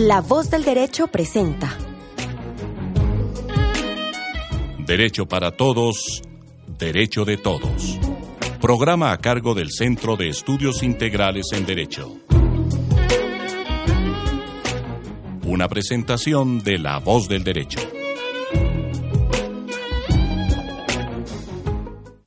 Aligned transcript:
La 0.00 0.20
voz 0.20 0.48
del 0.48 0.62
derecho 0.62 1.08
presenta 1.08 1.76
Derecho 4.86 5.26
para 5.26 5.50
todos, 5.50 6.22
derecho 6.78 7.24
de 7.24 7.36
todos. 7.36 7.98
Programa 8.60 9.10
a 9.10 9.18
cargo 9.18 9.54
del 9.54 9.72
Centro 9.72 10.16
de 10.16 10.28
Estudios 10.28 10.84
Integrales 10.84 11.46
en 11.52 11.66
Derecho. 11.66 12.16
Una 15.44 15.68
presentación 15.68 16.62
de 16.62 16.78
La 16.78 17.00
Voz 17.00 17.28
del 17.28 17.42
Derecho. 17.42 17.80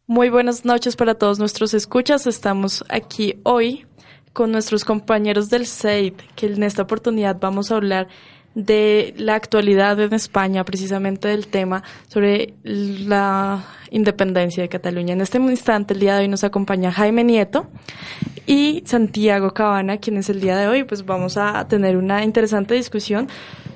Muy 0.07 0.29
buenas 0.29 0.65
noches 0.65 0.97
para 0.97 1.15
todos 1.15 1.39
nuestros 1.39 1.73
escuchas. 1.73 2.27
Estamos 2.27 2.83
aquí 2.89 3.39
hoy 3.43 3.85
con 4.33 4.51
nuestros 4.51 4.85
compañeros 4.85 5.49
del 5.49 5.67
CEIP, 5.67 6.19
que 6.35 6.47
en 6.47 6.63
esta 6.63 6.83
oportunidad 6.83 7.37
vamos 7.39 7.71
a 7.71 7.75
hablar 7.75 8.07
de 8.55 9.13
la 9.17 9.35
actualidad 9.35 9.99
en 9.99 10.13
España, 10.13 10.63
precisamente 10.65 11.29
del 11.29 11.47
tema 11.47 11.83
sobre 12.07 12.53
la 12.63 13.63
independencia 13.91 14.63
de 14.63 14.69
Cataluña. 14.69 15.13
En 15.13 15.21
este 15.21 15.37
instante, 15.37 15.93
el 15.93 16.01
día 16.01 16.15
de 16.15 16.21
hoy 16.21 16.27
nos 16.27 16.43
acompaña 16.43 16.91
Jaime 16.91 17.23
Nieto 17.23 17.67
y 18.45 18.83
Santiago 18.85 19.53
Cabana, 19.53 19.97
quienes 19.97 20.29
el 20.29 20.41
día 20.41 20.57
de 20.57 20.67
hoy 20.67 20.83
pues 20.83 21.05
vamos 21.05 21.37
a 21.37 21.67
tener 21.67 21.97
una 21.97 22.23
interesante 22.23 22.73
discusión 22.75 23.29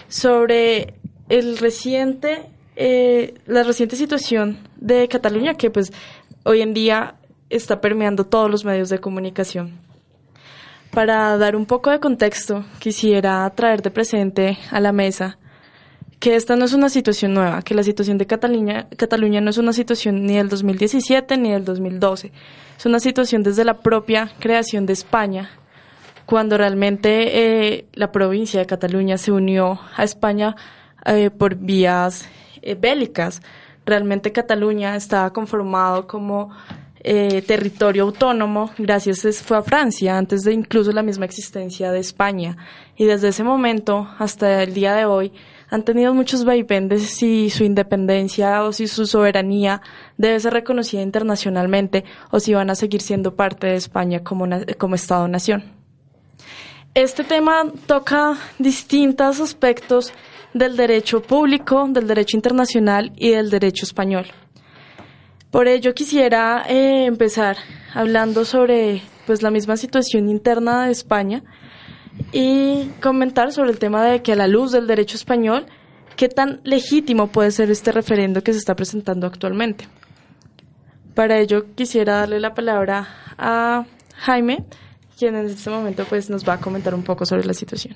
sobre 0.09 0.95
el 1.29 1.57
reciente, 1.57 2.49
eh, 2.75 3.35
la 3.45 3.63
reciente 3.63 3.95
situación 3.95 4.59
de 4.75 5.07
Cataluña 5.07 5.55
que 5.55 5.69
pues 5.69 5.93
hoy 6.43 6.61
en 6.61 6.73
día 6.73 7.15
está 7.49 7.79
permeando 7.79 8.25
todos 8.25 8.51
los 8.51 8.65
medios 8.65 8.89
de 8.89 8.99
comunicación. 8.99 9.84
Para 10.95 11.37
dar 11.37 11.57
un 11.57 11.65
poco 11.65 11.91
de 11.91 11.99
contexto, 11.99 12.63
quisiera 12.79 13.49
traer 13.49 13.81
de 13.81 13.91
presente 13.91 14.57
a 14.71 14.79
la 14.79 14.93
mesa 14.93 15.37
que 16.21 16.37
esta 16.37 16.55
no 16.55 16.63
es 16.63 16.71
una 16.71 16.87
situación 16.87 17.33
nueva, 17.33 17.61
que 17.63 17.75
la 17.75 17.83
situación 17.83 18.17
de 18.17 18.25
Cataluña, 18.25 18.87
Cataluña 18.95 19.41
no 19.41 19.49
es 19.49 19.57
una 19.57 19.73
situación 19.73 20.25
ni 20.25 20.37
del 20.37 20.47
2017 20.47 21.35
ni 21.35 21.51
del 21.51 21.65
2012, 21.65 22.31
es 22.77 22.85
una 22.85 23.01
situación 23.01 23.43
desde 23.43 23.65
la 23.65 23.79
propia 23.79 24.31
creación 24.39 24.85
de 24.85 24.93
España, 24.93 25.49
cuando 26.25 26.57
realmente 26.57 27.73
eh, 27.73 27.87
la 27.91 28.13
provincia 28.13 28.61
de 28.61 28.65
Cataluña 28.65 29.17
se 29.17 29.33
unió 29.33 29.81
a 29.97 30.05
España 30.05 30.55
eh, 31.05 31.29
por 31.29 31.55
vías 31.55 32.29
eh, 32.61 32.75
bélicas. 32.75 33.41
Realmente 33.85 34.31
Cataluña 34.31 34.95
estaba 34.95 35.33
conformado 35.33 36.07
como 36.07 36.51
eh, 37.07 37.43
territorio 37.43 38.01
autónomo, 38.01 38.71
gracias 38.79 39.21
fue 39.43 39.57
a 39.57 39.61
Francia, 39.61 40.17
antes 40.17 40.41
de 40.41 40.53
incluso 40.53 40.91
la 40.91 41.03
misma 41.03 41.25
existencia 41.25 41.91
de 41.91 41.99
España. 41.99 42.57
Y 42.97 43.05
desde 43.05 43.27
ese 43.27 43.43
momento 43.43 44.09
hasta 44.17 44.63
el 44.63 44.73
día 44.73 44.95
de 44.95 45.05
hoy 45.05 45.31
han 45.69 45.83
tenido 45.83 46.15
muchos 46.15 46.45
vaivenes 46.45 47.03
si 47.03 47.51
su 47.51 47.63
independencia 47.63 48.63
o 48.63 48.73
si 48.73 48.87
su 48.87 49.05
soberanía 49.05 49.83
debe 50.17 50.39
ser 50.39 50.53
reconocida 50.53 51.03
internacionalmente 51.03 52.05
o 52.31 52.39
si 52.39 52.55
van 52.55 52.71
a 52.71 52.75
seguir 52.75 53.01
siendo 53.01 53.35
parte 53.35 53.67
de 53.67 53.75
España 53.75 54.23
como, 54.23 54.47
como 54.79 54.95
Estado-nación. 54.95 55.63
Este 56.95 57.23
tema 57.23 57.71
toca 57.85 58.35
distintos 58.57 59.39
aspectos 59.39 60.11
del 60.55 60.75
derecho 60.75 61.21
público, 61.21 61.87
del 61.87 62.07
derecho 62.07 62.35
internacional 62.35 63.11
y 63.15 63.29
del 63.29 63.51
derecho 63.51 63.85
español. 63.85 64.25
Por 65.55 65.69
ello 65.69 65.93
quisiera 65.93 66.65
eh, 66.67 67.05
empezar 67.05 67.55
hablando 67.93 68.43
sobre 68.43 69.01
pues 69.25 69.41
la 69.41 69.51
misma 69.51 69.77
situación 69.77 70.27
interna 70.27 70.85
de 70.85 70.91
España 70.91 71.43
y 72.33 72.89
comentar 73.01 73.53
sobre 73.53 73.69
el 73.69 73.79
tema 73.79 74.03
de 74.03 74.21
que 74.21 74.33
a 74.33 74.35
la 74.35 74.49
luz 74.49 74.73
del 74.73 74.85
derecho 74.85 75.15
español, 75.15 75.65
qué 76.17 76.27
tan 76.27 76.59
legítimo 76.65 77.27
puede 77.27 77.51
ser 77.51 77.71
este 77.71 77.93
referendo 77.93 78.43
que 78.43 78.51
se 78.51 78.59
está 78.59 78.75
presentando 78.75 79.27
actualmente. 79.27 79.87
Para 81.13 81.39
ello 81.39 81.73
quisiera 81.73 82.17
darle 82.17 82.41
la 82.41 82.53
palabra 82.53 83.07
a 83.37 83.85
Jaime, 84.17 84.65
quien 85.17 85.37
en 85.37 85.45
este 85.45 85.69
momento 85.69 86.03
pues 86.03 86.29
nos 86.29 86.45
va 86.45 86.55
a 86.55 86.59
comentar 86.59 86.93
un 86.93 87.03
poco 87.03 87.25
sobre 87.25 87.45
la 87.45 87.53
situación. 87.53 87.95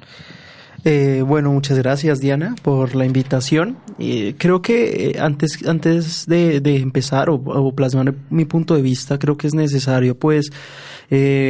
Eh, 0.85 1.23
bueno, 1.25 1.51
muchas 1.51 1.77
gracias 1.77 2.19
Diana 2.19 2.55
por 2.61 2.95
la 2.95 3.05
invitación. 3.05 3.77
Eh, 3.97 4.35
creo 4.37 4.61
que 4.61 5.11
eh, 5.11 5.19
antes, 5.19 5.67
antes 5.67 6.25
de, 6.25 6.61
empezar 6.77 7.29
o, 7.29 7.71
plasmar 7.73 8.13
mi 8.29 8.45
punto 8.45 8.75
de 8.75 8.81
vista, 8.81 9.19
creo 9.19 9.37
que 9.37 9.47
es 9.47 9.53
necesario 9.53 10.17
pues 10.17 10.51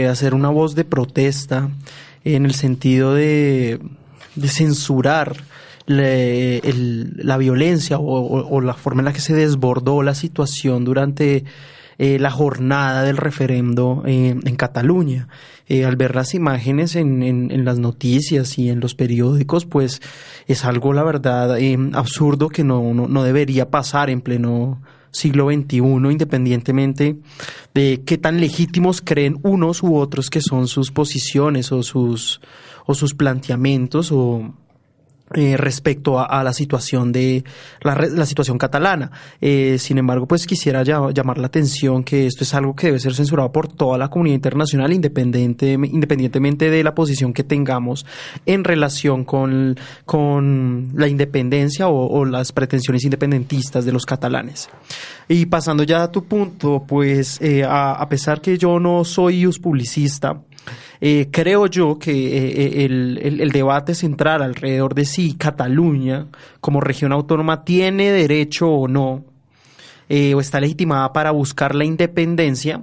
hacer 0.10 0.34
una 0.34 0.50
voz 0.50 0.74
de 0.74 0.86
protesta 0.86 1.70
en 2.24 2.46
el 2.46 2.54
sentido 2.54 3.14
de, 3.14 3.80
censurar 4.48 5.36
la, 5.86 7.38
violencia 7.38 7.98
o, 8.00 8.62
la 8.62 8.74
forma 8.74 9.02
en 9.02 9.06
la 9.06 9.14
que 9.14 9.22
se 9.22 9.34
desbordó 9.34 10.02
la 10.02 10.16
situación 10.16 10.86
durante 10.86 11.44
la 12.00 12.32
jornada 12.32 13.04
del 13.04 13.18
referendo 13.18 14.04
en 14.06 14.56
Cataluña. 14.56 15.28
Eh, 15.72 15.86
al 15.86 15.98
ver 15.98 16.16
las 16.16 16.34
imágenes 16.34 16.96
en, 16.96 17.22
en, 17.22 17.64
las 17.64 17.78
noticias 17.78 18.58
y 18.58 18.70
en 18.70 18.80
los 18.80 18.96
periódicos, 18.96 19.68
pues 19.68 20.02
es 20.48 20.66
algo, 20.66 20.94
la 20.94 21.04
verdad, 21.04 21.60
eh, 21.60 21.78
absurdo 21.94 22.50
que 22.50 22.64
no, 22.64 22.92
no, 22.92 23.24
debería 23.24 23.70
pasar 23.70 24.10
en 24.10 24.22
pleno 24.22 24.82
siglo 25.12 25.52
XXI, 25.52 25.78
independientemente 25.78 27.18
de 27.76 28.02
qué 28.04 28.18
tan 28.18 28.42
legítimos 28.42 29.00
creen 29.02 29.38
unos 29.44 29.84
u 29.84 29.96
otros 29.96 30.32
que 30.32 30.42
son 30.42 30.68
sus 30.68 30.90
posiciones 30.90 31.72
o 31.72 31.84
sus, 31.84 32.42
o 32.88 32.96
sus 32.96 33.14
planteamientos 33.14 34.12
o 34.12 34.52
eh, 35.36 35.58
respecto 35.58 36.20
a, 36.20 36.44
la 36.44 36.54
situación 36.54 37.12
de 37.12 37.44
la, 37.82 38.26
situación 38.26 38.58
catalana. 38.58 39.12
Eh, 39.42 39.78
sin 39.80 39.98
embargo, 39.98 40.28
pues 40.28 40.46
quisiera 40.46 40.84
llamar 40.84 41.38
la 41.38 41.48
atención 41.48 42.04
que 42.04 42.26
esto 42.26 42.44
es 42.44 42.54
algo 42.54 42.76
que 42.76 42.88
debe 42.88 43.00
ser 43.00 43.14
censurado 43.14 43.52
por 43.52 43.68
toda 43.68 43.98
la 43.98 44.10
comunidad 44.10 44.36
internacional, 44.36 44.94
independiente, 44.94 45.74
independientemente 45.74 46.70
de 46.70 46.84
la 46.84 46.96
posición 46.96 47.34
que 47.34 47.44
tengamos 47.44 48.06
en 48.46 48.64
relación 48.64 49.26
con, 49.26 49.78
con 50.06 50.90
la 50.96 51.08
independencia 51.08 51.88
o, 51.88 52.26
las 52.26 52.52
pretensiones 52.52 53.04
independentistas 53.04 53.86
de 53.86 53.92
los 53.92 54.06
catalanes. 54.06 54.70
Y 55.28 55.46
pasando 55.46 55.84
ya 55.84 56.04
a 56.04 56.12
tu 56.12 56.26
punto, 56.26 56.84
pues 56.88 57.40
eh, 57.42 57.64
a, 57.64 57.94
a 57.94 58.10
pesar 58.10 58.42
que 58.42 58.58
yo 58.58 58.80
no 58.80 59.04
soy 59.04 59.40
publicista, 59.58 60.42
eh, 61.02 61.28
creo 61.32 61.68
yo 61.68 61.98
que 61.98 62.12
eh, 62.12 62.84
eh, 62.84 62.86
el, 62.86 63.52
debate 63.52 63.96
central 63.96 64.42
alrededor 64.42 64.96
de 64.96 65.06
si 65.06 65.34
Cataluña 65.36 66.28
como 66.60 66.82
región 66.82 67.12
autónoma 67.12 67.64
tiene 67.64 68.12
derecho 68.12 68.70
o 68.70 68.88
no, 68.88 69.26
o 70.10 70.40
está 70.42 70.60
legitimada 70.60 71.14
para 71.14 71.32
buscar 71.32 71.76
la 71.76 71.86
independencia, 71.86 72.82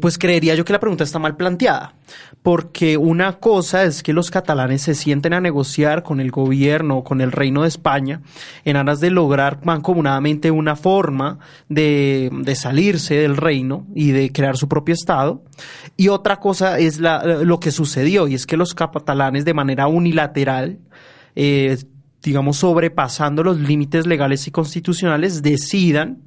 pues 0.00 0.18
creería 0.18 0.54
yo 0.54 0.64
que 0.64 0.72
la 0.72 0.80
pregunta 0.80 1.04
está 1.04 1.18
mal 1.18 1.36
planteada 1.36 1.94
porque 2.42 2.96
una 2.96 3.38
cosa 3.38 3.84
es 3.84 4.02
que 4.02 4.12
los 4.12 4.30
catalanes 4.30 4.82
se 4.82 4.94
sienten 4.94 5.34
a 5.34 5.40
negociar 5.40 6.02
con 6.02 6.20
el 6.20 6.30
gobierno, 6.30 7.04
con 7.04 7.20
el 7.20 7.32
reino 7.32 7.62
de 7.62 7.68
España, 7.68 8.22
en 8.64 8.76
aras 8.76 9.00
de 9.00 9.10
lograr 9.10 9.60
mancomunadamente 9.64 10.50
una 10.50 10.76
forma 10.76 11.38
de, 11.68 12.30
salirse 12.54 13.16
del 13.16 13.36
reino 13.36 13.86
y 13.94 14.12
de 14.12 14.32
crear 14.32 14.56
su 14.56 14.68
propio 14.68 14.94
Estado. 14.94 15.42
Y 15.96 16.08
otra 16.08 16.38
cosa 16.40 16.78
es 16.78 17.00
lo 17.00 17.60
que 17.60 17.70
sucedió, 17.70 18.28
y 18.28 18.34
es 18.34 18.46
que 18.46 18.56
los 18.56 18.74
catalanes 18.74 19.44
de 19.44 19.54
manera 19.54 19.86
unilateral, 19.86 20.78
eh, 21.34 21.76
digamos, 22.22 22.58
sobrepasando 22.58 23.42
los 23.42 23.58
límites 23.58 24.06
legales 24.06 24.46
y 24.46 24.50
constitucionales, 24.50 25.42
decidan 25.42 26.22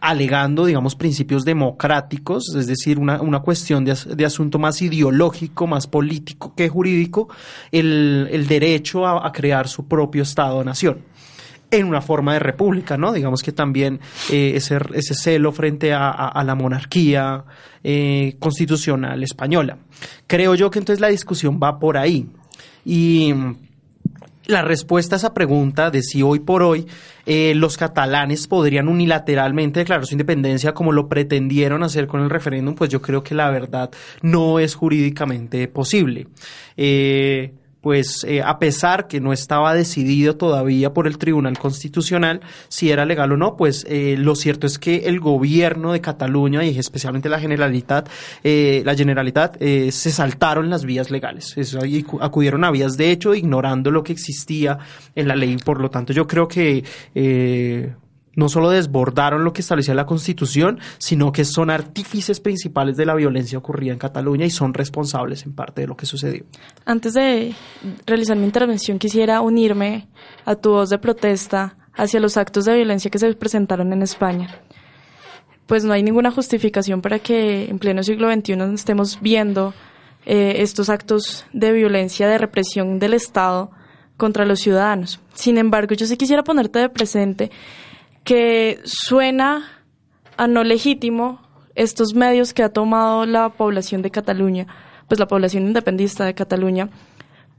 alegando, 0.00 0.66
digamos, 0.66 0.94
principios 0.94 1.44
democráticos, 1.44 2.54
es 2.56 2.66
decir, 2.66 2.98
una, 2.98 3.20
una 3.22 3.40
cuestión 3.40 3.84
de, 3.84 3.96
de, 4.14 4.24
asunto 4.24 4.58
más 4.58 4.82
ideológico, 4.82 5.66
más 5.66 5.86
político 5.86 6.54
que 6.54 6.68
jurídico, 6.68 7.28
el, 7.72 8.28
el 8.30 8.46
derecho 8.46 9.06
a, 9.06 9.30
crear 9.32 9.68
su 9.68 9.86
propio 9.86 10.22
Estado-nación. 10.22 10.98
en 11.70 11.86
una 11.86 12.00
forma 12.00 12.32
de 12.32 12.38
república, 12.38 12.96
¿no? 12.96 13.12
Digamos 13.12 13.42
que 13.42 13.52
también 13.52 14.00
eh, 14.30 14.52
ese, 14.54 14.78
ese, 14.94 15.14
celo 15.14 15.52
frente 15.52 15.92
a, 15.92 16.42
la 16.44 16.54
monarquía 16.54 17.44
eh, 17.84 18.36
constitucional 18.38 19.22
española. 19.22 19.76
Creo 20.26 20.54
yo 20.54 20.70
que 20.70 20.78
entonces 20.78 21.00
la 21.00 21.08
discusión 21.08 21.60
va 21.62 21.78
por 21.78 21.98
ahí. 21.98 22.26
Y 22.86 23.34
la 24.48 24.62
respuesta 24.62 25.14
a 25.14 25.18
esa 25.18 25.34
pregunta 25.34 25.90
de 25.90 26.02
si 26.02 26.22
hoy 26.22 26.40
por 26.40 26.62
hoy 26.62 26.86
eh, 27.26 27.52
los 27.54 27.76
catalanes 27.76 28.48
podrían 28.48 28.88
unilateralmente 28.88 29.80
declarar 29.80 30.06
su 30.06 30.14
independencia 30.14 30.72
como 30.72 30.90
lo 30.90 31.06
pretendieron 31.06 31.82
hacer 31.82 32.06
con 32.06 32.22
el 32.22 32.30
referéndum, 32.30 32.74
pues 32.74 32.88
yo 32.88 33.02
creo 33.02 33.22
que 33.22 33.34
la 33.34 33.50
verdad 33.50 33.90
no 34.22 34.58
es 34.58 34.74
jurídicamente 34.74 35.68
posible. 35.68 36.28
Eh, 36.78 37.52
pues 37.88 38.22
eh, 38.24 38.42
a 38.42 38.58
pesar 38.58 39.08
que 39.08 39.18
no 39.18 39.32
estaba 39.32 39.72
decidido 39.72 40.36
todavía 40.36 40.92
por 40.92 41.06
el 41.06 41.16
Tribunal 41.16 41.58
Constitucional 41.58 42.42
si 42.68 42.90
era 42.90 43.06
legal 43.06 43.32
o 43.32 43.38
no, 43.38 43.56
pues 43.56 43.86
eh, 43.88 44.16
lo 44.18 44.34
cierto 44.34 44.66
es 44.66 44.78
que 44.78 45.06
el 45.06 45.20
gobierno 45.20 45.94
de 45.94 46.02
Cataluña 46.02 46.62
y 46.64 46.78
especialmente 46.78 47.30
la 47.30 47.40
Generalitat, 47.40 48.10
eh, 48.44 48.82
la 48.84 48.94
Generalitat 48.94 49.56
se 49.58 50.10
saltaron 50.10 50.68
las 50.68 50.84
vías 50.84 51.10
legales, 51.10 51.56
y 51.56 52.04
acudieron 52.20 52.62
a 52.64 52.70
vías 52.70 52.98
de 52.98 53.10
hecho 53.10 53.34
ignorando 53.34 53.90
lo 53.90 54.02
que 54.02 54.12
existía 54.12 54.76
en 55.14 55.26
la 55.26 55.34
ley. 55.34 55.56
Por 55.56 55.80
lo 55.80 55.88
tanto, 55.88 56.12
yo 56.12 56.26
creo 56.26 56.46
que 56.46 56.84
no 58.38 58.48
solo 58.48 58.70
desbordaron 58.70 59.42
lo 59.42 59.52
que 59.52 59.62
establecía 59.62 59.94
la 59.94 60.06
Constitución, 60.06 60.78
sino 60.98 61.32
que 61.32 61.44
son 61.44 61.70
artífices 61.70 62.38
principales 62.38 62.96
de 62.96 63.04
la 63.04 63.16
violencia 63.16 63.58
ocurrida 63.58 63.92
en 63.92 63.98
Cataluña 63.98 64.46
y 64.46 64.50
son 64.50 64.74
responsables 64.74 65.44
en 65.44 65.54
parte 65.54 65.80
de 65.80 65.88
lo 65.88 65.96
que 65.96 66.06
sucedió. 66.06 66.44
Antes 66.84 67.14
de 67.14 67.56
realizar 68.06 68.36
mi 68.36 68.44
intervención, 68.44 69.00
quisiera 69.00 69.40
unirme 69.40 70.06
a 70.44 70.54
tu 70.54 70.70
voz 70.70 70.88
de 70.88 70.98
protesta 70.98 71.76
hacia 71.94 72.20
los 72.20 72.36
actos 72.36 72.64
de 72.64 72.76
violencia 72.76 73.10
que 73.10 73.18
se 73.18 73.34
presentaron 73.34 73.92
en 73.92 74.02
España. 74.02 74.60
Pues 75.66 75.82
no 75.82 75.92
hay 75.92 76.04
ninguna 76.04 76.30
justificación 76.30 77.02
para 77.02 77.18
que 77.18 77.68
en 77.68 77.80
pleno 77.80 78.04
siglo 78.04 78.32
XXI 78.32 78.52
estemos 78.72 79.20
viendo 79.20 79.74
eh, 80.26 80.62
estos 80.62 80.90
actos 80.90 81.44
de 81.52 81.72
violencia, 81.72 82.28
de 82.28 82.38
represión 82.38 83.00
del 83.00 83.14
Estado 83.14 83.72
contra 84.16 84.44
los 84.44 84.60
ciudadanos. 84.60 85.18
Sin 85.34 85.58
embargo, 85.58 85.96
yo 85.96 86.06
sí 86.06 86.16
quisiera 86.16 86.44
ponerte 86.44 86.78
de 86.78 86.88
presente 86.88 87.50
que 88.28 88.80
suena 88.84 89.64
a 90.36 90.46
no 90.46 90.62
legítimo 90.62 91.40
estos 91.74 92.12
medios 92.12 92.52
que 92.52 92.62
ha 92.62 92.68
tomado 92.68 93.24
la 93.24 93.48
población 93.48 94.02
de 94.02 94.10
Cataluña, 94.10 94.66
pues 95.08 95.18
la 95.18 95.26
población 95.26 95.66
independista 95.66 96.26
de 96.26 96.34
Cataluña, 96.34 96.90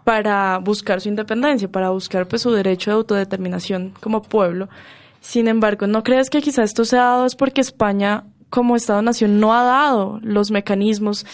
para 0.04 0.60
buscar 0.60 1.02
su 1.02 1.10
independencia, 1.10 1.72
para 1.72 1.90
buscar 1.90 2.28
pues 2.28 2.44
su 2.44 2.52
derecho 2.52 2.92
de 2.92 2.98
autodeterminación 2.98 3.96
como 4.00 4.22
pueblo. 4.22 4.70
Sin 5.22 5.48
embargo, 5.48 5.88
¿no 5.88 6.04
crees 6.04 6.30
que 6.30 6.40
quizás 6.40 6.66
esto 6.66 6.86
se 6.86 7.00
ha 7.00 7.04
dado 7.04 7.26
es 7.26 7.36
porque 7.36 7.62
España 7.62 8.26
como 8.50 8.76
Estado-Nación 8.76 9.40
no 9.40 9.54
ha 9.54 9.64
dado 9.64 10.20
los 10.24 10.52
mecanismos 10.52 11.26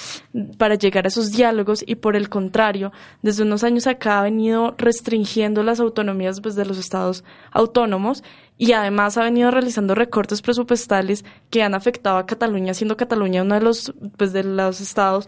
para 0.57 0.75
llegar 0.75 1.05
a 1.05 1.07
esos 1.07 1.31
diálogos 1.31 1.83
y 1.85 1.95
por 1.95 2.15
el 2.15 2.29
contrario, 2.29 2.91
desde 3.21 3.43
unos 3.43 3.63
años 3.63 3.88
acá 3.88 4.19
ha 4.19 4.23
venido 4.23 4.75
restringiendo 4.77 5.63
las 5.63 5.79
autonomías 5.79 6.41
pues, 6.41 6.55
de 6.55 6.65
los 6.65 6.77
estados 6.77 7.23
autónomos 7.51 8.23
y 8.57 8.71
además 8.71 9.17
ha 9.17 9.23
venido 9.23 9.51
realizando 9.51 9.95
recortes 9.95 10.41
presupuestales 10.41 11.25
que 11.49 11.63
han 11.63 11.75
afectado 11.75 12.17
a 12.17 12.25
Cataluña, 12.25 12.73
siendo 12.73 12.97
Cataluña 12.97 13.41
uno 13.41 13.55
de 13.55 13.61
los, 13.61 13.93
pues, 14.17 14.33
de 14.33 14.43
los 14.43 14.81
estados 14.81 15.27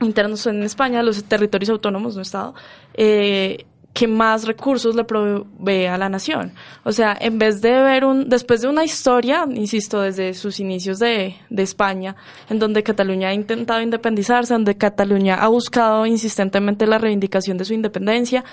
internos 0.00 0.46
en 0.46 0.62
España, 0.62 1.02
los 1.02 1.22
territorios 1.24 1.68
autónomos, 1.68 2.16
no 2.16 2.22
estado, 2.22 2.54
eh, 2.94 3.66
que 3.92 4.06
más 4.06 4.46
recursos 4.46 4.94
le 4.94 5.04
provee 5.04 5.86
a 5.86 5.98
la 5.98 6.08
nación. 6.08 6.52
O 6.84 6.92
sea, 6.92 7.16
en 7.20 7.38
vez 7.38 7.60
de 7.60 7.72
ver 7.82 8.04
un, 8.04 8.28
después 8.28 8.62
de 8.62 8.68
una 8.68 8.84
historia, 8.84 9.46
insisto, 9.52 10.00
desde 10.00 10.32
sus 10.34 10.60
inicios 10.60 10.98
de, 11.00 11.36
de 11.50 11.62
España, 11.62 12.14
en 12.48 12.58
donde 12.58 12.82
Cataluña 12.82 13.28
ha 13.28 13.34
intentado 13.34 13.82
independizarse, 13.82 14.54
donde 14.54 14.76
Cataluña 14.76 15.34
ha 15.34 15.48
buscado 15.48 16.06
insistentemente 16.06 16.86
la 16.86 16.98
reivindicación 16.98 17.58
de 17.58 17.64
su 17.64 17.74
independencia, 17.74 18.44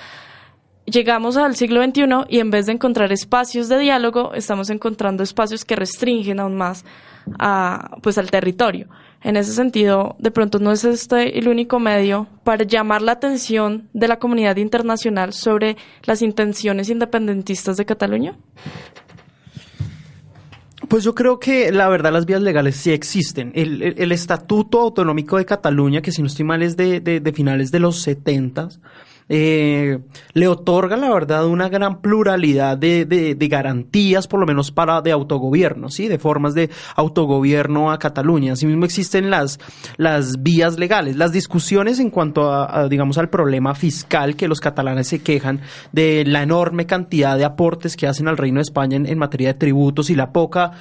llegamos 0.88 1.38
al 1.38 1.56
siglo 1.56 1.84
XXI 1.84 2.26
y 2.30 2.40
en 2.40 2.50
vez 2.50 2.66
de 2.66 2.72
encontrar 2.74 3.12
espacios 3.12 3.70
de 3.70 3.78
diálogo, 3.78 4.34
estamos 4.34 4.70
encontrando 4.70 5.24
espacios 5.24 5.66
que 5.66 5.76
restringen 5.76 6.40
aún 6.40 6.56
más 6.56 6.86
a, 7.38 7.98
pues, 8.02 8.18
al 8.18 8.32
territorio. 8.32 8.88
En 9.24 9.36
ese 9.36 9.54
sentido, 9.54 10.16
de 10.20 10.32
pronto 10.32 10.60
no 10.60 10.72
es 10.72 10.86
este 10.86 11.40
el 11.40 11.48
único 11.48 11.80
medio 11.80 12.28
para 12.44 12.64
llamar 12.64 13.02
la 13.02 13.14
atención 13.14 13.90
de 13.94 14.08
la 14.08 14.20
comunidad 14.20 14.58
internacional 14.58 15.34
sobre 15.34 15.76
las 16.04 16.22
intenciones 16.22 16.90
independentistas 16.90 17.78
de 17.78 17.86
Cataluña. 17.86 18.38
Pues 20.88 21.04
yo 21.04 21.16
creo 21.16 21.40
que 21.40 21.72
la 21.72 21.90
verdad 21.90 22.14
las 22.14 22.26
vías 22.26 22.42
legales 22.42 22.78
sí 22.78 22.92
existen. 22.92 23.52
El, 23.56 24.12
Estatuto 24.12 24.80
Autonómico 24.80 25.38
de 25.38 25.46
Cataluña, 25.46 26.02
que 26.02 26.12
si 26.12 26.22
no 26.22 26.28
estoy 26.28 26.46
mal 26.46 26.62
es 26.62 26.78
de, 26.78 27.02
de 27.02 27.34
finales 27.34 27.72
de 27.72 27.80
los 27.80 28.00
70, 28.04 28.70
eh, 29.30 30.00
le 30.34 30.48
otorga, 30.48 30.96
la 30.96 31.10
verdad, 31.10 31.46
una 31.48 31.68
gran 31.70 32.02
pluralidad 32.02 32.78
de, 32.78 33.06
de, 33.06 33.48
garantías, 33.48 34.28
por 34.28 34.40
lo 34.40 34.46
menos 34.46 34.72
para 34.72 35.02
de 35.02 35.12
autogobierno, 35.12 35.90
¿sí? 35.90 36.08
De 36.08 36.18
formas 36.18 36.54
de 36.54 36.70
autogobierno 36.96 37.92
a 37.92 38.00
Cataluña. 38.00 38.54
Asimismo 38.54 38.86
existen 38.86 39.30
las, 39.30 39.60
las 39.98 40.44
vías 40.44 40.78
legales, 40.78 41.18
las 41.18 41.32
discusiones 41.32 42.00
en 42.00 42.10
cuanto 42.10 42.52
a, 42.52 42.88
digamos, 42.88 43.18
al 43.18 43.30
problema 43.30 43.76
fiscal 43.76 44.36
que 44.36 44.48
los 44.48 44.60
catalanes 44.60 45.08
se 45.08 45.20
quejan 45.20 45.62
de 45.92 46.24
la 46.26 46.44
enorme 46.44 46.86
cantidad 46.86 47.38
de 47.38 47.46
aportes 47.46 47.96
que 47.96 48.08
hacen 48.08 48.28
al 48.28 48.38
Reino 48.38 48.60
de 48.60 48.64
España 48.64 48.98
en 48.98 49.18
materia 49.18 49.50
de 49.50 49.60
tributos 49.60 50.10
y 50.10 50.16
la 50.16 50.32
poca 50.32 50.72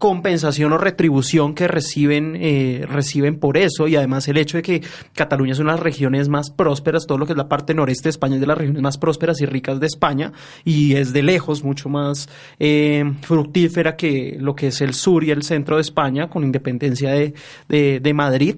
compensación 0.00 0.72
o 0.72 0.78
retribución 0.78 1.54
que 1.54 1.68
reciben, 1.68 2.34
eh, 2.40 2.86
reciben 2.88 3.38
por 3.38 3.58
eso 3.58 3.86
y 3.86 3.96
además 3.96 4.26
el 4.28 4.38
hecho 4.38 4.56
de 4.56 4.62
que 4.62 4.82
Cataluña 5.14 5.52
es 5.52 5.58
una 5.58 5.72
de 5.72 5.76
las 5.76 5.84
regiones 5.84 6.30
más 6.30 6.50
prósperas, 6.50 7.06
todo 7.06 7.18
lo 7.18 7.26
que 7.26 7.34
es 7.34 7.36
la 7.36 7.50
parte 7.50 7.74
noreste 7.74 8.04
de 8.04 8.10
España 8.10 8.36
es 8.36 8.40
de 8.40 8.46
las 8.46 8.56
regiones 8.56 8.80
más 8.80 8.96
prósperas 8.96 9.42
y 9.42 9.46
ricas 9.46 9.78
de 9.78 9.86
España 9.86 10.32
y 10.64 10.94
es 10.94 11.12
de 11.12 11.22
lejos 11.22 11.62
mucho 11.62 11.90
más 11.90 12.30
eh, 12.58 13.12
fructífera 13.20 13.94
que 13.94 14.38
lo 14.40 14.56
que 14.56 14.68
es 14.68 14.80
el 14.80 14.94
sur 14.94 15.22
y 15.22 15.32
el 15.32 15.42
centro 15.42 15.76
de 15.76 15.82
España 15.82 16.30
con 16.30 16.44
independencia 16.44 17.10
de, 17.10 17.34
de, 17.68 18.14
Madrid. 18.14 18.56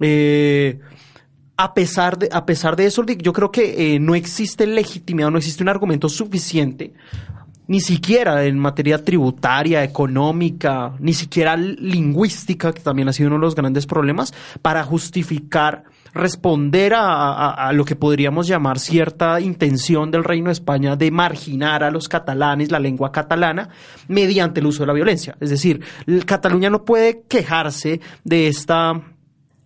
Eh, 0.00 0.78
a 1.56 1.72
pesar 1.72 2.18
de, 2.18 2.28
a 2.30 2.44
pesar 2.44 2.76
de 2.76 2.84
eso, 2.84 3.06
yo 3.06 3.32
creo 3.32 3.50
que 3.50 3.98
no 4.00 4.14
existe 4.14 4.66
legitimidad, 4.66 5.30
no 5.30 5.38
existe 5.38 5.62
un 5.62 5.70
argumento 5.70 6.10
suficiente 6.10 6.92
ni 7.66 7.80
siquiera 7.80 8.44
en 8.44 8.58
materia 8.58 9.02
tributaria, 9.02 9.82
económica, 9.82 10.92
ni 10.98 11.14
siquiera 11.14 11.56
lingüística, 11.56 12.72
que 12.72 12.82
también 12.82 13.08
ha 13.08 13.12
sido 13.12 13.28
uno 13.28 13.36
de 13.36 13.42
los 13.42 13.54
grandes 13.54 13.86
problemas, 13.86 14.34
para 14.62 14.84
justificar 14.84 15.84
responder 16.14 16.92
a, 16.96 17.72
lo 17.72 17.84
que 17.84 17.96
podríamos 17.96 18.46
llamar 18.46 18.78
cierta 18.78 19.40
intención 19.40 20.12
del 20.12 20.22
Reino 20.22 20.46
de 20.46 20.52
España 20.52 20.94
de 20.94 21.10
marginar 21.10 21.82
a 21.82 21.90
los 21.90 22.08
catalanes, 22.08 22.70
la 22.70 22.78
lengua 22.78 23.10
catalana, 23.10 23.68
mediante 24.06 24.60
el 24.60 24.66
uso 24.66 24.84
de 24.84 24.86
la 24.86 24.92
violencia. 24.92 25.36
Es 25.40 25.50
decir, 25.50 25.80
Cataluña 26.24 26.70
no 26.70 26.84
puede 26.84 27.22
quejarse 27.28 28.00
de 28.22 28.46
esta 28.46 29.02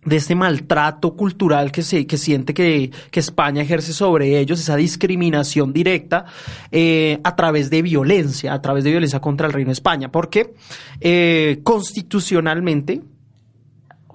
de 0.05 0.15
este 0.15 0.35
maltrato 0.35 1.15
cultural 1.15 1.71
que, 1.71 1.81
se, 1.81 2.07
que 2.07 2.17
siente 2.17 2.53
que, 2.53 2.91
España 3.11 3.61
ejerce 3.61 3.91
sobre 3.91 4.39
ellos, 4.39 4.61
esa 4.61 4.77
discriminación 4.77 5.73
directa 5.73 6.25
eh, 6.71 7.19
a 7.23 7.35
través 7.35 7.69
de 7.69 7.81
violencia, 7.81 8.53
a 8.53 8.61
través 8.61 8.85
de 8.85 8.91
violencia 8.91 9.19
contra 9.19 9.45
el 9.45 9.51
Reino 9.51 9.69
de 9.69 9.73
España, 9.73 10.09
porque 10.09 10.53
eh, 11.01 11.59
constitucionalmente 11.63 13.01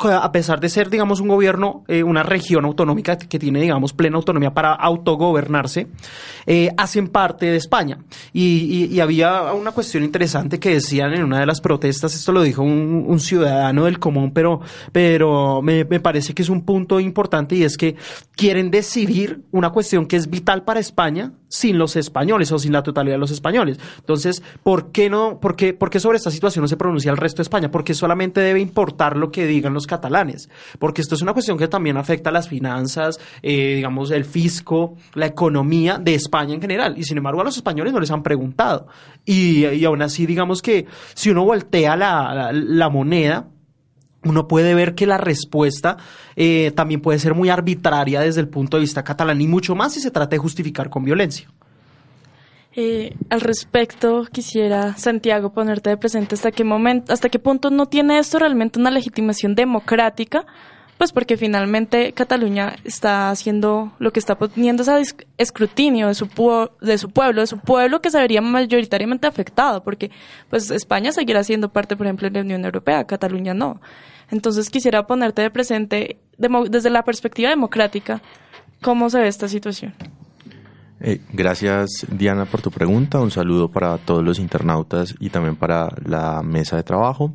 a 0.03 0.33
pesar 0.33 0.61
de 0.61 0.69
ser, 0.69 0.91
digamos, 0.91 1.21
un 1.21 1.29
gobierno, 1.29 1.85
eh, 1.87 2.03
una 2.03 2.23
región 2.23 2.65
autonómica 2.65 3.17
que 3.17 3.39
tiene, 3.39 3.61
digamos, 3.61 3.93
plena 3.93 4.17
autonomía 4.17 4.53
para 4.53 4.75
autogobernarse, 4.75 5.87
eh, 6.47 6.71
hacen 6.77 7.09
parte 7.09 7.47
de 7.47 7.57
España. 7.57 7.99
Y, 8.33 8.99
había 9.05 9.53
una 9.53 9.73
cuestión 9.73 10.03
interesante 10.03 10.59
que 10.59 10.71
decían 10.71 11.13
en 11.13 11.25
una 11.25 11.41
de 11.41 11.47
las 11.47 11.61
protestas, 11.61 12.15
esto 12.15 12.33
lo 12.33 12.43
dijo 12.43 12.63
un, 12.63 13.21
ciudadano 13.21 13.85
del 13.85 13.99
común, 13.99 14.33
pero, 14.33 14.61
pero 14.93 15.63
me, 15.63 15.85
parece 15.85 16.35
que 16.35 16.43
es 16.43 16.49
un 16.49 16.63
punto 16.63 17.01
importante 17.01 17.55
y 17.55 17.65
es 17.65 17.77
que 17.77 17.97
quieren 18.35 18.71
decidir 18.71 19.43
una 19.51 19.71
cuestión 19.71 20.07
que 20.07 20.17
es 20.17 20.29
vital 20.29 20.65
para 20.65 20.81
España 20.81 21.33
sin 21.55 21.79
los 21.79 21.95
españoles 21.95 22.51
o 22.51 22.59
sin 22.59 22.73
la 22.73 22.83
totalidad 22.83 23.15
de 23.15 23.21
los 23.21 23.31
españoles. 23.31 23.79
Entonces, 23.99 24.43
¿por 24.65 24.91
qué 24.91 25.09
no, 25.09 25.39
por 25.39 25.55
qué, 25.55 25.73
por 25.73 25.89
qué 25.89 26.01
sobre 26.01 26.19
esta 26.19 26.33
situación 26.33 26.63
no 26.63 26.69
se 26.69 26.77
pronuncia 26.77 27.13
el 27.13 27.17
resto 27.17 27.39
de 27.39 27.45
España? 27.45 27.71
Porque 27.71 27.95
solamente 27.95 28.41
debe 28.41 28.61
importar 28.61 29.17
lo 29.17 29.31
que 29.31 29.47
digan 29.47 29.73
los 29.73 29.87
catalanes, 29.87 30.51
porque 30.81 31.01
esto 31.01 31.15
es 31.15 31.23
una 31.23 31.33
cuestión 31.33 31.57
que 31.57 31.69
también 31.69 31.97
afecta 31.97 32.31
a 32.31 32.33
las 32.33 32.49
finanzas, 32.49 33.21
eh, 33.43 33.77
digamos, 33.77 34.11
el 34.11 34.25
fisco, 34.25 34.97
la 35.15 35.27
economía 35.27 35.99
de 35.99 36.15
España 36.15 36.55
en 36.55 36.61
general, 36.61 36.99
y 36.99 37.05
sin 37.05 37.19
embargo 37.19 37.41
a 37.41 37.45
los 37.45 37.57
españoles 37.57 37.93
no 37.93 38.01
les 38.01 38.11
han 38.11 38.25
preguntado. 38.25 38.89
Y, 39.25 39.65
y 39.65 39.85
aún 39.85 40.03
así, 40.03 40.27
digamos 40.27 40.61
que 40.61 40.87
si 41.15 41.31
uno 41.31 41.45
voltea 41.45 41.97
la, 41.97 42.51
la, 42.53 42.89
moneda, 42.89 43.47
uno 44.25 44.49
puede 44.49 44.75
ver 44.75 44.95
que 44.95 45.07
la 45.07 45.19
respuesta 45.19 45.97
eh, 46.37 46.73
también 46.75 47.01
puede 47.01 47.19
ser 47.19 47.35
muy 47.35 47.49
arbitraria 47.49 48.21
desde 48.21 48.41
el 48.41 48.49
punto 48.49 48.77
de 48.77 48.83
vista 48.83 49.05
catalán 49.05 49.41
y 49.41 49.47
mucho 49.47 49.75
más 49.75 49.95
si 49.95 50.01
se 50.01 50.11
trata 50.11 50.31
de 50.31 50.39
justificar 50.39 50.91
con 50.91 51.05
violencia. 51.05 51.49
Eh, 52.77 53.15
al 53.31 53.41
respecto, 53.41 54.27
quisiera, 54.33 54.97
Santiago, 54.97 55.53
ponerte 55.53 55.91
de 55.91 55.97
presente 55.97 56.35
hasta 56.35 56.51
qué 56.51 56.65
momento, 56.65 57.13
hasta 57.13 57.29
qué 57.29 57.39
punto 57.39 57.71
no 57.71 57.87
tiene 57.87 58.19
esto 58.19 58.41
realmente 58.41 58.81
una 58.81 58.91
legitimación 58.91 59.55
democrática, 59.55 60.45
pues 60.99 61.13
porque 61.13 61.37
finalmente 61.37 62.13
Cataluña 62.13 62.75
está 62.83 63.31
haciendo 63.31 63.93
lo 64.01 64.13
que 64.13 64.19
está 64.19 64.37
poniendo 64.37 64.83
ese 64.83 65.15
escrutinio 65.39 66.09
de 66.09 66.15
su, 66.15 66.29
de 66.81 66.99
su 66.99 67.11
pueblo, 67.11 67.43
de 67.43 67.47
su 67.47 67.59
pueblo 67.59 68.01
que 68.01 68.11
se 68.11 68.19
vería 68.19 68.41
mayoritariamente 68.41 69.29
afectado, 69.29 69.85
porque 69.85 70.11
pues 70.51 70.71
España 70.73 71.13
seguirá 71.13 71.45
siendo 71.45 71.69
parte, 71.69 71.97
por 71.97 72.07
ejemplo, 72.07 72.29
de 72.29 72.41
la 72.41 72.45
Unión 72.45 72.65
Europea, 72.65 73.05
Cataluña 73.05 73.55
no. 73.55 73.81
Entonces 74.31 74.71
quisiera 74.71 75.07
ponerte 75.07 75.43
de 75.43 75.51
presente, 75.51 76.19
desde 76.39 76.91
la 76.91 77.05
perspectiva 77.05 77.51
democrática, 77.51 78.23
cómo 78.81 79.11
se 79.11 79.21
ve 79.21 79.29
esta 79.29 79.49
situación. 79.49 79.95
Eh, 81.01 81.21
gracias 81.33 82.07
Diana 82.11 82.47
por 82.47 82.63
tu 82.63 82.71
pregunta. 82.71 83.21
Un 83.21 83.31
saludo 83.31 83.69
para 83.71 83.99
todos 83.99 84.25
los 84.25 84.39
internautas 84.39 85.15
y 85.21 85.31
también 85.31 85.57
para 85.57 85.89
la 86.05 86.43
mesa 86.43 86.77
de 86.77 86.83
trabajo. 86.83 87.35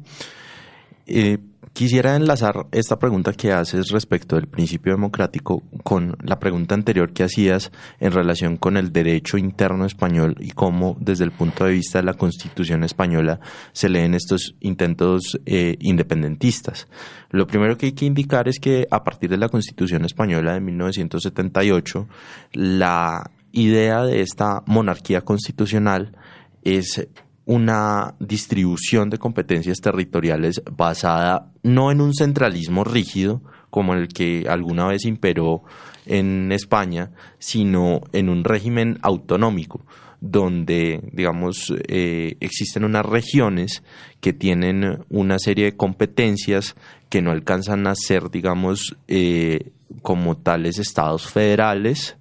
Eh, 1.06 1.38
quisiera 1.74 2.16
enlazar 2.16 2.68
esta 2.72 3.00
pregunta 3.00 3.34
que 3.34 3.52
haces 3.52 3.90
respecto 3.90 4.36
del 4.36 4.48
principio 4.48 4.94
democrático 4.94 5.64
con 5.84 6.18
la 6.24 6.40
pregunta 6.40 6.76
anterior 6.76 7.14
que 7.14 7.24
hacías 7.24 7.72
en 8.00 8.12
relación 8.12 8.58
con 8.58 8.78
el 8.78 8.92
derecho 8.92 9.38
interno 9.38 9.86
español 9.86 10.36
y 10.40 10.52
cómo 10.52 10.98
desde 11.00 11.24
el 11.24 11.32
punto 11.32 11.66
de 11.66 11.72
vista 11.72 12.00
de 12.00 12.06
la 12.06 12.14
constitución 12.14 12.84
española 12.84 13.40
se 13.72 13.90
leen 13.90 14.14
estos 14.14 14.56
intentos 14.60 15.40
eh, 15.46 15.78
independentistas. 15.80 16.88
Lo 17.30 17.48
primero 17.48 17.78
que 17.78 17.88
hay 17.88 17.92
que 17.94 18.06
indicar 18.06 18.48
es 18.48 18.60
que 18.60 18.88
a 18.90 19.04
partir 19.04 19.30
de 19.30 19.38
la 19.38 19.50
constitución 19.50 20.06
española 20.06 20.54
de 20.54 20.62
1978, 20.62 22.08
la 22.54 23.32
idea 23.52 24.04
de 24.04 24.22
esta 24.22 24.64
monarquía 24.66 25.22
constitucional 25.22 26.16
es 26.64 27.08
una 27.50 28.14
distribución 28.20 29.10
de 29.10 29.18
competencias 29.18 29.82
territoriales 29.82 30.62
basada 30.72 31.52
no 31.64 31.90
en 31.90 32.00
un 32.00 32.14
centralismo 32.14 32.84
rígido 32.84 33.42
como 33.72 33.96
el 33.96 34.08
que 34.08 34.46
alguna 34.48 34.86
vez 34.86 35.04
imperó 35.06 35.64
en 36.06 36.52
España, 36.52 37.10
sino 37.40 38.02
en 38.14 38.30
un 38.30 38.44
régimen 38.44 39.00
autonómico 39.02 39.84
donde, 40.22 41.02
digamos, 41.12 41.74
eh, 41.88 42.38
existen 42.40 42.84
unas 42.84 43.04
regiones 43.04 43.82
que 44.22 44.32
tienen 44.32 45.06
una 45.10 45.40
serie 45.40 45.66
de 45.66 45.76
competencias 45.76 46.76
que 47.10 47.24
no 47.24 47.32
alcanzan 47.32 47.88
a 47.88 47.96
ser, 47.96 48.30
digamos, 48.30 48.96
eh, 49.08 49.72
como 50.04 50.38
tales 50.38 50.78
estados 50.78 51.26
federales, 51.26 52.16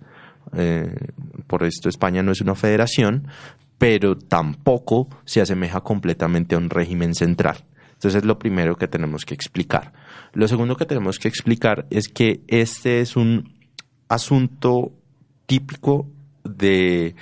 eh, 0.56 0.90
por 1.46 1.64
esto 1.64 1.90
España 1.90 2.22
no 2.22 2.32
es 2.32 2.40
una 2.40 2.54
federación, 2.54 3.28
pero 3.78 4.18
tampoco 4.18 5.08
se 5.24 5.40
asemeja 5.40 5.80
completamente 5.80 6.54
a 6.54 6.58
un 6.58 6.68
régimen 6.68 7.14
central. 7.14 7.64
Entonces 7.94 8.22
es 8.22 8.24
lo 8.24 8.38
primero 8.38 8.76
que 8.76 8.88
tenemos 8.88 9.24
que 9.24 9.34
explicar. 9.34 9.92
Lo 10.32 10.46
segundo 10.46 10.76
que 10.76 10.86
tenemos 10.86 11.18
que 11.18 11.28
explicar 11.28 11.86
es 11.90 12.08
que 12.08 12.42
este 12.48 13.00
es 13.00 13.16
un 13.16 13.54
asunto 14.08 14.92
típico 15.46 16.08
de 16.44 17.14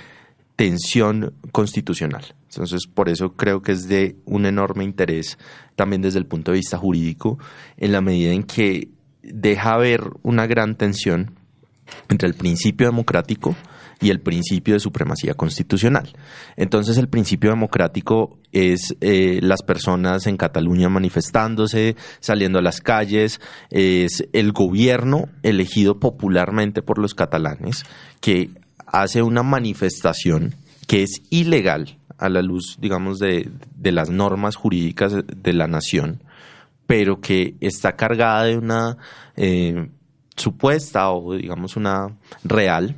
tensión 0.55 1.33
constitucional. 1.51 2.35
Entonces, 2.49 2.87
por 2.87 3.09
eso 3.09 3.33
creo 3.33 3.61
que 3.61 3.71
es 3.71 3.87
de 3.87 4.17
un 4.25 4.45
enorme 4.45 4.83
interés 4.83 5.37
también 5.75 6.01
desde 6.01 6.19
el 6.19 6.25
punto 6.25 6.51
de 6.51 6.57
vista 6.57 6.77
jurídico, 6.77 7.37
en 7.77 7.91
la 7.91 8.01
medida 8.01 8.33
en 8.33 8.43
que 8.43 8.89
deja 9.21 9.77
ver 9.77 10.01
una 10.23 10.47
gran 10.47 10.75
tensión 10.75 11.35
entre 12.09 12.27
el 12.27 12.33
principio 12.33 12.87
democrático 12.87 13.55
y 13.99 14.09
el 14.09 14.19
principio 14.19 14.75
de 14.75 14.79
supremacía 14.79 15.33
constitucional. 15.33 16.13
Entonces 16.55 16.97
el 16.97 17.07
principio 17.07 17.49
democrático 17.49 18.37
es 18.51 18.95
eh, 19.01 19.39
las 19.41 19.63
personas 19.63 20.27
en 20.27 20.37
Cataluña 20.37 20.89
manifestándose, 20.89 21.95
saliendo 22.19 22.59
a 22.59 22.61
las 22.61 22.81
calles, 22.81 23.41
es 23.69 24.27
el 24.33 24.51
gobierno 24.51 25.29
elegido 25.43 25.99
popularmente 25.99 26.81
por 26.81 26.99
los 26.99 27.15
catalanes 27.15 27.83
que 28.21 28.49
hace 28.85 29.21
una 29.21 29.43
manifestación 29.43 30.55
que 30.87 31.03
es 31.03 31.21
ilegal 31.29 31.97
a 32.17 32.29
la 32.29 32.41
luz, 32.41 32.77
digamos, 32.79 33.19
de, 33.19 33.49
de 33.75 33.91
las 33.91 34.09
normas 34.09 34.55
jurídicas 34.55 35.13
de 35.13 35.53
la 35.53 35.67
nación, 35.67 36.23
pero 36.87 37.19
que 37.19 37.55
está 37.59 37.95
cargada 37.95 38.45
de 38.45 38.57
una 38.57 38.97
eh, 39.35 39.89
supuesta 40.35 41.11
o 41.11 41.35
digamos 41.35 41.75
una 41.75 42.17
real 42.43 42.95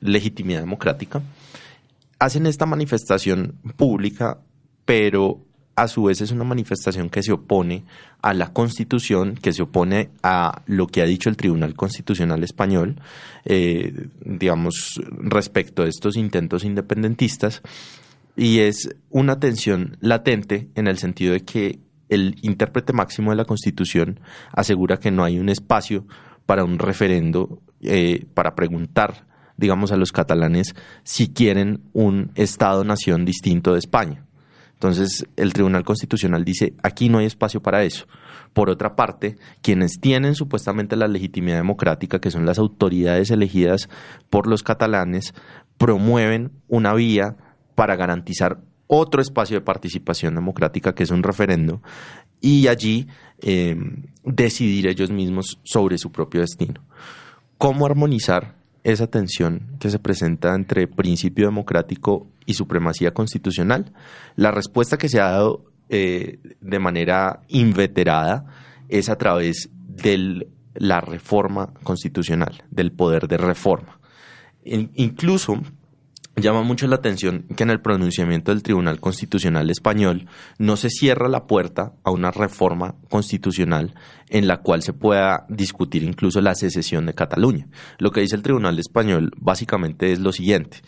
legitimidad 0.00 0.60
democrática, 0.60 1.22
hacen 2.18 2.46
esta 2.46 2.66
manifestación 2.66 3.54
pública, 3.76 4.38
pero 4.84 5.40
a 5.76 5.88
su 5.88 6.04
vez 6.04 6.20
es 6.20 6.30
una 6.30 6.44
manifestación 6.44 7.08
que 7.08 7.22
se 7.22 7.32
opone 7.32 7.84
a 8.20 8.34
la 8.34 8.52
Constitución, 8.52 9.34
que 9.34 9.52
se 9.52 9.62
opone 9.62 10.10
a 10.22 10.62
lo 10.66 10.86
que 10.86 11.00
ha 11.00 11.06
dicho 11.06 11.30
el 11.30 11.36
Tribunal 11.36 11.74
Constitucional 11.74 12.44
Español, 12.44 13.00
eh, 13.46 14.08
digamos, 14.24 15.00
respecto 15.10 15.82
a 15.82 15.88
estos 15.88 16.16
intentos 16.16 16.64
independentistas, 16.64 17.62
y 18.36 18.60
es 18.60 18.94
una 19.08 19.40
tensión 19.40 19.96
latente 20.00 20.68
en 20.74 20.86
el 20.86 20.98
sentido 20.98 21.32
de 21.32 21.44
que 21.44 21.78
el 22.10 22.36
intérprete 22.42 22.92
máximo 22.92 23.30
de 23.30 23.36
la 23.36 23.44
Constitución 23.44 24.20
asegura 24.52 24.98
que 24.98 25.10
no 25.10 25.24
hay 25.24 25.38
un 25.38 25.48
espacio 25.48 26.04
para 26.44 26.64
un 26.64 26.78
referendo, 26.78 27.62
eh, 27.80 28.26
para 28.34 28.54
preguntar, 28.54 29.24
digamos, 29.60 29.92
a 29.92 29.96
los 29.96 30.10
catalanes 30.10 30.74
si 31.04 31.28
quieren 31.28 31.82
un 31.92 32.32
Estado-nación 32.34 33.24
distinto 33.24 33.74
de 33.74 33.78
España. 33.78 34.24
Entonces, 34.72 35.26
el 35.36 35.52
Tribunal 35.52 35.84
Constitucional 35.84 36.42
dice, 36.42 36.72
aquí 36.82 37.10
no 37.10 37.18
hay 37.18 37.26
espacio 37.26 37.62
para 37.62 37.84
eso. 37.84 38.06
Por 38.54 38.70
otra 38.70 38.96
parte, 38.96 39.36
quienes 39.60 40.00
tienen 40.00 40.34
supuestamente 40.34 40.96
la 40.96 41.06
legitimidad 41.06 41.58
democrática, 41.58 42.18
que 42.18 42.30
son 42.30 42.46
las 42.46 42.58
autoridades 42.58 43.30
elegidas 43.30 43.90
por 44.30 44.46
los 44.46 44.62
catalanes, 44.62 45.34
promueven 45.76 46.50
una 46.66 46.94
vía 46.94 47.36
para 47.74 47.94
garantizar 47.94 48.60
otro 48.86 49.20
espacio 49.20 49.58
de 49.58 49.60
participación 49.60 50.34
democrática, 50.34 50.94
que 50.94 51.02
es 51.02 51.10
un 51.10 51.22
referendo, 51.22 51.82
y 52.40 52.66
allí 52.66 53.06
eh, 53.42 53.76
decidir 54.24 54.86
ellos 54.86 55.10
mismos 55.10 55.60
sobre 55.62 55.98
su 55.98 56.10
propio 56.10 56.40
destino. 56.40 56.82
¿Cómo 57.58 57.84
armonizar 57.84 58.59
esa 58.84 59.06
tensión 59.06 59.76
que 59.78 59.90
se 59.90 59.98
presenta 59.98 60.54
entre 60.54 60.86
principio 60.86 61.46
democrático 61.46 62.28
y 62.46 62.54
supremacía 62.54 63.12
constitucional? 63.12 63.92
La 64.36 64.50
respuesta 64.50 64.98
que 64.98 65.08
se 65.08 65.20
ha 65.20 65.30
dado 65.30 65.64
eh, 65.88 66.38
de 66.60 66.78
manera 66.78 67.42
inveterada 67.48 68.46
es 68.88 69.08
a 69.08 69.16
través 69.16 69.70
de 69.88 70.48
la 70.74 71.00
reforma 71.00 71.72
constitucional, 71.82 72.62
del 72.70 72.92
poder 72.92 73.28
de 73.28 73.36
reforma. 73.36 73.98
incluso 74.62 75.60
llama 76.40 76.62
mucho 76.62 76.86
la 76.86 76.96
atención 76.96 77.46
que 77.56 77.62
en 77.62 77.70
el 77.70 77.80
pronunciamiento 77.80 78.52
del 78.52 78.62
Tribunal 78.62 79.00
Constitucional 79.00 79.70
Español 79.70 80.26
no 80.58 80.76
se 80.76 80.90
cierra 80.90 81.28
la 81.28 81.46
puerta 81.46 81.92
a 82.04 82.10
una 82.10 82.30
reforma 82.30 82.94
constitucional 83.08 83.94
en 84.28 84.46
la 84.46 84.58
cual 84.58 84.82
se 84.82 84.92
pueda 84.92 85.46
discutir 85.48 86.02
incluso 86.02 86.40
la 86.40 86.54
secesión 86.54 87.06
de 87.06 87.14
Cataluña. 87.14 87.68
Lo 87.98 88.10
que 88.10 88.20
dice 88.20 88.36
el 88.36 88.42
Tribunal 88.42 88.78
Español 88.78 89.32
básicamente 89.36 90.12
es 90.12 90.20
lo 90.20 90.32
siguiente. 90.32 90.82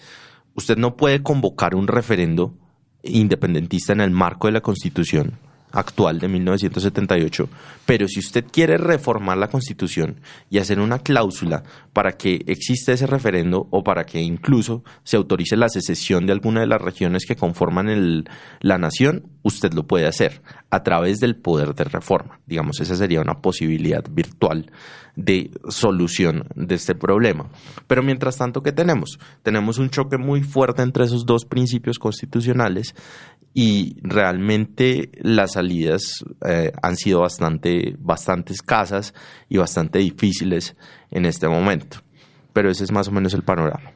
Usted 0.55 0.77
no 0.77 0.97
puede 0.97 1.23
convocar 1.23 1.75
un 1.75 1.89
referendo 1.89 2.55
independentista 3.03 3.93
en 3.93 4.01
el 4.01 4.11
marco 4.11 4.49
de 4.49 4.53
la 4.53 4.61
Constitución 4.61 5.39
actual 5.73 6.19
de 6.19 6.29
1978, 6.29 7.49
pero 7.87 8.07
si 8.09 8.21
usted 8.21 8.45
quiere 8.51 8.79
reformar 8.79 9.39
la 9.39 9.49
Constitución 9.49 10.21
y 10.51 10.59
hacer 10.59 10.81
una 10.81 10.99
cláusula 10.99 11.63
para 11.93 12.13
que 12.13 12.43
exista 12.47 12.93
ese 12.93 13.07
referendo 13.07 13.67
o 13.71 13.83
para 13.83 14.05
que 14.05 14.21
incluso 14.21 14.85
se 15.03 15.17
autorice 15.17 15.57
la 15.57 15.69
secesión 15.69 16.27
de 16.27 16.33
alguna 16.33 16.61
de 16.61 16.67
las 16.67 16.81
regiones 16.81 17.27
que 17.27 17.37
conforman 17.37 17.89
el, 17.89 18.29
la 18.61 18.79
nación, 18.79 19.27
usted 19.43 19.73
lo 19.73 19.87
puede 19.87 20.07
hacer 20.07 20.43
a 20.71 20.83
través 20.83 21.19
del 21.19 21.37
poder 21.37 21.75
de 21.75 21.85
reforma. 21.85 22.41
Digamos, 22.47 22.81
esa 22.81 22.97
sería 22.97 23.21
una 23.21 23.41
posibilidad 23.41 24.05
virtual 24.11 24.71
de 25.17 25.51
solución 25.69 26.45
de 26.55 26.75
este 26.75 26.95
problema. 26.95 27.51
Pero 27.87 28.03
mientras 28.03 28.39
tanto, 28.39 28.63
¿qué 28.63 28.73
tenemos? 28.73 29.19
Tenemos 29.43 29.79
un 29.79 29.91
choque 29.91 30.17
muy 30.17 30.43
fuerte 30.43 30.83
entre 30.83 31.05
esos 31.05 31.27
dos 31.27 31.45
principios 31.45 31.99
constitucionales 31.99 32.95
y 33.55 33.97
realmente 34.03 35.11
las 35.21 35.53
salidas 35.53 36.25
eh, 36.47 36.73
han 36.83 36.97
sido 36.97 37.21
bastante, 37.21 37.97
bastante 37.99 38.53
escasas 38.53 39.15
y 39.49 39.59
bastante 39.59 39.99
difíciles 39.99 40.77
en 41.11 41.27
este 41.27 41.49
momento. 41.49 41.99
Pero 42.53 42.71
ese 42.71 42.85
es 42.85 42.93
más 42.93 43.09
o 43.09 43.13
menos 43.13 43.35
el 43.35 43.43
panorama. 43.43 43.93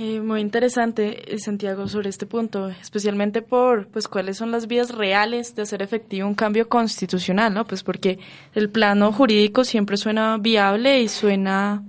Eh, 0.00 0.20
muy 0.20 0.40
interesante, 0.40 1.34
eh, 1.34 1.40
Santiago, 1.40 1.88
sobre 1.88 2.08
este 2.08 2.24
punto, 2.24 2.68
especialmente 2.68 3.42
por 3.42 3.88
pues 3.88 4.06
cuáles 4.06 4.36
son 4.36 4.52
las 4.52 4.68
vías 4.68 4.94
reales 4.94 5.56
de 5.56 5.62
hacer 5.62 5.82
efectivo 5.82 6.28
un 6.28 6.36
cambio 6.36 6.68
constitucional, 6.68 7.52
¿no? 7.52 7.64
Pues 7.64 7.82
porque 7.82 8.20
el 8.54 8.70
plano 8.70 9.10
jurídico 9.12 9.64
siempre 9.64 9.96
suena 9.96 10.38
viable 10.38 11.02
y 11.02 11.08
suena 11.08 11.82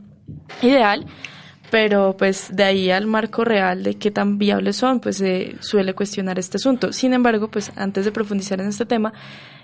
ideal, 0.64 1.06
pero 1.70 2.16
pues 2.18 2.48
de 2.52 2.64
ahí 2.64 2.92
al 2.92 3.06
marco 3.06 3.44
real 3.44 3.84
de 3.84 3.96
qué 3.96 4.12
tan 4.12 4.38
viables 4.38 4.78
son, 4.78 5.00
pues 5.00 5.18
se 5.18 5.56
suele 5.60 5.94
cuestionar 5.94 6.40
este 6.40 6.58
asunto. 6.58 6.92
Sin 6.94 7.14
embargo, 7.14 7.50
pues 7.50 7.72
antes 7.76 8.06
de 8.06 8.12
profundizar 8.12 8.60
en 8.60 8.68
este 8.68 8.86
tema, 8.86 9.14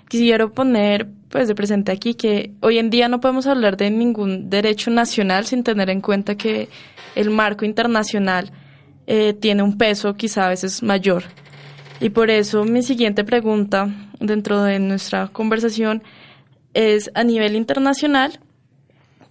quisiera 0.08 0.46
poner 0.48 1.08
pues 1.28 1.48
de 1.48 1.54
presente 1.54 1.92
aquí 1.92 2.14
que 2.14 2.52
hoy 2.60 2.78
en 2.78 2.90
día 2.90 3.08
no 3.08 3.20
podemos 3.20 3.46
hablar 3.46 3.76
de 3.76 3.90
ningún 3.90 4.48
derecho 4.48 4.90
nacional 4.90 5.46
sin 5.46 5.64
tener 5.64 5.90
en 5.90 6.00
cuenta 6.00 6.36
que 6.36 6.68
el 7.14 7.30
marco 7.30 7.64
internacional 7.64 8.52
eh, 9.06 9.32
tiene 9.34 9.62
un 9.62 9.76
peso 9.76 10.14
quizá 10.14 10.46
a 10.46 10.50
veces 10.50 10.82
mayor. 10.82 11.24
Y 12.00 12.10
por 12.10 12.30
eso 12.30 12.64
mi 12.64 12.82
siguiente 12.82 13.24
pregunta 13.24 13.88
dentro 14.20 14.62
de 14.62 14.78
nuestra 14.78 15.28
conversación 15.28 16.02
es 16.74 17.10
a 17.14 17.24
nivel 17.24 17.56
internacional, 17.56 18.38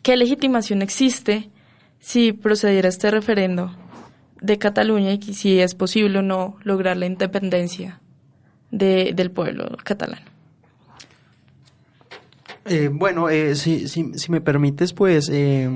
¿qué 0.02 0.18
legitimación 0.18 0.82
existe 0.82 1.50
si 2.06 2.34
procediera 2.34 2.88
este 2.88 3.10
referendo 3.10 3.76
de 4.40 4.60
Cataluña 4.60 5.14
y 5.14 5.34
si 5.34 5.60
es 5.60 5.74
posible 5.74 6.20
o 6.20 6.22
no 6.22 6.56
lograr 6.64 6.98
la 6.98 7.08
independencia 7.08 8.00
de, 8.70 9.14
del 9.16 9.32
pueblo 9.32 9.76
catalán? 9.84 10.20
Eh, 12.66 12.92
bueno, 12.94 13.30
eh, 13.30 13.56
si, 13.56 13.88
si, 13.88 14.14
si, 14.14 14.32
me 14.32 14.40
permites, 14.40 14.94
pues 14.94 15.30
eh, 15.34 15.68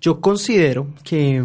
yo 0.00 0.22
considero 0.22 0.88
que 1.04 1.44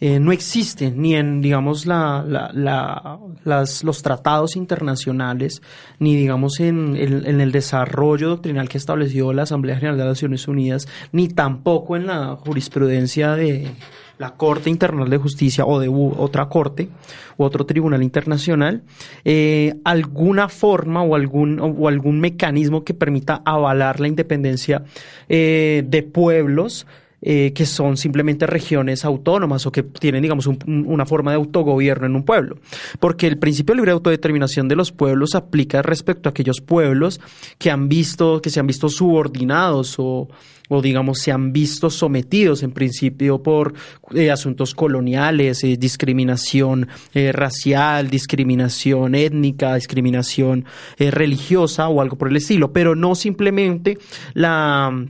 eh, 0.00 0.20
no 0.20 0.32
existe 0.32 0.90
ni 0.90 1.14
en, 1.14 1.40
digamos, 1.40 1.86
la, 1.86 2.22
la, 2.26 2.50
la, 2.52 3.18
las, 3.44 3.82
los 3.82 4.02
tratados 4.02 4.56
internacionales, 4.56 5.62
ni, 5.98 6.16
digamos, 6.16 6.60
en, 6.60 6.96
en, 6.96 7.40
el 7.40 7.50
desarrollo 7.50 8.28
doctrinal 8.28 8.68
que 8.68 8.78
estableció 8.78 9.32
la 9.32 9.42
Asamblea 9.42 9.76
General 9.76 9.96
de 9.96 10.04
las 10.04 10.12
Naciones 10.12 10.48
Unidas, 10.48 10.86
ni 11.12 11.28
tampoco 11.28 11.96
en 11.96 12.06
la 12.06 12.36
jurisprudencia 12.36 13.36
de 13.36 13.70
la 14.18 14.34
Corte 14.34 14.70
Internacional 14.70 15.10
de 15.10 15.18
Justicia 15.18 15.64
o 15.64 15.80
de 15.80 15.88
otra 15.88 16.48
corte 16.48 16.88
u 17.36 17.44
otro 17.44 17.66
tribunal 17.66 18.02
internacional, 18.02 18.82
eh, 19.24 19.74
alguna 19.84 20.48
forma 20.48 21.02
o 21.02 21.14
algún, 21.14 21.58
o 21.60 21.88
algún 21.88 22.20
mecanismo 22.20 22.84
que 22.84 22.94
permita 22.94 23.42
avalar 23.44 24.00
la 24.00 24.08
independencia 24.08 24.84
eh, 25.28 25.84
de 25.86 26.02
pueblos 26.02 26.86
eh, 27.28 27.52
que 27.52 27.66
son 27.66 27.96
simplemente 27.96 28.46
regiones 28.46 29.04
autónomas 29.04 29.66
o 29.66 29.72
que 29.72 29.82
tienen, 29.82 30.22
digamos, 30.22 30.46
una 30.46 31.06
forma 31.06 31.32
de 31.32 31.38
autogobierno 31.38 32.06
en 32.06 32.14
un 32.14 32.22
pueblo. 32.22 32.58
Porque 33.00 33.26
el 33.26 33.36
principio 33.36 33.72
de 33.72 33.78
libre 33.78 33.90
autodeterminación 33.90 34.68
de 34.68 34.76
los 34.76 34.92
pueblos 34.92 35.34
aplica 35.34 35.82
respecto 35.82 36.28
a 36.28 36.30
aquellos 36.30 36.60
pueblos 36.60 37.20
que 37.58 37.72
han 37.72 37.88
visto, 37.88 38.40
que 38.40 38.48
se 38.48 38.60
han 38.60 38.68
visto 38.68 38.88
subordinados 38.88 39.96
o, 39.98 40.28
o 40.68 40.80
digamos 40.80 41.18
se 41.18 41.32
han 41.32 41.52
visto 41.52 41.90
sometidos 41.90 42.62
en 42.62 42.70
principio 42.70 43.42
por 43.42 43.74
eh, 44.14 44.30
asuntos 44.30 44.72
coloniales, 44.72 45.64
eh, 45.64 45.76
discriminación 45.76 46.86
racial, 47.12 48.08
discriminación 48.08 49.16
étnica, 49.16 49.74
discriminación 49.74 50.64
religiosa 50.96 51.88
o 51.88 52.00
algo 52.00 52.16
por 52.16 52.28
el 52.28 52.36
estilo, 52.36 52.72
pero 52.72 52.94
no 52.94 53.16
simplemente 53.16 53.98
la, 54.32 55.06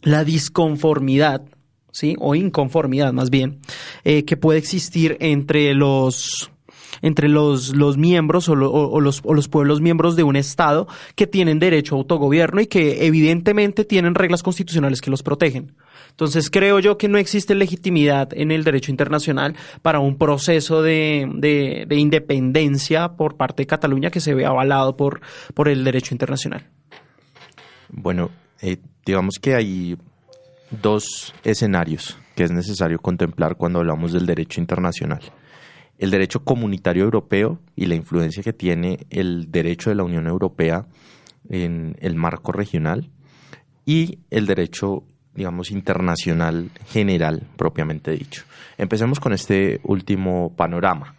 la 0.00 0.24
disconformidad 0.24 1.42
¿sí? 1.98 2.14
o 2.20 2.34
inconformidad 2.34 3.12
más 3.12 3.28
bien, 3.30 3.58
eh, 4.04 4.24
que 4.24 4.36
puede 4.36 4.58
existir 4.58 5.16
entre 5.20 5.74
los 5.74 6.50
entre 7.02 7.28
los, 7.28 7.76
los 7.76 7.96
miembros 7.96 8.48
o, 8.48 8.56
los, 8.56 8.70
o, 9.24 9.34
los, 9.34 9.48
pueblos 9.48 9.80
miembros 9.80 10.16
de 10.16 10.24
un 10.24 10.34
Estado 10.34 10.88
que 11.14 11.28
tienen 11.28 11.60
derecho 11.60 11.94
a 11.94 11.98
autogobierno 11.98 12.60
y 12.60 12.66
que 12.66 13.06
evidentemente 13.06 13.84
tienen 13.84 14.16
reglas 14.16 14.42
constitucionales 14.42 15.00
que 15.00 15.10
los 15.10 15.22
protegen. 15.22 15.76
Entonces 16.10 16.50
creo 16.50 16.80
yo 16.80 16.98
que 16.98 17.06
no 17.06 17.18
existe 17.18 17.54
legitimidad 17.54 18.30
en 18.32 18.50
el 18.50 18.64
derecho 18.64 18.90
internacional 18.90 19.54
para 19.82 20.00
un 20.00 20.18
proceso 20.18 20.82
de, 20.82 21.28
de, 21.36 21.96
independencia 21.96 23.10
por 23.10 23.36
parte 23.36 23.62
de 23.62 23.66
Cataluña 23.68 24.10
que 24.10 24.20
se 24.20 24.34
ve 24.34 24.44
avalado 24.44 24.96
por, 24.96 25.20
por 25.54 25.68
el 25.68 25.84
derecho 25.84 26.14
internacional. 26.14 26.66
Bueno, 27.90 28.30
eh, 28.60 28.78
digamos 29.06 29.36
que 29.40 29.54
hay 29.54 29.96
dos 30.70 31.34
escenarios 31.44 32.18
que 32.38 32.44
es 32.44 32.52
necesario 32.52 33.00
contemplar 33.00 33.56
cuando 33.56 33.80
hablamos 33.80 34.12
del 34.12 34.24
derecho 34.24 34.60
internacional. 34.60 35.20
El 35.98 36.12
derecho 36.12 36.44
comunitario 36.44 37.02
europeo 37.02 37.58
y 37.74 37.86
la 37.86 37.96
influencia 37.96 38.44
que 38.44 38.52
tiene 38.52 39.06
el 39.10 39.50
derecho 39.50 39.90
de 39.90 39.96
la 39.96 40.04
Unión 40.04 40.28
Europea 40.28 40.86
en 41.48 41.96
el 41.98 42.14
marco 42.14 42.52
regional 42.52 43.10
y 43.84 44.20
el 44.30 44.46
derecho, 44.46 45.02
digamos, 45.34 45.72
internacional 45.72 46.70
general 46.86 47.42
propiamente 47.56 48.12
dicho. 48.12 48.44
Empecemos 48.76 49.18
con 49.18 49.32
este 49.32 49.80
último 49.82 50.54
panorama. 50.54 51.16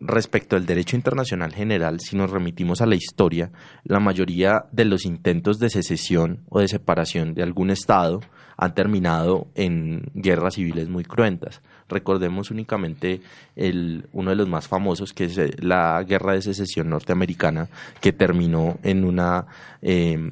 Respecto 0.00 0.56
al 0.56 0.66
derecho 0.66 0.96
internacional 0.96 1.52
general, 1.52 2.00
si 2.00 2.16
nos 2.16 2.32
remitimos 2.32 2.80
a 2.80 2.86
la 2.86 2.96
historia, 2.96 3.52
la 3.84 4.00
mayoría 4.00 4.64
de 4.72 4.84
los 4.84 5.04
intentos 5.04 5.60
de 5.60 5.70
secesión 5.70 6.40
o 6.48 6.58
de 6.58 6.66
separación 6.66 7.34
de 7.34 7.44
algún 7.44 7.70
Estado 7.70 8.20
han 8.56 8.74
terminado 8.74 9.48
en 9.54 10.10
guerras 10.14 10.54
civiles 10.54 10.88
muy 10.88 11.04
cruentas. 11.04 11.60
Recordemos 11.88 12.50
únicamente 12.50 13.20
el, 13.56 14.06
uno 14.12 14.30
de 14.30 14.36
los 14.36 14.48
más 14.48 14.68
famosos, 14.68 15.12
que 15.12 15.24
es 15.24 15.38
eh, 15.38 15.54
la 15.58 16.02
guerra 16.04 16.34
de 16.34 16.42
secesión 16.42 16.88
norteamericana, 16.88 17.68
que 18.00 18.12
terminó 18.12 18.78
en 18.82 19.04
una, 19.04 19.46
em, 19.82 20.30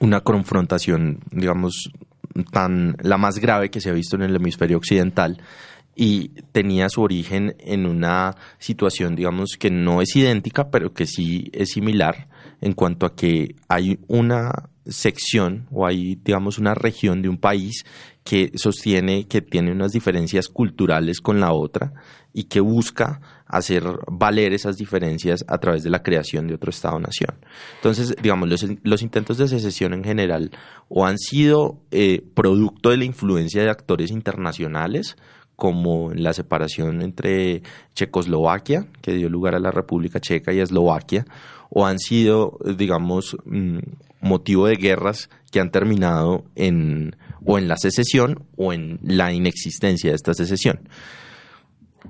una 0.00 0.20
confrontación, 0.20 1.20
digamos, 1.30 1.90
tan 2.50 2.96
la 3.00 3.18
más 3.18 3.38
grave 3.38 3.70
que 3.70 3.80
se 3.80 3.90
ha 3.90 3.92
visto 3.92 4.16
en 4.16 4.22
el 4.22 4.36
hemisferio 4.36 4.76
occidental 4.76 5.40
y 5.96 6.30
tenía 6.52 6.88
su 6.88 7.02
origen 7.02 7.54
en 7.60 7.86
una 7.86 8.34
situación, 8.58 9.14
digamos, 9.14 9.56
que 9.58 9.70
no 9.70 10.02
es 10.02 10.16
idéntica, 10.16 10.70
pero 10.70 10.92
que 10.92 11.06
sí 11.06 11.50
es 11.52 11.70
similar 11.70 12.28
en 12.60 12.72
cuanto 12.72 13.06
a 13.06 13.14
que 13.14 13.54
hay 13.68 14.00
una 14.08 14.50
sección 14.86 15.66
o 15.70 15.86
hay, 15.86 16.16
digamos, 16.16 16.58
una 16.58 16.74
región 16.74 17.22
de 17.22 17.28
un 17.28 17.38
país 17.38 17.84
que 18.22 18.52
sostiene 18.54 19.26
que 19.26 19.42
tiene 19.42 19.72
unas 19.72 19.92
diferencias 19.92 20.48
culturales 20.48 21.20
con 21.20 21.40
la 21.40 21.52
otra 21.52 21.92
y 22.32 22.44
que 22.44 22.60
busca 22.60 23.20
hacer 23.46 23.84
valer 24.10 24.52
esas 24.52 24.76
diferencias 24.76 25.44
a 25.46 25.58
través 25.58 25.82
de 25.82 25.90
la 25.90 26.02
creación 26.02 26.48
de 26.48 26.54
otro 26.54 26.70
Estado-nación. 26.70 27.34
Entonces, 27.76 28.16
digamos, 28.20 28.48
los, 28.82 29.02
intentos 29.02 29.38
de 29.38 29.48
secesión 29.48 29.94
en 29.94 30.02
general 30.02 30.50
o 30.88 31.06
han 31.06 31.18
sido 31.18 31.78
eh, 31.90 32.24
producto 32.34 32.90
de 32.90 32.96
la 32.96 33.04
influencia 33.04 33.62
de 33.62 33.70
actores 33.70 34.10
internacionales, 34.10 35.16
como 35.56 36.12
la 36.12 36.32
separación 36.32 37.02
entre 37.02 37.62
Checoslovaquia, 37.94 38.88
que 39.00 39.12
dio 39.12 39.28
lugar 39.28 39.54
a 39.54 39.60
la 39.60 39.70
República 39.70 40.18
Checa 40.18 40.52
y 40.52 40.58
Eslovaquia, 40.58 41.26
o 41.70 41.86
han 41.86 41.98
sido, 41.98 42.58
digamos, 42.76 43.36
mm, 43.44 43.78
motivo 44.24 44.66
de 44.66 44.76
guerras 44.76 45.30
que 45.52 45.60
han 45.60 45.70
terminado 45.70 46.44
en 46.56 47.14
o 47.44 47.58
en 47.58 47.68
la 47.68 47.76
secesión 47.76 48.46
o 48.56 48.72
en 48.72 48.98
la 49.02 49.32
inexistencia 49.32 50.10
de 50.10 50.16
esta 50.16 50.34
secesión. 50.34 50.88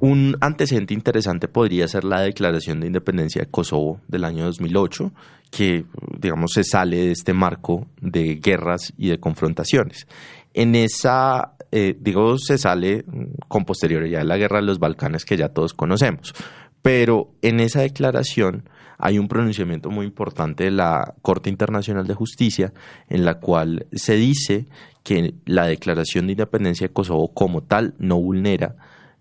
Un 0.01 0.37
antecedente 0.41 0.95
interesante 0.95 1.49
podría 1.49 1.87
ser 1.87 2.05
la 2.05 2.21
declaración 2.21 2.81
de 2.81 2.87
independencia 2.87 3.43
de 3.43 3.51
Kosovo 3.51 4.01
del 4.09 4.25
año 4.25 4.45
2008, 4.45 5.13
que, 5.51 5.85
digamos, 6.19 6.53
se 6.53 6.65
sale 6.65 6.97
de 6.97 7.13
este 7.13 7.33
marco 7.33 7.87
de 8.01 8.37
guerras 8.37 8.93
y 8.97 9.09
de 9.09 9.19
confrontaciones. 9.19 10.07
En 10.53 10.75
esa, 10.75 11.55
eh, 11.71 11.97
digo, 12.01 12.39
se 12.39 12.59
sale 12.59 13.05
con 13.47 13.65
posterioridad 13.65 14.21
de 14.21 14.25
la 14.25 14.37
guerra 14.37 14.61
de 14.61 14.67
los 14.67 14.79
Balcanes 14.81 15.25
que 15.25 15.37
ya 15.37 15.49
todos 15.49 15.75
conocemos, 15.75 16.35
pero 16.83 17.31
en 17.43 17.61
esa 17.61 17.83
declaración 17.83 18.69
hay 19.05 19.19
un 19.19 19.29
pronunciamiento 19.29 19.91
muy 19.91 20.07
importante 20.07 20.65
de 20.65 20.71
la 20.71 21.15
Corte 21.21 21.51
Internacional 21.51 22.07
de 22.07 22.15
Justicia 22.15 22.73
en 23.11 23.27
la 23.27 23.35
cual 23.35 23.87
se 23.93 24.15
dice 24.15 24.67
que 25.03 25.35
la 25.45 25.67
declaración 25.67 26.25
de 26.27 26.33
independencia 26.33 26.89
de 26.89 26.95
Kosovo 26.95 27.35
como 27.35 27.63
tal 27.63 27.93
no 27.99 28.19
vulnera 28.19 28.77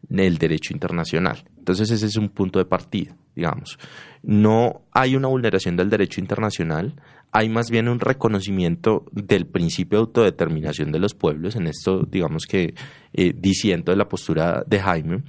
el 0.09 0.37
derecho 0.37 0.73
internacional. 0.73 1.43
Entonces 1.57 1.91
ese 1.91 2.05
es 2.05 2.15
un 2.15 2.29
punto 2.29 2.59
de 2.59 2.65
partida, 2.65 3.17
digamos. 3.35 3.77
No 4.21 4.83
hay 4.93 5.17
una 5.17 5.27
vulneración 5.27 5.75
del 5.75 5.89
derecho 5.89 6.21
internacional, 6.21 6.95
hay 7.33 7.49
más 7.49 7.69
bien 7.69 7.89
un 7.89 7.99
reconocimiento 7.99 9.03
del 9.11 9.47
principio 9.47 9.97
de 9.97 10.03
autodeterminación 10.03 10.93
de 10.93 10.99
los 10.99 11.13
pueblos, 11.13 11.57
en 11.57 11.67
esto 11.67 12.07
digamos 12.09 12.45
que 12.45 12.73
eh, 13.11 13.33
diciendo 13.37 13.91
de 13.91 13.97
la 13.97 14.07
postura 14.07 14.63
de 14.65 14.79
Jaime, 14.79 15.23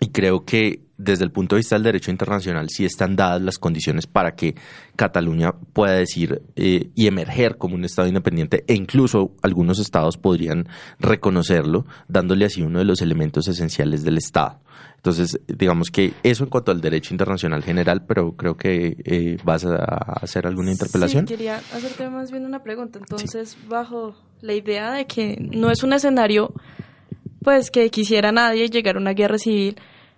y 0.00 0.08
creo 0.08 0.46
que 0.46 0.80
desde 1.02 1.24
el 1.24 1.30
punto 1.30 1.56
de 1.56 1.60
vista 1.60 1.76
del 1.76 1.84
derecho 1.84 2.10
internacional 2.10 2.68
sí 2.68 2.84
están 2.84 3.16
dadas 3.16 3.40
las 3.40 3.58
condiciones 3.58 4.06
para 4.06 4.34
que 4.34 4.54
Cataluña 4.96 5.52
pueda 5.72 5.94
decir 5.94 6.42
eh, 6.56 6.90
y 6.94 7.06
emerger 7.06 7.56
como 7.56 7.74
un 7.74 7.84
Estado 7.84 8.08
independiente 8.08 8.64
e 8.66 8.74
incluso 8.74 9.32
algunos 9.42 9.78
estados 9.78 10.16
podrían 10.16 10.68
reconocerlo, 10.98 11.86
dándole 12.08 12.44
así 12.44 12.62
uno 12.62 12.78
de 12.78 12.84
los 12.84 13.00
elementos 13.00 13.48
esenciales 13.48 14.04
del 14.04 14.18
Estado. 14.18 14.60
Entonces, 14.96 15.40
digamos 15.46 15.90
que 15.90 16.12
eso 16.22 16.44
en 16.44 16.50
cuanto 16.50 16.72
al 16.72 16.82
derecho 16.82 17.14
internacional 17.14 17.62
general, 17.62 18.04
pero 18.06 18.36
creo 18.36 18.56
que 18.58 18.98
eh, 19.04 19.38
vas 19.44 19.64
a 19.64 19.76
hacer 20.20 20.46
alguna 20.46 20.72
interpelación. 20.72 21.26
Sí, 21.26 21.34
quería 21.34 21.56
hacerte 21.56 22.10
más 22.10 22.30
bien 22.30 22.44
una 22.44 22.62
pregunta. 22.62 22.98
Entonces, 22.98 23.56
bajo 23.66 24.14
la 24.42 24.52
idea 24.52 24.92
de 24.92 25.06
que 25.06 25.38
no 25.40 25.70
es 25.70 25.82
un 25.82 25.94
escenario 25.94 26.52
pues 27.42 27.70
que 27.70 27.88
quisiera 27.90 28.32
nadie 28.32 28.68
llegar 28.68 28.96
a 28.96 28.98
una 28.98 29.12
guerra 29.12 29.38
civil, 29.38 29.76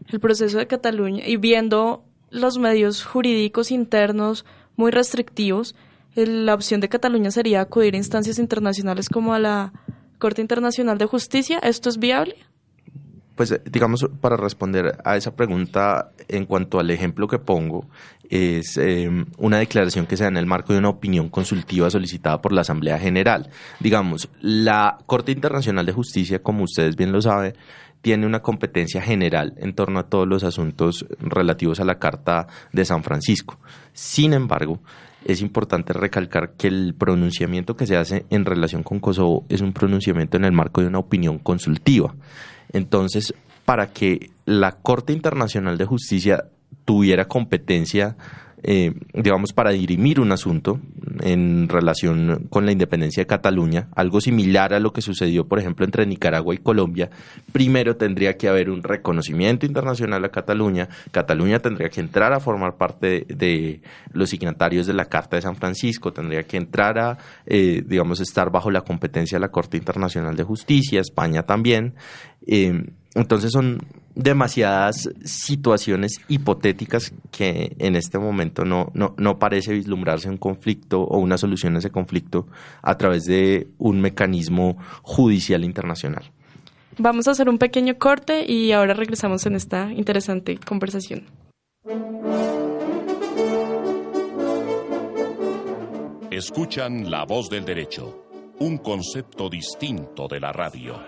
el 0.09 0.21
proceso 0.21 0.59
de 0.59 0.67
Cataluña 0.67 1.25
y 1.27 1.37
viendo 1.37 2.05
los 2.31 2.59
medios 2.59 3.05
jurídicos 3.05 3.71
internos 3.71 4.45
muy 4.77 4.91
restrictivos, 4.91 5.75
la 6.15 6.55
opción 6.55 6.81
de 6.81 6.89
Cataluña 6.89 7.31
sería 7.31 7.61
acudir 7.61 7.95
a 7.95 7.99
instancias 7.99 8.39
internacionales 8.39 9.09
como 9.09 9.35
a 9.35 9.39
la 9.39 9.73
Corte 10.19 10.41
Internacional 10.41 10.99
de 10.99 11.07
Justicia. 11.07 11.59
¿Esto 11.59 11.89
es 11.89 11.99
viable? 11.99 12.37
Pues 13.35 13.59
digamos, 13.65 14.07
para 14.21 14.37
responder 14.37 14.99
a 15.05 15.17
esa 15.17 15.35
pregunta 15.35 16.13
en 16.29 16.45
cuanto 16.45 16.79
al 16.79 16.91
ejemplo 16.91 17.27
que 17.27 17.39
pongo, 17.39 17.87
es 18.29 18.77
em, 18.77 19.25
una 19.39 19.59
declaración 19.59 20.07
que 20.07 20.17
se 20.17 20.25
da 20.25 20.29
en 20.29 20.37
el 20.37 20.47
marco 20.47 20.73
de 20.73 20.79
una 20.79 20.91
opinión 20.91 21.29
consultiva 21.29 21.91
solicitada 21.91 22.43
por 22.43 22.53
la 22.53 22.61
Asamblea 22.61 22.99
General. 22.99 23.49
Digamos, 23.81 24.29
la 24.41 24.99
Corte 25.07 25.33
Internacional 25.33 25.87
de 25.87 25.93
Justicia, 25.93 26.43
como 26.43 26.65
ustedes 26.65 26.95
bien 26.95 27.11
lo 27.11 27.23
saben, 27.23 27.55
tiene 28.03 28.27
una 28.27 28.41
competencia 28.41 29.01
general 29.01 29.55
en 29.57 29.75
torno 29.75 30.01
a 30.01 30.09
todos 30.09 30.29
los 30.29 30.45
asuntos 30.45 31.07
relativos 31.21 31.81
a 31.81 31.85
la 31.85 31.99
Carta 31.99 32.49
de 32.73 32.85
San 32.85 33.03
Francisco. 33.03 33.59
Sin 33.93 34.35
embargo, 34.35 34.81
es 35.25 35.41
importante 35.41 35.93
recalcar 35.93 36.55
que 36.55 36.67
el 36.67 36.95
pronunciamiento 36.99 37.77
que 37.77 37.87
se 37.87 37.97
hace 37.97 38.27
en 38.29 38.45
relación 38.45 38.83
con 38.83 38.99
Kosovo 38.99 39.47
es 39.49 39.61
un 39.61 39.73
pronunciamiento 39.73 40.37
en 40.37 40.45
el 40.45 40.53
marco 40.53 40.81
de 40.81 40.89
una 40.89 40.99
opinión 40.99 41.39
consultiva. 41.39 42.15
Entonces, 42.73 43.33
para 43.65 43.93
que 43.93 44.31
la 44.45 44.73
Corte 44.73 45.13
Internacional 45.13 45.79
de 45.79 45.85
Justicia 45.85 46.45
tuviera 46.85 47.29
competencia 47.29 48.17
eh, 48.65 48.93
digamos, 49.13 49.53
para 49.53 49.71
dirimir 49.71 50.21
un 50.21 50.31
asunto 50.31 50.81
en 51.21 51.69
relación 51.69 52.47
con 52.49 52.65
la 52.65 52.73
independencia 52.73 53.23
de 53.23 53.27
Cataluña, 53.27 53.89
algo 53.97 54.21
similar 54.21 54.73
a 54.73 54.79
lo 54.79 54.93
que 54.93 55.03
sucedió, 55.03 55.47
por 55.47 55.59
ejemplo, 55.59 55.85
entre 55.85 56.07
Nicaragua 56.07 56.55
y 56.55 56.59
Colombia, 56.59 57.11
primero 57.53 57.97
tendría 57.97 58.37
que 58.37 58.49
haber 58.49 58.71
un 58.71 58.83
reconocimiento 58.83 59.67
internacional 59.67 60.25
a 60.25 60.29
Cataluña, 60.29 60.89
Cataluña 61.11 61.59
tendría 61.59 61.89
que 61.89 62.01
entrar 62.01 62.33
a 62.33 62.41
formar 62.41 62.77
parte 62.77 63.27
de, 63.29 63.81
los 64.13 64.31
signatarios 64.31 64.87
de 64.87 64.95
la 64.95 65.07
Carta 65.07 65.37
de 65.37 65.43
San 65.43 65.57
Francisco, 65.57 66.13
tendría 66.13 66.45
que 66.45 66.57
entrar 66.57 66.99
a, 66.99 67.19
eh, 67.47 67.83
digamos, 67.85 68.21
estar 68.21 68.51
bajo 68.51 68.71
la 68.71 68.83
competencia 68.83 69.37
de 69.37 69.41
la 69.41 69.51
Corte 69.51 69.77
Internacional 69.77 70.37
de 70.37 70.45
Justicia, 70.45 71.01
España 71.01 71.43
también. 71.43 71.95
Eh, 72.47 72.73
entonces 73.15 73.51
son 73.53 73.81
demasiadas 74.15 75.09
situaciones 75.25 76.21
hipotéticas 76.29 77.13
que 77.31 77.75
en 77.79 77.97
este 77.97 78.19
momento 78.19 78.65
no, 78.65 78.91
no, 78.95 79.15
no 79.19 79.39
parece 79.39 79.73
vislumbrarse 79.73 80.29
un 80.29 80.37
conflicto 80.37 81.03
o 81.03 81.19
una 81.19 81.39
solución 81.39 81.77
a 81.77 81.79
ese 81.79 81.91
conflicto 81.91 82.47
a 82.83 82.97
través 82.97 83.25
de 83.25 83.69
un 83.79 84.01
mecanismo 84.01 84.77
judicial 85.03 85.65
internacional. 85.65 86.31
Vamos 86.99 87.27
a 87.27 87.31
hacer 87.31 87.49
un 87.49 87.59
pequeño 87.59 87.99
corte 87.99 88.45
y 88.51 88.73
ahora 88.73 88.95
regresamos 88.95 89.47
en 89.47 89.57
esta 89.57 89.91
interesante 89.93 90.59
conversación. 90.59 91.25
Escuchan 96.31 97.11
La 97.11 97.25
Voz 97.25 97.49
del 97.49 97.65
Derecho, 97.65 98.27
un 98.59 98.79
concepto 98.79 99.49
distinto 99.49 100.29
de 100.29 100.41
la 100.41 100.53
radio. 100.53 100.99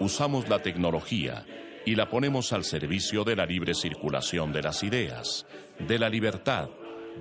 Usamos 0.00 0.48
la 0.48 0.60
tecnología 0.60 1.44
y 1.88 1.94
la 1.94 2.10
ponemos 2.10 2.52
al 2.52 2.64
servicio 2.64 3.24
de 3.24 3.34
la 3.34 3.46
libre 3.46 3.72
circulación 3.72 4.52
de 4.52 4.60
las 4.60 4.82
ideas, 4.82 5.46
de 5.78 5.98
la 5.98 6.10
libertad, 6.10 6.68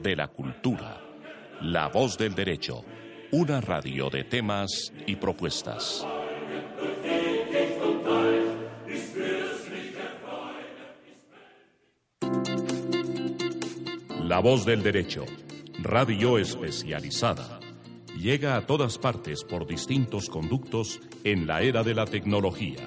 de 0.03 0.13
la 0.13 0.27
cultura. 0.27 1.01
La 1.61 1.87
voz 1.87 2.17
del 2.17 2.35
derecho, 2.35 2.83
una 3.31 3.61
radio 3.61 4.09
de 4.09 4.25
temas 4.25 4.91
y 5.05 5.15
propuestas. 5.15 6.05
La 14.25 14.39
voz 14.39 14.65
del 14.65 14.83
derecho, 14.83 15.23
radio 15.79 16.37
especializada, 16.37 17.61
llega 18.19 18.57
a 18.57 18.65
todas 18.65 18.97
partes 18.97 19.45
por 19.45 19.65
distintos 19.65 20.27
conductos 20.27 20.99
en 21.23 21.47
la 21.47 21.61
era 21.61 21.83
de 21.83 21.93
la 21.93 22.03
tecnología 22.03 22.85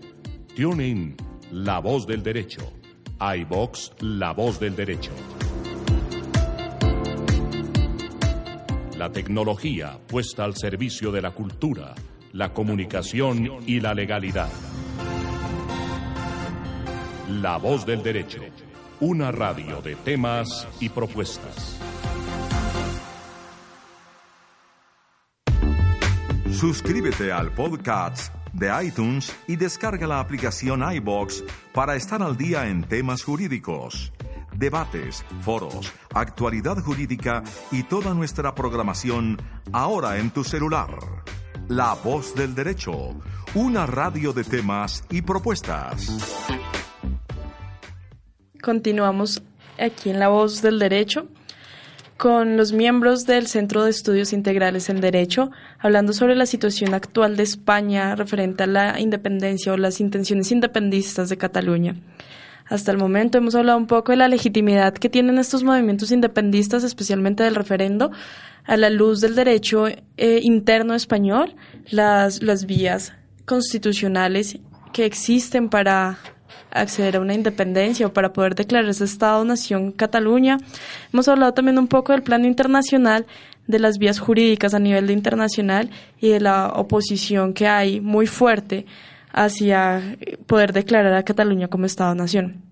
TuneIn, 0.56 1.18
La 1.52 1.80
Voz 1.80 2.06
del 2.06 2.22
Derecho, 2.22 2.74
iBox, 3.20 3.94
La 4.02 4.34
Voz 4.34 4.60
del 4.60 4.76
Derecho. 4.76 5.14
La 9.00 9.12
tecnología 9.12 10.00
puesta 10.08 10.44
al 10.44 10.56
servicio 10.56 11.12
de 11.12 11.24
la 11.24 11.32
cultura, 11.32 11.96
la 12.34 12.54
comunicación 12.54 13.64
y 13.66 13.80
la 13.80 13.96
legalidad. 13.96 14.52
La 17.42 17.56
Voz 17.56 17.86
del 17.86 18.04
Derecho, 18.04 18.42
una 19.00 19.32
radio 19.32 19.82
de 19.82 19.96
temas 19.96 20.68
y 20.82 20.90
propuestas. 20.90 21.80
Suscríbete 26.52 27.32
al 27.32 27.54
podcast 27.54 28.34
de 28.52 28.70
iTunes 28.84 29.34
y 29.48 29.56
descarga 29.56 30.06
la 30.06 30.20
aplicación 30.20 30.84
iBox 30.96 31.46
para 31.74 31.96
estar 31.96 32.22
al 32.22 32.36
día 32.36 32.68
en 32.68 32.84
temas 32.84 33.24
jurídicos, 33.24 34.12
debates, 34.58 35.24
foros, 35.40 35.94
actualidad 36.14 36.78
jurídica 36.84 37.44
y 37.72 37.84
toda 37.84 38.14
nuestra 38.14 38.54
programación 38.54 39.42
ahora 39.72 40.18
en 40.18 40.32
tu 40.32 40.44
celular. 40.44 40.90
La 41.70 41.94
Voz 41.94 42.36
del 42.36 42.54
Derecho, 42.54 43.16
una 43.54 43.86
radio 43.86 44.34
de 44.34 44.44
temas 44.44 45.06
y 45.10 45.22
propuestas. 45.22 46.69
Continuamos 48.62 49.42
aquí 49.80 50.10
en 50.10 50.20
La 50.20 50.28
Voz 50.28 50.62
del 50.62 50.80
Derecho 50.80 51.28
con 52.18 52.58
los 52.58 52.74
miembros 52.74 53.26
del 53.26 53.48
Centro 53.48 53.86
de 53.86 53.92
Estudios 53.92 54.34
Integrales 54.34 54.90
en 54.90 55.00
Derecho, 55.00 55.52
hablando 55.80 56.12
sobre 56.12 56.36
la 56.36 56.46
situación 56.46 56.94
actual 56.94 57.38
de 57.38 57.44
España 57.44 58.16
referente 58.16 58.64
a 58.64 58.68
la 58.68 59.00
independencia 59.00 59.72
o 59.72 59.78
las 59.78 60.02
intenciones 60.02 60.52
independistas 60.52 61.30
de 61.30 61.38
Cataluña. 61.38 61.96
Hasta 62.66 62.92
el 62.92 62.98
momento 62.98 63.38
hemos 63.38 63.56
hablado 63.56 63.78
un 63.78 63.88
poco 63.88 64.12
de 64.12 64.18
la 64.18 64.28
legitimidad 64.28 64.94
que 64.94 65.08
tienen 65.08 65.38
estos 65.38 65.64
movimientos 65.64 66.12
independistas, 66.12 66.84
especialmente 66.84 67.44
del 67.44 67.56
referendo, 67.56 68.12
a 68.66 68.76
la 68.76 68.90
luz 68.90 69.22
del 69.22 69.36
derecho 69.36 69.88
eh, 69.88 70.40
interno 70.44 70.96
español, 70.96 71.56
las, 71.90 72.44
las 72.44 72.66
vías 72.66 73.14
constitucionales 73.46 74.60
que 74.92 75.06
existen 75.06 75.70
para 75.70 76.20
acceder 76.72 77.18
a 77.18 77.20
una 77.20 77.34
independencia 77.34 78.08
o 78.08 78.14
para 78.14 78.34
poder 78.34 78.56
declarar 78.56 78.90
ese 78.90 79.06
Estado-nación 79.06 79.92
Cataluña. 79.92 80.58
Hemos 81.14 81.28
hablado 81.28 81.54
también 81.54 81.78
un 81.80 81.88
poco 81.88 82.12
del 82.12 82.24
plano 82.24 82.48
internacional, 82.48 83.26
de 83.68 83.80
las 83.80 83.98
vías 83.98 84.20
jurídicas 84.20 84.74
a 84.74 84.80
nivel 84.80 85.12
internacional 85.12 85.90
y 86.20 86.30
de 86.30 86.40
la 86.40 86.70
oposición 86.70 87.54
que 87.54 87.68
hay 87.68 88.02
muy 88.02 88.26
fuerte 88.26 88.86
hacia 89.32 90.18
poder 90.48 90.74
declarar 90.74 91.14
a 91.14 91.24
Cataluña 91.24 91.68
como 91.68 91.86
Estado-nación. 91.86 92.64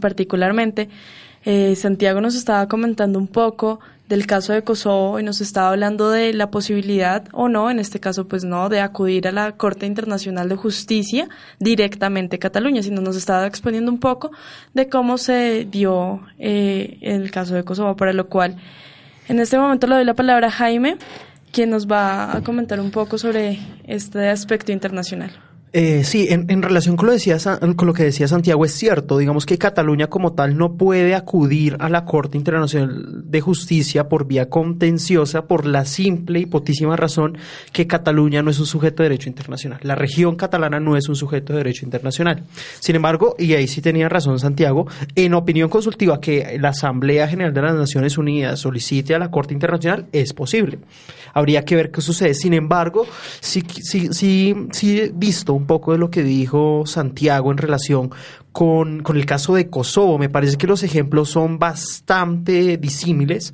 Particularmente, 0.00 0.88
eh, 1.44 1.76
Santiago 1.76 2.20
nos 2.20 2.34
estaba 2.34 2.66
comentando 2.66 3.18
un 3.18 3.28
poco 3.28 3.80
del 4.08 4.26
caso 4.26 4.52
de 4.52 4.62
Kosovo 4.62 5.20
y 5.20 5.22
nos 5.22 5.40
estaba 5.40 5.70
hablando 5.70 6.10
de 6.10 6.32
la 6.32 6.50
posibilidad 6.50 7.28
o 7.32 7.48
no, 7.48 7.70
en 7.70 7.78
este 7.78 8.00
caso 8.00 8.26
pues 8.26 8.44
no, 8.44 8.68
de 8.68 8.80
acudir 8.80 9.28
a 9.28 9.32
la 9.32 9.52
Corte 9.52 9.86
Internacional 9.86 10.48
de 10.48 10.56
Justicia 10.56 11.28
directamente 11.58 12.36
a 12.36 12.38
Cataluña, 12.38 12.82
sino 12.82 13.00
nos 13.02 13.16
estaba 13.16 13.46
exponiendo 13.46 13.90
un 13.90 14.00
poco 14.00 14.30
de 14.72 14.88
cómo 14.88 15.18
se 15.18 15.66
dio 15.70 16.22
eh, 16.38 16.98
el 17.02 17.30
caso 17.30 17.54
de 17.54 17.64
Kosovo, 17.64 17.96
para 17.96 18.12
lo 18.12 18.28
cual 18.28 18.56
en 19.28 19.40
este 19.40 19.58
momento 19.58 19.86
le 19.86 19.96
doy 19.96 20.04
la 20.04 20.14
palabra 20.14 20.48
a 20.48 20.50
Jaime, 20.50 20.96
quien 21.52 21.70
nos 21.70 21.86
va 21.86 22.36
a 22.36 22.42
comentar 22.42 22.80
un 22.80 22.90
poco 22.90 23.18
sobre 23.18 23.58
este 23.86 24.28
aspecto 24.28 24.72
internacional. 24.72 25.47
Eh, 25.72 26.02
sí, 26.02 26.28
en, 26.30 26.62
relación 26.62 26.96
con 26.96 27.06
lo, 27.06 27.12
decía, 27.12 27.36
con 27.76 27.86
lo 27.86 27.92
que 27.92 28.04
decía 28.04 28.26
Santiago, 28.26 28.64
es 28.64 28.72
cierto, 28.72 29.18
digamos 29.18 29.44
que 29.44 29.58
Cataluña 29.58 30.06
como 30.06 30.32
tal 30.32 30.56
no 30.56 30.74
puede 30.74 31.14
acudir 31.14 31.76
a 31.78 31.90
la 31.90 32.06
Corte 32.06 32.38
Internacional 32.38 33.30
de 33.30 33.40
Justicia 33.42 34.08
por 34.08 34.26
vía 34.26 34.48
contenciosa 34.48 35.46
por 35.46 35.66
la 35.66 35.84
simple 35.84 36.40
y 36.40 36.46
potísima 36.46 36.96
razón 36.96 37.36
que 37.72 37.86
Cataluña 37.86 38.42
no 38.42 38.50
es 38.50 38.58
un 38.58 38.66
sujeto 38.66 39.02
de 39.02 39.10
derecho 39.10 39.28
internacional. 39.28 39.78
La 39.82 39.94
región 39.94 40.36
catalana 40.36 40.80
no 40.80 40.96
es 40.96 41.08
un 41.08 41.16
sujeto 41.16 41.52
de 41.52 41.58
derecho 41.58 41.84
internacional. 41.84 42.44
Sin 42.80 42.96
embargo, 42.96 43.36
y 43.38 43.52
ahí 43.52 43.68
sí 43.68 43.82
tenía 43.82 44.08
razón 44.08 44.38
Santiago, 44.38 44.86
en 45.14 45.34
opinión 45.34 45.68
consultiva 45.68 46.20
que 46.20 46.56
la 46.58 46.70
Asamblea 46.70 47.28
General 47.28 47.52
de 47.52 47.62
las 47.62 47.74
Naciones 47.74 48.16
Unidas 48.16 48.60
solicite 48.60 49.14
a 49.14 49.18
la 49.18 49.30
Corte 49.30 49.52
Internacional 49.52 50.06
es 50.12 50.32
posible. 50.32 50.78
Habría 51.34 51.64
que 51.64 51.76
ver 51.76 51.90
qué 51.90 52.00
sucede. 52.00 52.32
Sin 52.34 52.54
embargo, 52.54 53.06
sí, 53.40 53.62
sí, 53.82 54.08
sí, 54.12 54.54
sí 54.72 55.10
visto 55.14 55.57
un 55.58 55.66
poco 55.66 55.92
de 55.92 55.98
lo 55.98 56.10
que 56.10 56.22
dijo 56.22 56.84
Santiago 56.86 57.50
en 57.50 57.58
relación 57.58 58.10
con, 58.52 59.02
con 59.02 59.16
el 59.16 59.26
caso 59.26 59.54
de 59.54 59.68
Kosovo. 59.68 60.18
Me 60.18 60.28
parece 60.30 60.56
que 60.56 60.66
los 60.66 60.82
ejemplos 60.82 61.28
son 61.28 61.58
bastante 61.58 62.78
disímiles. 62.78 63.52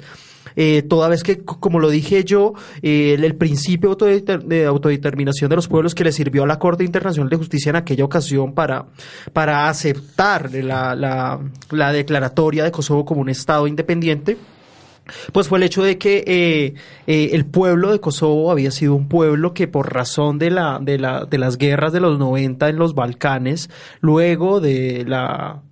Eh, 0.56 0.82
toda 0.82 1.08
vez 1.08 1.22
que, 1.22 1.38
como 1.38 1.80
lo 1.80 1.90
dije 1.90 2.24
yo, 2.24 2.54
eh, 2.82 3.16
el, 3.18 3.34
principio 3.34 3.96
de 3.96 4.66
autodeterminación 4.66 5.50
de 5.50 5.56
los 5.56 5.68
pueblos 5.68 5.94
que 5.94 6.04
le 6.04 6.12
sirvió 6.12 6.44
a 6.44 6.46
la 6.46 6.58
Corte 6.58 6.84
Internacional 6.84 7.28
de 7.28 7.36
Justicia 7.36 7.70
en 7.70 7.76
aquella 7.76 8.04
ocasión 8.04 8.54
para, 8.54 8.86
para 9.32 9.68
aceptar 9.68 10.52
la, 10.52 10.94
la, 10.94 11.40
la 11.70 11.92
declaratoria 11.92 12.62
de 12.62 12.70
Kosovo 12.70 13.04
como 13.04 13.20
un 13.20 13.28
Estado 13.28 13.66
independiente, 13.66 14.36
pues 15.32 15.48
fue 15.48 15.58
el 15.58 15.64
hecho 15.64 15.82
de 15.82 15.98
que 15.98 16.24
eh, 16.26 16.74
eh, 17.06 17.30
el 17.32 17.46
pueblo 17.46 17.92
de 17.92 18.00
Kosovo 18.00 18.50
había 18.50 18.70
sido 18.70 18.94
un 18.94 19.08
pueblo 19.08 19.54
que 19.54 19.68
por 19.68 19.92
razón 19.92 20.38
de, 20.38 20.50
la, 20.50 20.78
de, 20.80 20.98
la, 20.98 21.24
de 21.24 21.38
las 21.38 21.58
guerras 21.58 21.92
de 21.92 22.00
los 22.00 22.18
90 22.18 22.68
en 22.68 22.76
los 22.76 22.94
Balcanes, 22.94 23.70
luego 24.00 24.60
de 24.60 25.04
la 25.06 25.62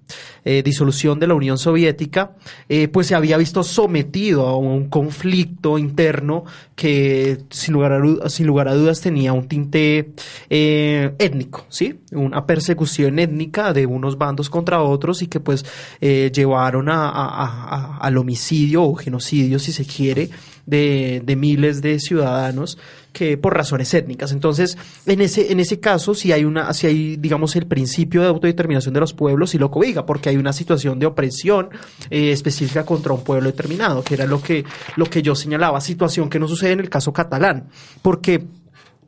eh, 0.44 0.62
disolución 0.62 1.20
de 1.20 1.26
la 1.26 1.34
Unión 1.34 1.58
Soviética, 1.58 2.32
eh, 2.68 2.88
pues 2.88 3.06
se 3.06 3.14
había 3.14 3.36
visto 3.36 3.62
sometido 3.62 4.46
a 4.46 4.56
un 4.56 4.88
conflicto 4.88 5.78
interno 5.78 6.44
que 6.74 7.38
sin 7.50 7.74
lugar 7.74 7.92
a, 7.92 8.28
sin 8.28 8.46
lugar 8.46 8.68
a 8.68 8.74
dudas 8.74 9.00
tenía 9.00 9.32
un 9.32 9.46
tinte 9.46 10.12
eh, 10.50 11.14
étnico, 11.18 11.66
¿sí? 11.68 12.00
Una 12.12 12.44
persecución 12.46 13.18
étnica 13.18 13.72
de 13.72 13.86
unos 13.86 14.18
bandos 14.18 14.50
contra 14.50 14.82
otros 14.82 15.22
y 15.22 15.28
que 15.28 15.40
pues 15.40 15.64
llevaron 16.00 16.88
a, 16.88 17.98
al 17.98 18.16
homicidio 18.16 18.82
o 18.82 18.94
genocidio, 18.94 19.58
si 19.58 19.72
se 19.72 19.84
quiere, 19.84 20.30
de, 20.66 21.22
de 21.24 21.36
miles 21.36 21.82
de 21.82 21.98
ciudadanos 22.00 22.78
que 23.12 23.36
por 23.36 23.54
razones 23.54 23.92
étnicas. 23.94 24.32
Entonces, 24.32 24.76
en 25.06 25.20
ese, 25.20 25.52
en 25.52 25.60
ese 25.60 25.80
caso, 25.80 26.14
si 26.14 26.32
hay 26.32 26.44
una, 26.44 26.72
si 26.72 26.86
hay, 26.86 27.16
digamos, 27.16 27.54
el 27.56 27.66
principio 27.66 28.22
de 28.22 28.28
autodeterminación 28.28 28.94
de 28.94 29.00
los 29.00 29.12
pueblos, 29.12 29.54
y 29.54 29.58
lo 29.58 29.70
cobiga, 29.70 30.06
porque 30.06 30.28
hay 30.28 30.36
una 30.36 30.52
situación 30.52 30.98
de 30.98 31.06
opresión 31.06 31.70
eh, 32.10 32.32
específica 32.32 32.84
contra 32.84 33.12
un 33.12 33.22
pueblo 33.22 33.50
determinado, 33.50 34.02
que 34.02 34.14
era 34.14 34.26
lo 34.26 34.42
que, 34.42 34.64
lo 34.96 35.06
que 35.06 35.22
yo 35.22 35.34
señalaba, 35.34 35.80
situación 35.80 36.28
que 36.28 36.38
no 36.38 36.48
sucede 36.48 36.72
en 36.72 36.80
el 36.80 36.90
caso 36.90 37.12
catalán, 37.12 37.68
porque 38.00 38.44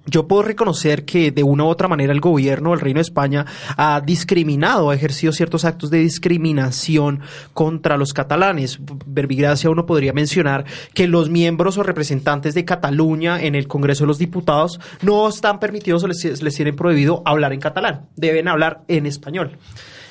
yo 0.07 0.29
puedo 0.29 0.43
reconocer 0.43 1.05
que 1.05 1.31
de 1.31 1.43
una 1.43 1.65
u 1.65 1.69
otra 1.69 1.89
manera 1.89 2.13
el 2.13 2.21
gobierno 2.21 2.71
del 2.71 2.81
Reino 2.81 2.99
de 2.99 3.03
España 3.03 3.47
ha 3.77 4.01
discriminado, 4.01 4.91
ha 4.91 4.95
ejercido 4.95 5.33
ciertos 5.33 5.65
actos 5.65 5.91
de 5.91 5.99
discriminación 5.99 7.21
contra 7.53 7.97
los 7.97 8.13
catalanes. 8.13 8.79
Verbigracia 9.07 9.71
uno 9.71 9.87
podría 9.87 10.13
mencionar 10.13 10.65
que 10.93 11.07
los 11.07 11.31
miembros 11.31 11.79
o 11.79 11.83
representantes 11.83 12.55
de 12.55 12.65
Cataluña 12.65 13.43
en 13.43 13.55
el 13.55 13.67
Congreso 13.67 14.05
de 14.05 14.09
los 14.09 14.19
Diputados 14.19 14.81
no 15.03 15.29
están 15.29 15.59
permitidos 15.59 16.05
o 16.05 16.09
les, 16.09 16.43
les 16.43 16.55
tienen 16.55 16.77
prohibido 16.77 17.23
hablar 17.25 17.53
en 17.53 17.61
catalán, 17.61 18.07
deben 18.17 18.49
hablar 18.49 18.83
en 18.89 19.07
español. 19.07 19.59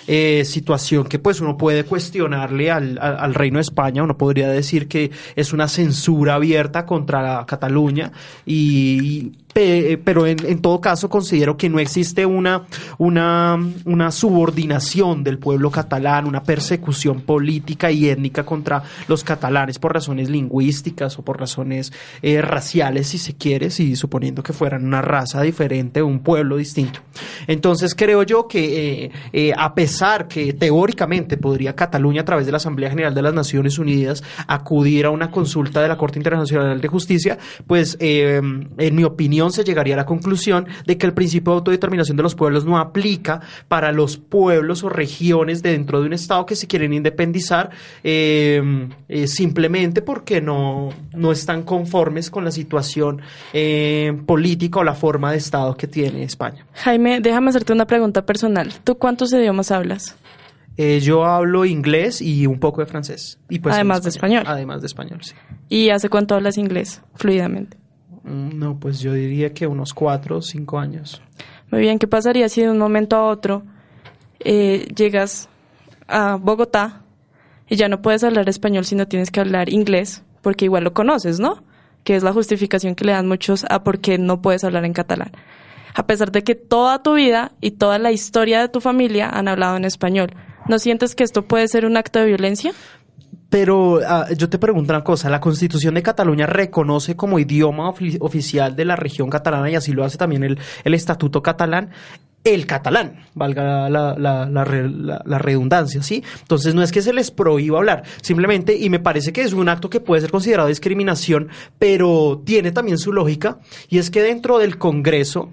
Eh, 0.06 0.43
situación 0.43 1.06
que 1.06 1.17
pues 1.17 1.39
uno 1.39 1.56
puede 1.56 1.86
cuestionarle 1.86 2.69
al, 2.69 2.99
al, 2.99 3.34
Reino 3.34 3.58
de 3.58 3.62
España, 3.62 4.03
uno 4.03 4.17
podría 4.17 4.49
decir 4.49 4.89
que 4.89 5.12
es 5.38 5.53
una 5.53 5.69
censura 5.69 6.36
abierta 6.36 6.86
contra 6.86 7.45
Cataluña 7.45 8.12
y, 8.45 9.32
pero 9.54 10.26
en, 10.26 10.38
en, 10.46 10.62
todo 10.62 10.82
caso 10.82 11.10
considero 11.10 11.58
que 11.58 11.70
no 11.70 11.80
existe 11.80 12.26
una, 12.26 12.63
una, 12.98 13.58
una 13.86 14.12
subordinación 14.12 15.24
del 15.24 15.38
pueblo 15.38 15.70
catalán, 15.70 16.26
una 16.26 16.44
persecución 16.44 17.22
política 17.22 17.92
y 17.92 18.10
étnica 18.10 18.44
contra 18.44 18.84
los 19.08 19.24
catalanes 19.24 19.80
por 19.80 19.94
razones 19.94 20.30
lingüísticas 20.30 21.18
o 21.20 21.24
por 21.24 21.39
razones 21.39 21.94
eh, 22.22 22.42
raciales, 22.42 23.08
si 23.08 23.18
se 23.18 23.36
quiere, 23.36 23.70
si 23.70 23.96
suponiendo 23.96 24.44
que 24.44 24.54
fueran 24.54 24.86
una 24.86 25.02
raza 25.02 25.42
diferente, 25.42 26.02
un 26.02 26.20
pueblo 26.20 26.58
distinto. 26.58 27.02
Entonces 27.48 27.96
creo 27.96 28.24
yo 28.24 28.48
que 28.48 29.04
eh, 29.04 29.12
eh, 29.34 29.52
a 29.58 29.74
pesar 29.76 30.28
que 30.28 30.54
teóricamente 30.54 31.38
podría 31.38 31.76
Cataluña 31.76 32.22
a 32.22 32.26
través 32.26 32.46
de 32.46 32.52
la 32.52 32.58
Asamblea 32.58 32.89
General 32.89 33.13
de 33.13 33.22
las 33.22 33.34
Naciones 33.34 33.78
Unidas 33.80 34.24
acudir 34.48 35.06
a 35.06 35.10
una 35.10 35.32
consulta 35.32 35.82
de 35.82 35.88
la 35.88 35.98
Corte 35.98 36.20
Internacional 36.20 36.80
de 36.80 36.88
Justicia, 36.88 37.38
pues 37.68 37.98
en 38.00 38.96
mi 38.96 39.04
opinión 39.04 39.42
se 39.51 39.63
llegaría 39.63 39.95
a 39.95 39.97
la 39.97 40.06
conclusión 40.06 40.67
de 40.86 40.97
que 40.97 41.06
el 41.06 41.13
principio 41.13 41.53
de 41.53 41.58
autodeterminación 41.60 42.17
de 42.17 42.23
los 42.23 42.36
pueblos 42.36 42.65
no 42.65 42.77
aplica 42.77 43.41
para 43.67 43.91
los 43.91 44.17
pueblos 44.17 44.84
o 44.84 44.89
regiones 44.89 45.62
dentro 45.62 46.01
de 46.01 46.08
un 46.08 46.13
Estado 46.13 46.45
que 46.45 46.56
se 46.56 46.67
quieren 46.67 46.93
independizar 46.93 47.69
em, 48.03 48.89
eh, 49.08 49.27
simplemente 49.27 50.01
porque 50.01 50.41
no, 50.41 50.89
no 51.13 51.32
están 51.32 51.63
conformes 51.63 52.29
con 52.29 52.43
la 52.43 52.51
situación 52.51 53.21
em, 53.53 54.25
política 54.25 54.79
o 54.79 54.84
la 54.84 54.93
forma 54.93 55.32
de 55.32 55.38
Estado 55.38 55.75
que 55.75 55.88
tiene 55.88 56.23
España. 56.23 56.65
Jaime, 56.73 57.19
déjame 57.21 57.49
hacerte 57.49 57.73
una 57.73 57.86
pregunta 57.86 58.25
personal. 58.25 58.73
¿Tú 58.84 58.95
cuántos 58.95 59.34
idiomas 59.34 59.71
hablas? 59.71 60.15
Eh, 60.75 60.99
yo 61.01 61.25
hablo 61.25 61.65
inglés 61.65 62.21
y 62.21 62.47
un 62.47 62.60
poco 62.60 62.82
de 62.82 62.88
francés. 62.88 63.39
Y 63.49 63.60
pues 63.60 63.75
Además 63.75 64.03
de 64.03 64.10
español. 64.10 64.43
Además 64.45 64.82
de 64.82 64.88
español, 64.88 65.19
sí. 65.21 65.34
¿Y 65.69 65.89
hace 65.89 66.10
cuánto 66.10 66.36
hablas 66.36 66.58
inglés 66.58 67.01
fluidamente? 67.15 67.77
Mm, 68.23 68.57
no, 68.57 68.79
pues 68.79 68.99
yo 68.99 69.13
diría 69.13 69.53
que 69.53 69.67
unos 69.67 69.93
cuatro 69.93 70.38
o 70.38 70.41
cinco 70.41 70.79
años. 70.79 71.21
Muy 71.71 71.81
bien, 71.81 71.99
¿qué 71.99 72.07
pasaría 72.07 72.49
si 72.49 72.62
de 72.62 72.69
un 72.69 72.77
momento 72.77 73.15
a 73.15 73.25
otro 73.25 73.63
eh, 74.39 74.88
llegas 74.95 75.49
a 76.07 76.36
Bogotá 76.36 77.01
y 77.69 77.75
ya 77.75 77.88
no 77.88 78.01
puedes 78.01 78.23
hablar 78.23 78.47
español 78.49 78.86
si 78.86 78.95
no 78.95 79.07
tienes 79.07 79.31
que 79.31 79.39
hablar 79.39 79.69
inglés? 79.69 80.23
Porque 80.41 80.65
igual 80.65 80.83
lo 80.83 80.93
conoces, 80.93 81.39
¿no? 81.39 81.63
Que 82.03 82.15
es 82.15 82.23
la 82.23 82.33
justificación 82.33 82.95
que 82.95 83.05
le 83.05 83.13
dan 83.13 83.27
muchos 83.27 83.65
a 83.69 83.83
por 83.83 83.99
qué 83.99 84.17
no 84.17 84.41
puedes 84.41 84.63
hablar 84.63 84.86
en 84.86 84.93
catalán. 84.93 85.31
A 85.95 86.07
pesar 86.07 86.31
de 86.31 86.43
que 86.43 86.55
toda 86.55 87.03
tu 87.03 87.13
vida 87.15 87.51
y 87.62 87.71
toda 87.71 87.99
la 87.99 88.12
historia 88.12 88.62
de 88.62 88.69
tu 88.69 88.81
familia 88.81 89.29
han 89.29 89.47
hablado 89.47 89.77
en 89.77 89.86
español. 89.86 90.31
¿No 90.67 90.79
sientes 90.79 91.13
que 91.15 91.23
esto 91.23 91.43
puede 91.43 91.67
ser 91.67 91.86
un 91.86 91.97
acto 91.97 92.19
de 92.19 92.25
violencia? 92.25 92.71
Pero 93.54 94.00
ah, 94.04 94.26
yo 94.36 94.50
te 94.50 94.58
pregunto 94.58 94.92
una 94.94 95.04
cosa, 95.04 95.30
la 95.30 95.39
Constitución 95.39 95.94
de 95.94 96.02
Cataluña 96.02 96.48
reconoce 96.48 97.16
como 97.16 97.38
idioma 97.38 97.88
oficial 97.88 98.76
de 98.76 98.84
la 98.84 98.96
región 98.96 99.30
catalana 99.30 99.70
y 99.70 99.76
así 99.76 99.92
lo 99.92 100.04
hace 100.04 100.18
también 100.18 100.44
el, 100.44 100.58
Estatuto 100.96 101.44
catalán 101.44 101.92
el 102.44 102.66
catalán, 102.66 103.28
valga 103.36 103.88
la, 103.92 104.18
la, 104.18 104.48
la, 104.48 105.38
redundancia, 105.38 106.02
¿sí? 106.02 106.24
Entonces 106.42 106.74
no 106.74 106.82
es 106.82 106.92
que 106.92 107.04
se 107.04 107.13
les 107.13 107.30
prohíba 107.30 107.78
hablar, 107.78 108.02
simplemente, 108.24 108.76
y 108.76 108.89
me 108.89 109.00
parece 109.00 109.32
que 109.32 109.44
es 109.44 109.54
un 109.54 109.70
acto 109.70 109.88
que 109.88 110.00
puede 110.00 110.22
ser 110.22 110.32
considerado 110.32 110.68
discriminación, 110.68 111.50
pero 111.78 112.42
tiene 112.44 112.72
también 112.72 112.98
su 112.98 113.13
lógica, 113.13 113.60
y 113.88 114.00
es 114.00 114.10
que 114.10 114.24
dentro 114.24 114.58
del 114.58 114.80
Congreso, 114.80 115.52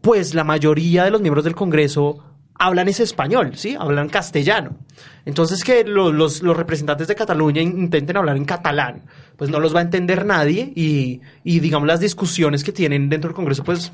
pues 0.00 0.34
la 0.34 0.42
mayoría 0.42 1.04
de 1.04 1.12
los 1.12 1.20
miembros 1.20 1.44
del 1.44 1.54
Congreso 1.54 2.24
hablan 2.60 2.88
español, 2.88 3.52
¿sí? 3.54 3.74
Hablan 3.76 4.10
castellano. 4.10 4.76
Entonces 5.24 5.64
que 5.64 5.82
los, 5.82 6.12
los, 6.12 6.42
los, 6.42 6.56
representantes 6.56 7.08
de 7.08 7.14
Cataluña 7.14 7.62
intenten 7.62 8.18
hablar 8.18 8.36
en 8.36 8.44
catalán, 8.44 9.02
pues 9.36 9.50
no 9.50 9.58
los 9.60 9.74
va 9.74 9.78
a 9.80 9.82
entender 9.82 10.26
nadie 10.26 10.70
y, 10.76 11.22
y 11.42 11.60
digamos 11.60 11.88
las 11.88 12.00
discusiones 12.00 12.62
que 12.62 12.72
tienen 12.72 13.08
dentro 13.08 13.28
del 13.28 13.34
Congreso, 13.34 13.64
pues 13.64 13.92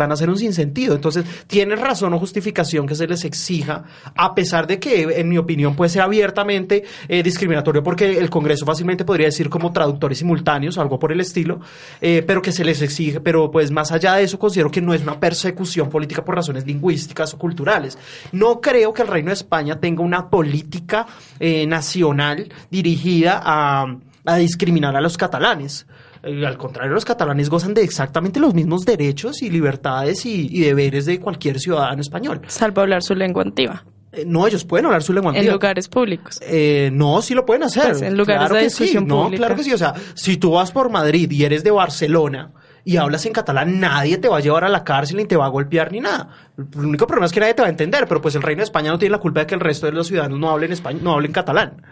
van 0.00 0.12
a 0.12 0.16
ser 0.16 0.30
un 0.30 0.38
sinsentido. 0.38 0.94
Entonces, 0.94 1.24
tiene 1.46 1.76
razón 1.76 2.14
o 2.14 2.18
justificación 2.18 2.86
que 2.86 2.94
se 2.94 3.06
les 3.06 3.24
exija, 3.24 3.84
a 4.16 4.34
pesar 4.34 4.66
de 4.66 4.78
que, 4.78 5.02
en 5.02 5.28
mi 5.28 5.36
opinión, 5.36 5.76
puede 5.76 5.90
ser 5.90 6.02
abiertamente 6.02 6.84
eh, 7.06 7.22
discriminatorio, 7.22 7.82
porque 7.82 8.18
el 8.18 8.30
Congreso 8.30 8.64
fácilmente 8.64 9.04
podría 9.04 9.26
decir 9.26 9.50
como 9.50 9.72
traductores 9.72 10.18
simultáneos 10.18 10.78
algo 10.78 10.98
por 10.98 11.12
el 11.12 11.20
estilo, 11.20 11.60
eh, 12.00 12.24
pero 12.26 12.40
que 12.40 12.50
se 12.50 12.64
les 12.64 12.80
exige, 12.80 13.20
pero 13.20 13.50
pues 13.50 13.70
más 13.70 13.92
allá 13.92 14.14
de 14.14 14.24
eso, 14.24 14.38
considero 14.38 14.70
que 14.70 14.80
no 14.80 14.94
es 14.94 15.02
una 15.02 15.20
persecución 15.20 15.90
política 15.90 16.24
por 16.24 16.34
razones 16.34 16.66
lingüísticas 16.66 17.34
o 17.34 17.38
culturales. 17.38 17.98
No 18.32 18.60
creo 18.60 18.94
que 18.94 19.02
el 19.02 19.08
Reino 19.08 19.28
de 19.28 19.34
España 19.34 19.78
tenga 19.78 20.02
una 20.02 20.30
política 20.30 21.06
eh, 21.38 21.66
nacional 21.66 22.50
dirigida 22.70 23.40
a, 23.44 23.96
a 24.24 24.36
discriminar 24.36 24.96
a 24.96 25.00
los 25.00 25.18
catalanes. 25.18 25.86
Eh, 26.22 26.46
al 26.46 26.58
contrario, 26.58 26.92
los 26.92 27.04
catalanes 27.04 27.48
gozan 27.48 27.74
de 27.74 27.82
exactamente 27.82 28.40
los 28.40 28.54
mismos 28.54 28.84
derechos 28.84 29.42
y 29.42 29.50
libertades 29.50 30.26
y, 30.26 30.60
deberes 30.60 31.06
de 31.06 31.18
cualquier 31.18 31.58
ciudadano 31.58 32.00
español. 32.00 32.42
Salvo 32.46 32.82
hablar 32.82 33.02
su 33.02 33.14
lengua 33.14 33.42
antigua. 33.42 33.84
Eh, 34.12 34.24
no, 34.26 34.46
ellos 34.46 34.64
pueden 34.64 34.86
hablar 34.86 35.02
su 35.02 35.12
lengua 35.12 35.30
antigua. 35.30 35.46
En 35.46 35.52
lugares 35.52 35.88
públicos. 35.88 36.40
Eh, 36.42 36.90
no, 36.92 37.22
sí 37.22 37.34
lo 37.34 37.46
pueden 37.46 37.62
hacer. 37.62 37.90
Pues, 37.90 38.02
en 38.02 38.16
lugares 38.16 38.40
claro 38.40 38.54
de 38.56 38.62
que 38.62 38.70
sí. 38.70 38.98
No, 39.00 39.30
claro 39.30 39.56
que 39.56 39.62
sí. 39.62 39.72
O 39.72 39.78
sea, 39.78 39.94
si 40.14 40.36
tú 40.36 40.52
vas 40.52 40.72
por 40.72 40.90
Madrid 40.90 41.30
y 41.30 41.44
eres 41.44 41.62
de 41.62 41.70
Barcelona 41.70 42.52
y 42.84 42.96
hablas 42.96 43.24
en 43.26 43.32
catalán, 43.32 43.78
nadie 43.78 44.18
te 44.18 44.28
va 44.28 44.38
a 44.38 44.40
llevar 44.40 44.64
a 44.64 44.68
la 44.68 44.84
cárcel 44.84 45.18
ni 45.18 45.26
te 45.26 45.36
va 45.36 45.46
a 45.46 45.48
golpear 45.48 45.92
ni 45.92 46.00
nada. 46.00 46.28
El 46.58 46.86
único 46.86 47.06
problema 47.06 47.26
es 47.26 47.32
que 47.32 47.40
nadie 47.40 47.54
te 47.54 47.62
va 47.62 47.68
a 47.68 47.70
entender, 47.70 48.06
pero 48.08 48.20
pues 48.20 48.34
el 48.34 48.42
Reino 48.42 48.60
de 48.60 48.64
España 48.64 48.90
no 48.90 48.98
tiene 48.98 49.12
la 49.12 49.18
culpa 49.18 49.40
de 49.40 49.46
que 49.46 49.54
el 49.54 49.60
resto 49.60 49.86
de 49.86 49.92
los 49.92 50.08
ciudadanos 50.08 50.38
no 50.38 50.50
hablen 50.50 50.72
español, 50.72 51.04
no 51.04 51.12
hablen 51.12 51.32
catalán. 51.32 51.82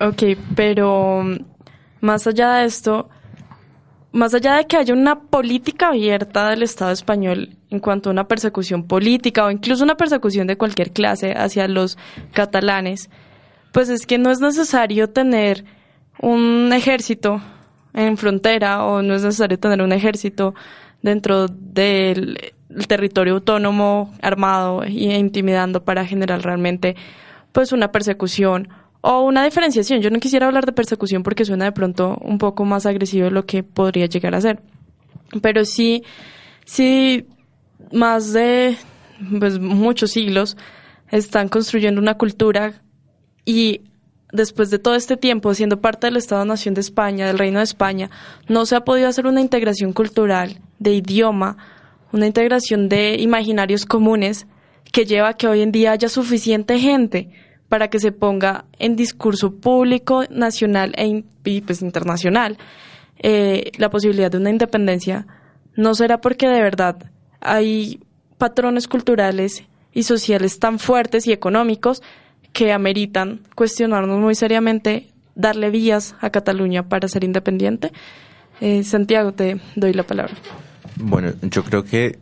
Ok, 0.00 0.22
pero 0.56 1.22
mm, 1.22 1.36
más 2.00 2.26
allá 2.26 2.54
de 2.54 2.64
esto, 2.64 3.08
más 4.12 4.34
allá 4.34 4.56
de 4.56 4.66
que 4.66 4.76
haya 4.76 4.94
una 4.94 5.20
política 5.20 5.88
abierta 5.88 6.48
del 6.50 6.62
Estado 6.62 6.90
español 6.90 7.50
en 7.70 7.80
cuanto 7.80 8.10
a 8.10 8.12
una 8.12 8.26
persecución 8.26 8.84
política 8.84 9.44
o 9.44 9.50
incluso 9.50 9.84
una 9.84 9.96
persecución 9.96 10.46
de 10.46 10.56
cualquier 10.56 10.90
clase 10.90 11.32
hacia 11.32 11.68
los 11.68 11.96
catalanes, 12.32 13.08
pues 13.72 13.88
es 13.88 14.06
que 14.06 14.18
no 14.18 14.30
es 14.30 14.40
necesario 14.40 15.10
tener 15.10 15.64
un 16.20 16.72
ejército 16.72 17.40
en 17.94 18.16
frontera 18.16 18.84
o 18.84 19.02
no 19.02 19.14
es 19.14 19.22
necesario 19.22 19.58
tener 19.58 19.82
un 19.82 19.92
ejército 19.92 20.54
dentro 21.02 21.48
del 21.48 22.38
el 22.74 22.86
territorio 22.86 23.34
autónomo 23.34 24.14
armado 24.22 24.84
e 24.84 25.18
intimidando 25.18 25.82
para 25.82 26.06
generar 26.06 26.42
realmente 26.42 26.96
pues 27.52 27.72
una 27.72 27.90
persecución 27.90 28.68
o 29.00 29.22
una 29.22 29.44
diferenciación. 29.44 30.00
Yo 30.00 30.10
no 30.10 30.20
quisiera 30.20 30.46
hablar 30.46 30.66
de 30.66 30.72
persecución 30.72 31.22
porque 31.22 31.44
suena 31.44 31.64
de 31.64 31.72
pronto 31.72 32.18
un 32.20 32.38
poco 32.38 32.64
más 32.64 32.86
agresivo 32.86 33.24
de 33.24 33.30
lo 33.30 33.46
que 33.46 33.62
podría 33.62 34.06
llegar 34.06 34.34
a 34.34 34.40
ser. 34.40 34.60
Pero 35.42 35.64
sí, 35.64 36.02
sí, 36.64 37.26
más 37.92 38.32
de 38.32 38.76
pues, 39.38 39.58
muchos 39.58 40.10
siglos 40.10 40.56
están 41.10 41.48
construyendo 41.48 42.00
una 42.00 42.14
cultura 42.14 42.82
y 43.44 43.82
después 44.32 44.70
de 44.70 44.78
todo 44.78 44.94
este 44.94 45.16
tiempo 45.16 45.54
siendo 45.54 45.80
parte 45.80 46.06
del 46.06 46.16
Estado-Nación 46.16 46.74
de 46.74 46.80
España, 46.80 47.26
del 47.26 47.38
Reino 47.38 47.58
de 47.58 47.64
España, 47.64 48.10
no 48.48 48.66
se 48.66 48.76
ha 48.76 48.84
podido 48.84 49.08
hacer 49.08 49.26
una 49.26 49.40
integración 49.40 49.92
cultural 49.92 50.60
de 50.78 50.94
idioma, 50.94 51.56
una 52.12 52.26
integración 52.26 52.88
de 52.88 53.16
imaginarios 53.16 53.86
comunes 53.86 54.46
que 54.92 55.04
lleva 55.04 55.30
a 55.30 55.36
que 55.36 55.48
hoy 55.48 55.62
en 55.62 55.72
día 55.72 55.92
haya 55.92 56.08
suficiente 56.08 56.78
gente 56.78 57.30
para 57.70 57.88
que 57.88 58.00
se 58.00 58.10
ponga 58.10 58.64
en 58.78 58.96
discurso 58.96 59.54
público, 59.54 60.24
nacional 60.28 60.92
e 60.96 61.22
pues, 61.64 61.82
internacional 61.82 62.58
eh, 63.22 63.70
la 63.78 63.90
posibilidad 63.90 64.28
de 64.28 64.38
una 64.38 64.50
independencia, 64.50 65.26
no 65.76 65.94
será 65.94 66.20
porque 66.20 66.48
de 66.48 66.60
verdad 66.60 66.96
hay 67.40 68.00
patrones 68.38 68.88
culturales 68.88 69.62
y 69.94 70.02
sociales 70.02 70.58
tan 70.58 70.80
fuertes 70.80 71.28
y 71.28 71.32
económicos 71.32 72.02
que 72.52 72.72
ameritan 72.72 73.40
cuestionarnos 73.54 74.18
muy 74.18 74.34
seriamente 74.34 75.06
darle 75.36 75.70
vías 75.70 76.16
a 76.20 76.30
Cataluña 76.30 76.88
para 76.88 77.06
ser 77.06 77.22
independiente. 77.22 77.92
Eh, 78.60 78.82
Santiago, 78.82 79.32
te 79.32 79.60
doy 79.76 79.92
la 79.92 80.02
palabra. 80.02 80.34
Bueno, 80.96 81.32
yo 81.42 81.62
creo 81.62 81.84
que 81.84 82.18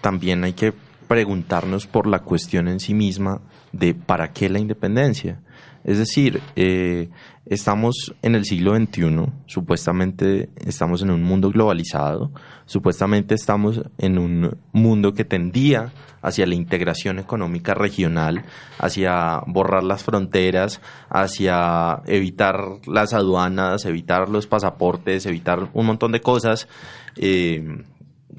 también 0.00 0.42
hay 0.42 0.54
que 0.54 0.72
preguntarnos 1.06 1.86
por 1.86 2.08
la 2.08 2.18
cuestión 2.20 2.66
en 2.66 2.80
sí 2.80 2.92
misma 2.92 3.40
de 3.72 3.94
para 3.94 4.32
qué 4.32 4.48
la 4.48 4.58
independencia. 4.58 5.40
Es 5.82 5.98
decir, 5.98 6.42
eh, 6.56 7.08
estamos 7.46 8.14
en 8.20 8.34
el 8.34 8.44
siglo 8.44 8.76
XXI, 8.76 9.32
supuestamente 9.46 10.50
estamos 10.56 11.02
en 11.02 11.10
un 11.10 11.22
mundo 11.22 11.50
globalizado, 11.50 12.30
supuestamente 12.66 13.34
estamos 13.34 13.82
en 13.96 14.18
un 14.18 14.58
mundo 14.72 15.14
que 15.14 15.24
tendía 15.24 15.90
hacia 16.22 16.46
la 16.46 16.54
integración 16.54 17.18
económica 17.18 17.72
regional, 17.72 18.44
hacia 18.78 19.40
borrar 19.46 19.82
las 19.82 20.04
fronteras, 20.04 20.82
hacia 21.08 22.02
evitar 22.06 22.60
las 22.86 23.14
aduanas, 23.14 23.86
evitar 23.86 24.28
los 24.28 24.46
pasaportes, 24.46 25.24
evitar 25.24 25.70
un 25.72 25.86
montón 25.86 26.12
de 26.12 26.20
cosas. 26.20 26.68
Eh, 27.16 27.84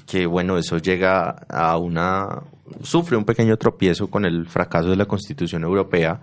que 0.06 0.26
bueno, 0.26 0.58
eso 0.58 0.78
llega 0.78 1.30
a 1.48 1.76
una, 1.76 2.42
sufre 2.82 3.16
un 3.16 3.24
pequeño 3.24 3.56
tropiezo 3.56 4.08
con 4.08 4.24
el 4.24 4.46
fracaso 4.46 4.90
de 4.90 4.96
la 4.96 5.06
Constitución 5.06 5.64
Europea 5.64 6.20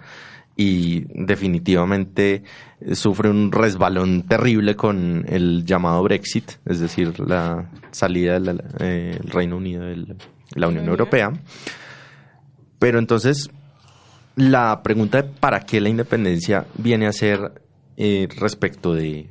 y 0.55 1.05
definitivamente 1.13 2.43
sufre 2.91 3.29
un 3.29 3.51
resbalón 3.51 4.23
terrible 4.23 4.75
con 4.75 5.25
el 5.29 5.63
llamado 5.65 6.03
Brexit, 6.03 6.51
es 6.65 6.79
decir, 6.81 7.17
la 7.19 7.69
salida 7.91 8.39
del 8.39 8.61
eh, 8.79 9.19
Reino 9.23 9.57
Unido 9.57 9.83
de 9.85 10.17
la 10.55 10.67
Unión 10.67 10.87
Europea. 10.87 11.31
Pero 12.77 12.99
entonces, 12.99 13.49
la 14.35 14.81
pregunta 14.83 15.21
de 15.21 15.29
para 15.29 15.61
qué 15.61 15.79
la 15.79 15.89
independencia 15.89 16.65
viene 16.77 17.07
a 17.07 17.13
ser 17.13 17.61
eh, 17.95 18.27
respecto 18.37 18.93
de 18.93 19.29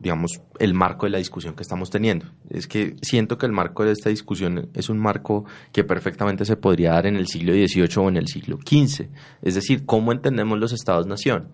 digamos, 0.00 0.40
el 0.58 0.74
marco 0.74 1.06
de 1.06 1.10
la 1.10 1.18
discusión 1.18 1.54
que 1.54 1.62
estamos 1.62 1.90
teniendo. 1.90 2.26
Es 2.50 2.66
que 2.66 2.96
siento 3.02 3.36
que 3.38 3.46
el 3.46 3.52
marco 3.52 3.84
de 3.84 3.92
esta 3.92 4.10
discusión 4.10 4.70
es 4.74 4.88
un 4.88 4.98
marco 4.98 5.44
que 5.72 5.84
perfectamente 5.84 6.44
se 6.44 6.56
podría 6.56 6.92
dar 6.92 7.06
en 7.06 7.16
el 7.16 7.26
siglo 7.26 7.52
XVIII 7.52 8.04
o 8.04 8.08
en 8.08 8.16
el 8.16 8.28
siglo 8.28 8.58
XV. 8.58 9.08
Es 9.42 9.54
decir, 9.54 9.84
¿cómo 9.86 10.12
entendemos 10.12 10.58
los 10.58 10.72
estados-nación? 10.72 11.48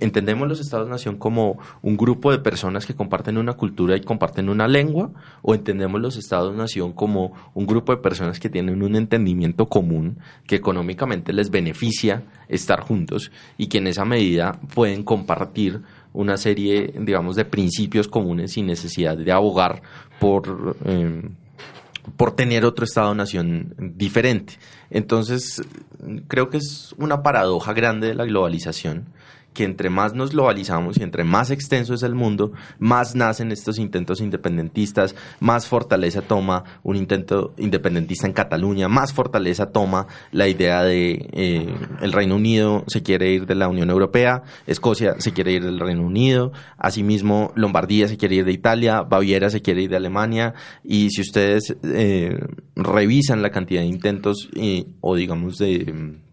¿Entendemos 0.00 0.46
los 0.46 0.60
estados-nación 0.60 1.16
como 1.16 1.58
un 1.80 1.96
grupo 1.96 2.30
de 2.30 2.38
personas 2.38 2.84
que 2.84 2.94
comparten 2.94 3.38
una 3.38 3.54
cultura 3.54 3.96
y 3.96 4.02
comparten 4.02 4.50
una 4.50 4.68
lengua? 4.68 5.10
¿O 5.40 5.54
entendemos 5.54 6.00
los 6.00 6.16
estados-nación 6.16 6.92
como 6.92 7.32
un 7.54 7.66
grupo 7.66 7.92
de 7.92 8.02
personas 8.02 8.38
que 8.38 8.50
tienen 8.50 8.82
un 8.82 8.96
entendimiento 8.96 9.66
común 9.66 10.18
que 10.46 10.56
económicamente 10.56 11.32
les 11.32 11.50
beneficia 11.50 12.24
estar 12.48 12.80
juntos 12.80 13.32
y 13.56 13.68
que 13.68 13.78
en 13.78 13.86
esa 13.86 14.04
medida 14.04 14.60
pueden 14.74 15.04
compartir 15.04 15.80
una 16.12 16.36
serie, 16.36 16.92
digamos, 16.98 17.36
de 17.36 17.44
principios 17.46 18.08
comunes 18.08 18.52
sin 18.52 18.66
necesidad 18.66 19.16
de 19.16 19.32
abogar 19.32 19.82
por, 20.20 20.76
em, 20.84 21.30
por 22.16 22.32
tener 22.32 22.64
otro 22.64 22.84
Estado-nación 22.84 23.74
diferente. 23.78 24.54
Entonces, 24.90 25.62
creo 26.26 26.50
que 26.50 26.58
es 26.58 26.94
una 26.98 27.22
paradoja 27.22 27.72
grande 27.72 28.08
de 28.08 28.14
la 28.14 28.24
globalización 28.24 29.06
que 29.58 29.64
entre 29.64 29.90
más 29.90 30.14
nos 30.14 30.30
globalizamos 30.30 30.98
y 30.98 31.02
entre 31.02 31.24
más 31.24 31.50
extenso 31.50 31.92
es 31.92 32.04
el 32.04 32.14
mundo, 32.14 32.52
más 32.78 33.16
nacen 33.16 33.50
estos 33.50 33.80
intentos 33.80 34.20
independentistas, 34.20 35.16
más 35.40 35.66
fortaleza 35.66 36.22
toma 36.22 36.62
un 36.84 36.94
intento 36.94 37.54
independentista 37.56 38.28
en 38.28 38.34
Cataluña, 38.34 38.86
más 38.86 39.12
fortaleza 39.12 39.72
toma 39.72 40.06
la 40.30 40.46
idea 40.46 40.84
de 40.84 41.28
eh, 41.32 41.74
el 42.00 42.12
Reino 42.12 42.36
Unido 42.36 42.84
se 42.86 43.02
quiere 43.02 43.32
ir 43.32 43.46
de 43.46 43.56
la 43.56 43.66
Unión 43.66 43.90
Europea, 43.90 44.44
Escocia 44.68 45.16
se 45.18 45.32
quiere 45.32 45.50
ir 45.54 45.64
del 45.64 45.80
Reino 45.80 46.02
Unido, 46.02 46.52
asimismo 46.76 47.50
Lombardía 47.56 48.06
se 48.06 48.16
quiere 48.16 48.36
ir 48.36 48.44
de 48.44 48.52
Italia, 48.52 49.02
Baviera 49.02 49.50
se 49.50 49.60
quiere 49.60 49.82
ir 49.82 49.90
de 49.90 49.96
Alemania 49.96 50.54
y 50.84 51.10
si 51.10 51.22
ustedes 51.22 51.76
eh, 51.82 52.38
revisan 52.76 53.42
la 53.42 53.50
cantidad 53.50 53.80
de 53.80 53.88
intentos 53.88 54.48
eh, 54.54 54.86
o 55.00 55.16
digamos 55.16 55.58
de 55.58 56.27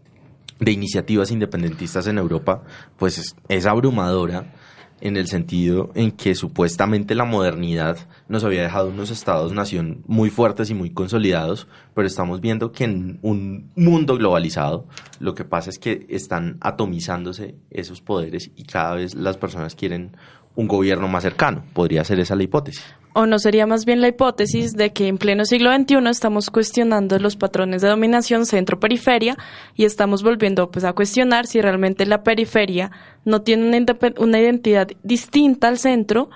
de 0.58 0.72
iniciativas 0.72 1.30
independentistas 1.30 2.06
en 2.06 2.18
Europa, 2.18 2.62
pues 2.96 3.34
es, 3.48 3.66
abrumadora 3.66 4.54
en 5.00 5.18
el 5.18 5.26
sentido 5.26 5.90
en 5.94 6.10
que 6.10 6.34
supuestamente 6.34 7.14
la 7.14 7.26
modernidad 7.26 7.98
nos 8.28 8.44
había 8.44 8.62
dejado 8.62 8.88
unos 8.88 9.10
estados-nación 9.10 10.02
muy 10.06 10.30
fuertes 10.30 10.70
y 10.70 10.74
muy 10.74 10.90
consolidados, 10.90 11.68
pero 11.94 12.06
estamos 12.06 12.40
viendo 12.40 12.72
que 12.72 12.84
en 12.84 13.18
un 13.20 13.70
mundo 13.76 14.16
globalizado 14.16 14.86
lo 15.20 15.34
que 15.34 15.44
pasa 15.44 15.68
es 15.68 15.78
que 15.78 16.06
están 16.08 16.56
atomizándose 16.62 17.56
esos 17.70 18.00
poderes 18.00 18.50
y 18.56 18.64
cada 18.64 18.94
vez 18.94 19.14
las 19.14 19.36
personas 19.36 19.74
quieren 19.74 20.16
un 20.56 20.66
gobierno 20.66 21.06
más 21.06 21.22
cercano. 21.22 21.62
Podría 21.72 22.04
ser 22.04 22.18
esa 22.18 22.34
la 22.34 22.42
hipótesis. 22.42 22.84
¿O 23.12 23.24
no 23.24 23.38
sería 23.38 23.66
más 23.66 23.86
bien 23.86 24.02
la 24.02 24.08
hipótesis 24.08 24.74
de 24.74 24.92
que 24.92 25.08
en 25.08 25.16
pleno 25.16 25.46
siglo 25.46 25.74
XXI 25.74 26.06
estamos 26.10 26.50
cuestionando 26.50 27.18
los 27.18 27.36
patrones 27.36 27.80
de 27.80 27.88
dominación 27.88 28.44
centro-periferia 28.44 29.38
y 29.74 29.86
estamos 29.86 30.22
volviendo 30.22 30.70
pues, 30.70 30.84
a 30.84 30.92
cuestionar 30.92 31.46
si 31.46 31.62
realmente 31.62 32.04
la 32.04 32.22
periferia 32.22 32.90
no 33.24 33.40
tiene 33.40 33.68
una, 33.68 33.96
una 34.18 34.38
identidad 34.38 34.88
distinta 35.02 35.68
al 35.68 35.78
centro 35.78 36.28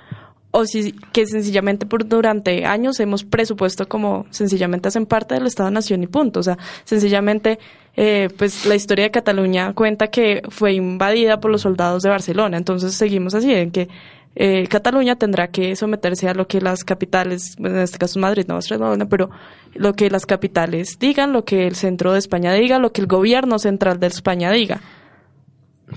o 0.51 0.65
si 0.65 0.93
que 1.13 1.27
sencillamente 1.27 1.87
por 1.87 2.09
durante 2.09 2.65
años 2.65 2.99
hemos 3.01 3.25
presupuesto 3.25 3.89
como 3.89 4.27
sencillamente 4.31 4.89
hacen 4.89 5.07
parte 5.07 5.35
del 5.35 5.47
Estado-Nación 5.47 6.03
y 6.03 6.07
punto. 6.07 6.41
O 6.41 6.43
sea, 6.43 6.59
sencillamente 6.85 7.59
eh, 7.97 8.29
pues 8.37 8.67
la 8.67 8.75
historia 8.75 9.05
de 9.05 9.11
Cataluña 9.11 9.73
cuenta 9.75 10.09
que 10.09 10.43
fue 10.49 10.73
invadida 10.73 11.41
por 11.41 11.51
los 11.51 11.63
soldados 11.63 12.03
de 12.03 12.11
Barcelona. 12.11 12.57
Entonces 12.57 12.95
seguimos 12.95 13.35
así, 13.35 13.53
en 13.53 13.71
que 13.71 13.89
eh, 14.37 14.67
Cataluña 14.69 15.17
tendrá 15.17 15.49
que 15.49 15.75
someterse 15.77 16.29
a 16.29 16.35
lo 16.35 16.47
que 16.47 16.61
las 16.61 16.85
capitales, 16.85 17.57
en 17.59 17.77
este 17.79 17.99
caso 17.99 18.21
Madrid, 18.21 18.45
no 18.47 18.55
Barcelona, 18.55 19.07
pero 19.07 19.31
lo 19.75 19.95
que 19.95 20.09
las 20.09 20.25
capitales 20.25 20.99
digan, 20.99 21.33
lo 21.33 21.45
que 21.45 21.67
el 21.67 21.75
centro 21.75 22.13
de 22.13 22.21
España 22.21 22.53
diga, 22.53 22.79
lo 22.79 22.93
que 22.93 23.01
el 23.01 23.07
gobierno 23.07 23.59
central 23.59 23.99
de 23.99 24.07
España 24.07 24.51
diga. 24.51 24.81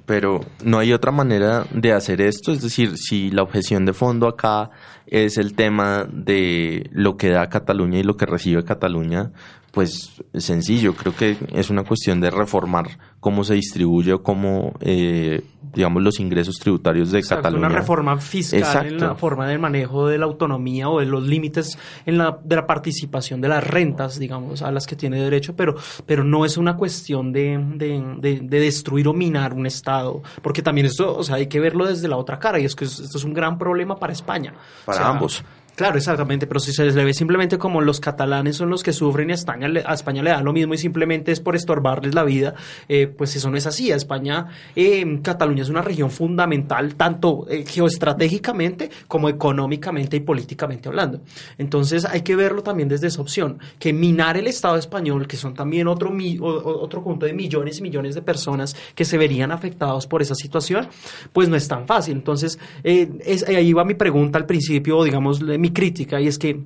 Pero 0.05 0.41
no 0.63 0.79
hay 0.79 0.93
otra 0.93 1.11
manera 1.11 1.65
de 1.71 1.93
hacer 1.93 2.21
esto, 2.21 2.51
es 2.51 2.61
decir, 2.61 2.97
si 2.97 3.31
la 3.31 3.43
objeción 3.43 3.85
de 3.85 3.93
fondo 3.93 4.27
acá 4.27 4.71
es 5.07 5.37
el 5.37 5.55
tema 5.55 6.07
de 6.11 6.89
lo 6.91 7.17
que 7.17 7.29
da 7.29 7.49
Cataluña 7.49 7.99
y 7.99 8.03
lo 8.03 8.17
que 8.17 8.25
recibe 8.25 8.63
Cataluña, 8.63 9.31
pues 9.73 10.21
sencillo, 10.35 10.93
creo 10.93 11.15
que 11.15 11.35
es 11.51 11.71
una 11.71 11.83
cuestión 11.83 12.21
de 12.21 12.29
reformar 12.29 12.99
cómo 13.19 13.43
se 13.43 13.55
distribuye 13.55 14.13
o 14.13 14.21
cómo, 14.21 14.73
eh, 14.81 15.41
digamos, 15.73 16.03
los 16.03 16.19
ingresos 16.19 16.59
tributarios 16.59 17.09
de 17.09 17.23
Cataluña. 17.23 17.69
Una 17.69 17.75
reforma 17.79 18.17
fiscal 18.17 18.85
en 18.85 18.99
la 18.99 19.15
forma 19.15 19.47
del 19.47 19.57
manejo 19.57 20.07
de 20.07 20.19
la 20.19 20.25
autonomía 20.25 20.89
o 20.89 20.99
de 20.99 21.07
los 21.07 21.23
límites 21.23 21.79
en 22.05 22.19
la, 22.19 22.37
de 22.43 22.55
la 22.55 22.67
participación 22.67 23.41
de 23.41 23.47
las 23.47 23.63
rentas, 23.63 24.19
digamos, 24.19 24.61
a 24.61 24.71
las 24.71 24.85
que 24.85 24.95
tiene 24.95 25.19
derecho, 25.19 25.55
pero, 25.55 25.73
pero 26.05 26.23
no 26.23 26.45
es 26.45 26.57
una 26.57 26.77
cuestión 26.77 27.33
de, 27.33 27.57
de, 27.75 28.41
de, 28.41 28.59
destruir 28.59 29.07
o 29.07 29.13
minar 29.13 29.53
un 29.55 29.65
Estado, 29.65 30.21
porque 30.43 30.61
también 30.61 30.85
esto, 30.85 31.17
o 31.17 31.23
sea, 31.23 31.37
hay 31.37 31.47
que 31.47 31.59
verlo 31.59 31.87
desde 31.87 32.07
la 32.07 32.17
otra 32.17 32.37
cara, 32.37 32.59
y 32.59 32.65
es 32.65 32.75
que 32.75 32.85
esto 32.85 33.17
es 33.17 33.23
un 33.23 33.33
gran 33.33 33.57
problema 33.57 33.95
para 33.95 34.13
España. 34.13 34.53
Para 34.85 35.07
ambos. 35.07 35.43
Claro, 35.75 35.97
exactamente, 35.97 36.45
pero 36.45 36.59
si 36.59 36.71
se 36.71 36.85
les 36.85 36.93
ve 36.93 37.11
simplemente 37.15 37.57
como 37.57 37.81
los 37.81 37.99
catalanes 37.99 38.57
son 38.57 38.69
los 38.69 38.83
que 38.83 38.93
sufren 38.93 39.29
y 39.29 39.33
a 39.33 39.35
España, 39.35 39.67
le, 39.67 40.29
da 40.29 40.41
lo 40.43 40.53
mismo 40.53 40.75
y 40.75 40.77
simplemente 40.77 41.31
es 41.31 41.39
por 41.39 41.55
estorbarles 41.55 42.13
la 42.13 42.23
vida, 42.23 42.53
eh, 42.87 43.07
pues 43.07 43.35
eso 43.35 43.49
no 43.49 43.57
es 43.57 43.65
así. 43.65 43.91
A 43.91 43.95
España, 43.95 44.47
eh, 44.75 45.19
Cataluña 45.23 45.63
es 45.63 45.69
una 45.69 45.81
región 45.81 46.11
fundamental, 46.11 46.93
tanto 46.93 47.47
eh, 47.49 47.65
geoestratégicamente 47.65 48.91
como 49.07 49.29
económicamente 49.29 50.17
y 50.17 50.19
políticamente 50.19 50.89
hablando. 50.89 51.21
Entonces 51.57 52.05
hay 52.05 52.21
que 52.21 52.35
verlo 52.35 52.61
también 52.61 52.87
desde 52.87 53.07
esa 53.07 53.21
opción, 53.21 53.57
que 53.79 53.93
minar 53.93 54.37
el 54.37 54.45
Estado 54.45 54.77
español, 54.77 55.27
que 55.27 55.37
son 55.37 55.55
también 55.55 55.87
otro, 55.87 56.11
mi, 56.11 56.37
otro 56.39 57.01
conjunto 57.01 57.25
de 57.25 57.33
millones 57.33 57.79
y 57.79 57.81
millones 57.81 58.13
de 58.13 58.21
personas 58.21 58.75
que 58.93 59.05
se 59.05 59.17
verían 59.17 59.51
afectados 59.51 60.05
por 60.05 60.21
esa 60.21 60.35
situación, 60.35 60.87
pues 61.31 61.49
no 61.49 61.55
es 61.55 61.67
tan 61.67 61.87
fácil. 61.87 62.13
Entonces, 62.13 62.59
es, 62.83 63.47
ahí 63.47 63.73
va 63.73 63.83
mi 63.85 63.95
pregunta 63.95 64.37
al 64.37 64.45
principio, 64.45 65.03
digamos, 65.03 65.41
mi 65.63 65.71
crítica, 65.71 66.19
y 66.19 66.27
es 66.27 66.37
que 66.37 66.59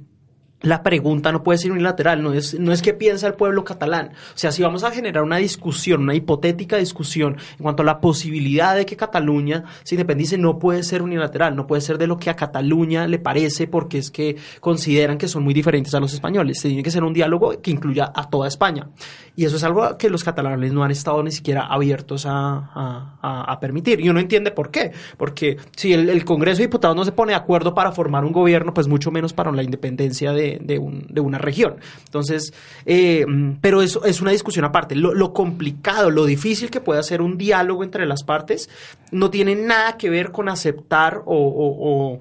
la 0.62 0.82
pregunta 0.82 1.32
no 1.32 1.44
puede 1.44 1.60
ser 1.60 1.72
unilateral, 1.72 2.24
no 2.24 2.34
es, 2.34 2.60
no 2.60 2.72
es 2.72 2.82
qué 2.82 2.94
piensa 2.94 3.28
el 3.28 3.36
pueblo 3.36 3.64
catalán. 3.64 4.12
O 4.34 4.38
sea, 4.38 4.52
si 4.52 4.64
vamos 4.64 4.84
a 4.84 4.92
generar 4.92 5.24
una 5.24 5.38
discusión, 5.38 6.02
una 6.02 6.16
hipotética 6.16 6.78
discusión 6.78 7.38
en 7.58 7.64
cuanto 7.64 7.84
a 7.84 7.86
la 7.86 8.02
posibilidad 8.02 8.76
de 8.76 8.86
que 8.86 8.98
Cataluña 8.98 9.66
se 9.84 9.96
independice, 9.96 10.38
no 10.38 10.58
puede 10.58 10.82
ser 10.82 11.04
unilateral, 11.04 11.56
no 11.56 11.68
puede 11.68 11.82
ser 11.82 12.00
de 12.00 12.08
lo 12.08 12.18
que 12.18 12.32
a 12.32 12.36
Cataluña 12.36 13.08
le 13.08 13.20
parece 13.20 13.68
porque 13.68 14.00
es 14.00 14.10
que 14.10 14.36
consideran 14.60 15.18
que 15.18 15.28
son 15.28 15.44
muy 15.44 15.54
diferentes 15.54 15.94
a 15.94 16.00
los 16.00 16.14
españoles. 16.14 16.60
Tiene 16.62 16.82
que 16.82 16.92
ser 16.92 17.04
un 17.04 17.14
diálogo 17.14 17.62
que 17.62 17.70
incluya 17.70 18.12
a 18.16 18.28
toda 18.30 18.48
España. 18.48 18.90
Y 19.36 19.46
eso 19.46 19.58
es 19.58 19.64
algo 19.64 19.98
que 20.00 20.10
los 20.10 20.24
catalanes 20.24 20.74
no 20.74 20.84
han 20.84 20.90
estado 20.90 21.22
ni 21.22 21.30
siquiera 21.30 21.68
abiertos 21.68 22.26
a, 22.26 23.20
a, 23.22 23.60
permitir. 23.60 24.00
Y 24.02 24.10
uno 24.10 24.20
entiende 24.20 24.50
por 24.50 24.72
qué. 24.72 24.92
Porque 25.16 25.58
si 25.76 25.94
el, 25.94 26.10
el 26.10 26.26
Congreso 26.26 26.58
de 26.58 26.64
Diputados 26.64 26.96
no 26.96 27.06
se 27.06 27.12
pone 27.12 27.34
de 27.34 27.36
acuerdo 27.36 27.76
para 27.76 27.92
formar 27.92 28.26
un 28.26 28.32
gobierno, 28.32 28.74
pues 28.74 28.88
mucho 28.88 29.12
menos 29.12 29.34
para 29.34 29.52
la 29.52 29.62
independencia 29.62 30.32
de 30.32 30.47
de, 30.56 31.20
una 31.20 31.38
región. 31.38 31.76
Entonces, 32.06 32.54
eh, 32.86 33.26
pero 33.62 33.82
eso 33.82 34.06
es 34.06 34.22
una 34.22 34.32
discusión 34.32 34.66
aparte. 34.66 34.96
Lo, 34.96 35.34
complicado, 35.34 36.10
lo 36.10 36.26
difícil 36.26 36.70
que 36.70 36.80
puede 36.80 37.00
hacer 37.00 37.22
un 37.22 37.38
diálogo 37.38 37.84
entre 37.84 38.06
las 38.06 38.24
partes 38.24 38.70
no 39.12 39.30
tiene 39.30 39.56
nada 39.56 39.98
que 39.98 40.10
ver 40.10 40.32
con 40.32 40.50
aceptar 40.50 41.22
o, 41.26 42.20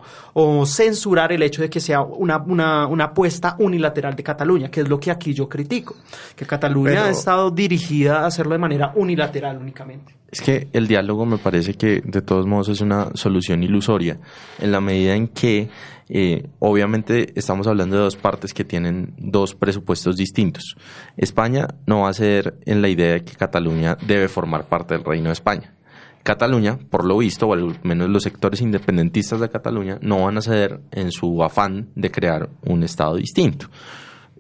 censurar 0.67 1.33
el 1.33 1.43
hecho 1.43 1.63
de 1.63 1.71
que 1.71 1.81
sea 1.81 2.03
una, 2.03 2.39
una, 2.39 3.05
apuesta 3.05 3.57
unilateral 3.59 4.17
de 4.17 4.23
Cataluña, 4.23 4.71
que 4.71 4.81
es 4.81 4.89
lo 4.89 4.99
que 4.99 5.11
aquí 5.11 5.33
yo 5.33 5.49
critico, 5.49 5.97
que 6.35 6.47
Cataluña 6.47 7.05
ha 7.05 7.11
estado 7.11 7.51
dirigida 7.51 8.21
a 8.21 8.27
hacerlo 8.27 8.53
de 8.53 8.59
manera 8.59 8.93
unilateral 8.97 9.59
únicamente. 9.59 10.17
Es 10.31 10.41
que 10.41 10.69
el 10.73 10.89
diálogo 10.89 11.25
me 11.25 11.39
parece 11.39 11.75
que 11.75 12.03
de 12.05 12.21
todos 12.21 12.47
modos 12.47 12.69
es 12.69 12.81
una 12.81 13.11
solución 13.15 13.63
ilusoria, 13.63 14.19
en 14.59 14.73
la 14.73 14.81
medida 14.81 15.15
en 15.15 15.29
que 15.29 15.69
eh, 16.09 16.49
obviamente 16.61 17.33
estamos 17.35 17.67
hablando 17.67 17.97
de 17.97 18.03
dos 18.03 18.17
partes 18.17 18.55
que 18.55 18.65
tienen 18.65 19.15
dos 19.19 19.55
presupuestos 19.55 20.17
distintos. 20.17 20.77
España 21.17 21.69
no 21.87 22.03
va 22.03 22.11
a 22.11 22.15
ser 22.15 22.59
en 22.65 22.83
la 22.83 22.89
idea 22.89 23.15
de 23.15 23.25
que 23.25 23.37
Cataluña 23.37 23.97
debe 24.07 24.29
formar 24.29 24.69
parte 24.69 24.95
del 24.95 25.05
Reino 25.05 25.29
de 25.29 25.35
España. 25.35 25.75
Cataluña, 26.23 26.79
por 26.91 27.05
lo 27.05 27.19
visto, 27.19 27.47
o 27.47 27.53
al 27.53 27.79
menos 27.85 28.09
los 28.09 28.25
sectores 28.25 28.61
independentistas 28.61 29.39
de 29.41 29.49
Cataluña, 29.49 29.99
no 30.03 30.25
van 30.25 30.39
a 30.39 30.43
ceder 30.43 30.81
en 30.91 31.13
su 31.13 31.43
afán 31.43 31.91
de 31.95 32.11
crear 32.11 32.51
un 32.63 32.83
Estado 32.83 33.17
distinto. 33.17 33.69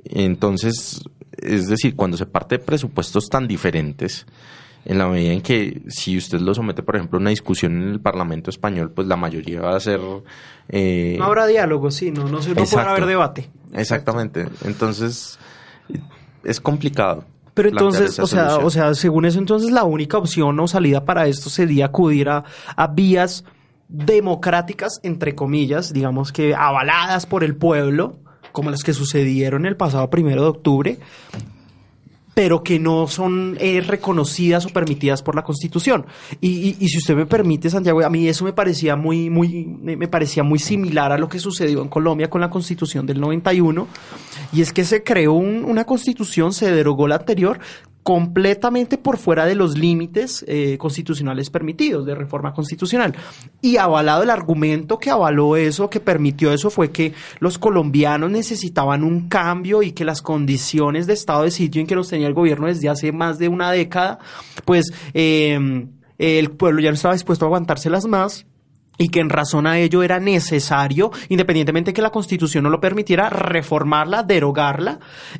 Entonces, 0.04 1.00
es 1.38 1.68
decir, 1.68 1.94
cuando 1.94 2.16
se 2.16 2.26
parte 2.26 2.58
de 2.58 2.64
presupuestos 2.64 3.28
tan 3.28 3.46
diferentes, 3.46 4.26
en 4.86 4.98
la 4.98 5.08
medida 5.08 5.32
en 5.32 5.42
que 5.42 5.82
si 5.88 6.16
usted 6.16 6.40
lo 6.40 6.54
somete, 6.54 6.82
por 6.82 6.94
ejemplo, 6.94 7.18
a 7.18 7.20
una 7.20 7.30
discusión 7.30 7.82
en 7.82 7.88
el 7.88 8.00
Parlamento 8.00 8.50
español, 8.50 8.92
pues 8.92 9.08
la 9.08 9.16
mayoría 9.16 9.60
va 9.60 9.76
a 9.76 9.80
ser... 9.80 10.00
Eh, 10.68 11.16
no 11.18 11.24
habrá 11.24 11.46
diálogo, 11.46 11.90
sí, 11.90 12.12
no, 12.12 12.28
no, 12.28 12.40
se, 12.40 12.54
no 12.54 12.64
podrá 12.64 12.90
haber 12.90 13.06
debate. 13.06 13.50
Exactamente. 13.72 14.46
Entonces, 14.64 15.40
es 16.44 16.60
complicado. 16.60 17.24
Pero 17.52 17.70
entonces, 17.70 18.18
o 18.20 18.26
sea, 18.28 18.58
o 18.58 18.70
sea, 18.70 18.94
según 18.94 19.24
eso, 19.24 19.40
entonces 19.40 19.72
la 19.72 19.84
única 19.84 20.18
opción 20.18 20.58
o 20.60 20.68
salida 20.68 21.04
para 21.04 21.26
esto 21.26 21.50
sería 21.50 21.86
acudir 21.86 22.28
a, 22.28 22.44
a 22.76 22.86
vías 22.86 23.44
democráticas, 23.88 25.00
entre 25.02 25.34
comillas, 25.34 25.92
digamos 25.92 26.32
que 26.32 26.54
avaladas 26.54 27.26
por 27.26 27.42
el 27.42 27.56
pueblo, 27.56 28.18
como 28.52 28.70
las 28.70 28.84
que 28.84 28.92
sucedieron 28.92 29.66
el 29.66 29.76
pasado 29.76 30.10
primero 30.10 30.42
de 30.42 30.48
octubre, 30.48 30.98
pero 32.36 32.62
que 32.62 32.78
no 32.78 33.06
son 33.06 33.56
eh, 33.60 33.80
reconocidas 33.80 34.66
o 34.66 34.68
permitidas 34.68 35.22
por 35.22 35.34
la 35.34 35.42
Constitución. 35.42 36.04
Y, 36.42 36.74
si 36.86 36.98
usted 36.98 37.16
me 37.16 37.24
permite, 37.24 37.70
Santiago, 37.70 38.04
a 38.04 38.10
mí 38.10 38.28
eso 38.28 38.44
me 38.44 38.52
parecía 38.52 38.94
muy, 38.94 39.30
muy, 39.30 39.64
me 39.64 40.06
parecía 40.06 40.42
muy 40.42 40.58
similar 40.58 41.12
a 41.12 41.16
lo 41.16 41.30
que 41.30 41.38
sucedió 41.38 41.80
en 41.80 41.88
Colombia 41.88 42.28
con 42.28 42.42
la 42.42 42.50
Constitución 42.50 43.06
del 43.06 43.22
91, 43.22 43.88
y 44.52 44.60
es 44.60 44.74
que 44.74 44.84
se 44.84 45.02
creó 45.02 45.32
una 45.32 45.84
Constitución, 45.84 46.52
se 46.52 46.70
derogó 46.70 47.08
la 47.08 47.14
anterior, 47.14 47.58
completamente 48.06 48.98
por 48.98 49.18
fuera 49.18 49.46
de 49.46 49.56
los 49.56 49.76
límites 49.76 50.44
eh, 50.46 50.78
constitucionales 50.78 51.50
permitidos 51.50 52.06
de 52.06 52.14
reforma 52.14 52.54
constitucional. 52.54 53.16
Y 53.60 53.78
avalado 53.78 54.22
el 54.22 54.30
argumento 54.30 55.00
que 55.00 55.10
avaló 55.10 55.56
eso, 55.56 55.90
que 55.90 55.98
permitió 55.98 56.52
eso, 56.52 56.70
fue 56.70 56.92
que 56.92 57.14
los 57.40 57.58
colombianos 57.58 58.30
necesitaban 58.30 59.02
un 59.02 59.28
cambio 59.28 59.82
y 59.82 59.90
que 59.90 60.04
las 60.04 60.22
condiciones 60.22 61.08
de 61.08 61.14
estado 61.14 61.42
de 61.42 61.50
sitio 61.50 61.80
en 61.80 61.88
que 61.88 61.96
los 61.96 62.08
tenía 62.08 62.28
el 62.28 62.34
gobierno 62.34 62.68
desde 62.68 62.88
hace 62.88 63.10
más 63.10 63.40
de 63.40 63.48
una 63.48 63.72
década, 63.72 64.20
pues 64.64 64.92
eh, 65.12 65.88
el 66.16 66.50
pueblo 66.52 66.80
ya 66.80 66.90
no 66.90 66.94
estaba 66.94 67.14
dispuesto 67.14 67.44
a 67.44 67.48
aguantárselas 67.48 68.06
más 68.06 68.46
y 68.98 69.08
que 69.08 69.20
en 69.20 69.30
razón 69.30 69.66
a 69.66 69.78
ello 69.78 70.02
era 70.02 70.20
necesario, 70.20 71.10
independientemente 71.28 71.90
de 71.90 71.94
que 71.94 72.02
la 72.02 72.10
Constitución 72.10 72.64
no 72.64 72.70
lo 72.70 72.80
permitiera, 72.80 73.28
reformarla, 73.28 74.22
derogarla 74.22 74.98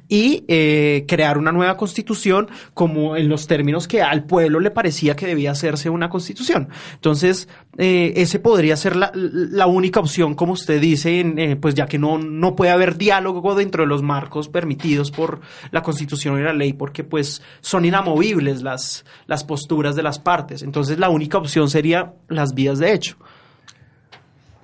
y 0.09 0.45
eh, 0.49 1.05
crear 1.09 1.39
una 1.39 1.53
nueva 1.53 1.77
Constitución 1.77 2.49
como 2.75 3.17
en 3.17 3.29
los 3.29 3.47
términos 3.47 3.89
que 3.89 4.03
al 4.03 4.25
pueblo 4.25 4.61
le 4.61 4.71
parecía 4.71 5.17
que 5.17 5.27
debía 5.27 5.53
hacerse 5.53 5.91
una 5.91 6.09
Constitución. 6.09 6.69
Entonces, 6.95 7.49
eh, 7.79 8.13
ese 8.17 8.39
podría 8.39 8.77
ser 8.77 8.97
la, 8.97 9.11
la, 9.15 9.67
única 9.67 10.01
opción, 10.01 10.35
como 10.35 10.53
usted 10.53 10.81
dice, 10.81 11.21
eh, 11.21 11.57
pues 11.57 11.75
ya 11.75 11.87
que 11.87 11.99
no, 11.99 12.19
no 12.19 12.55
puede 12.57 12.71
haber 12.71 12.97
diálogo 12.97 13.55
dentro 13.55 13.83
de 13.83 13.89
los 13.89 14.03
marcos 14.03 14.49
permitidos 14.49 15.11
por 15.11 15.41
la 15.71 15.83
Constitución 15.83 16.39
y 16.39 16.43
la 16.43 16.53
ley, 16.53 16.73
porque 16.73 17.05
pues 17.05 17.43
son 17.61 17.85
inamovibles 17.85 18.63
las, 18.63 19.05
las 19.27 19.45
posturas 19.45 19.97
de 19.97 20.03
las 20.03 20.19
partes. 20.19 20.63
Entonces, 20.63 20.99
la 20.99 21.11
única 21.11 21.39
opción 21.39 21.69
sería 21.69 22.15
las 22.29 22.55
vías 22.55 22.79
de 22.79 22.93
hecho 22.93 23.17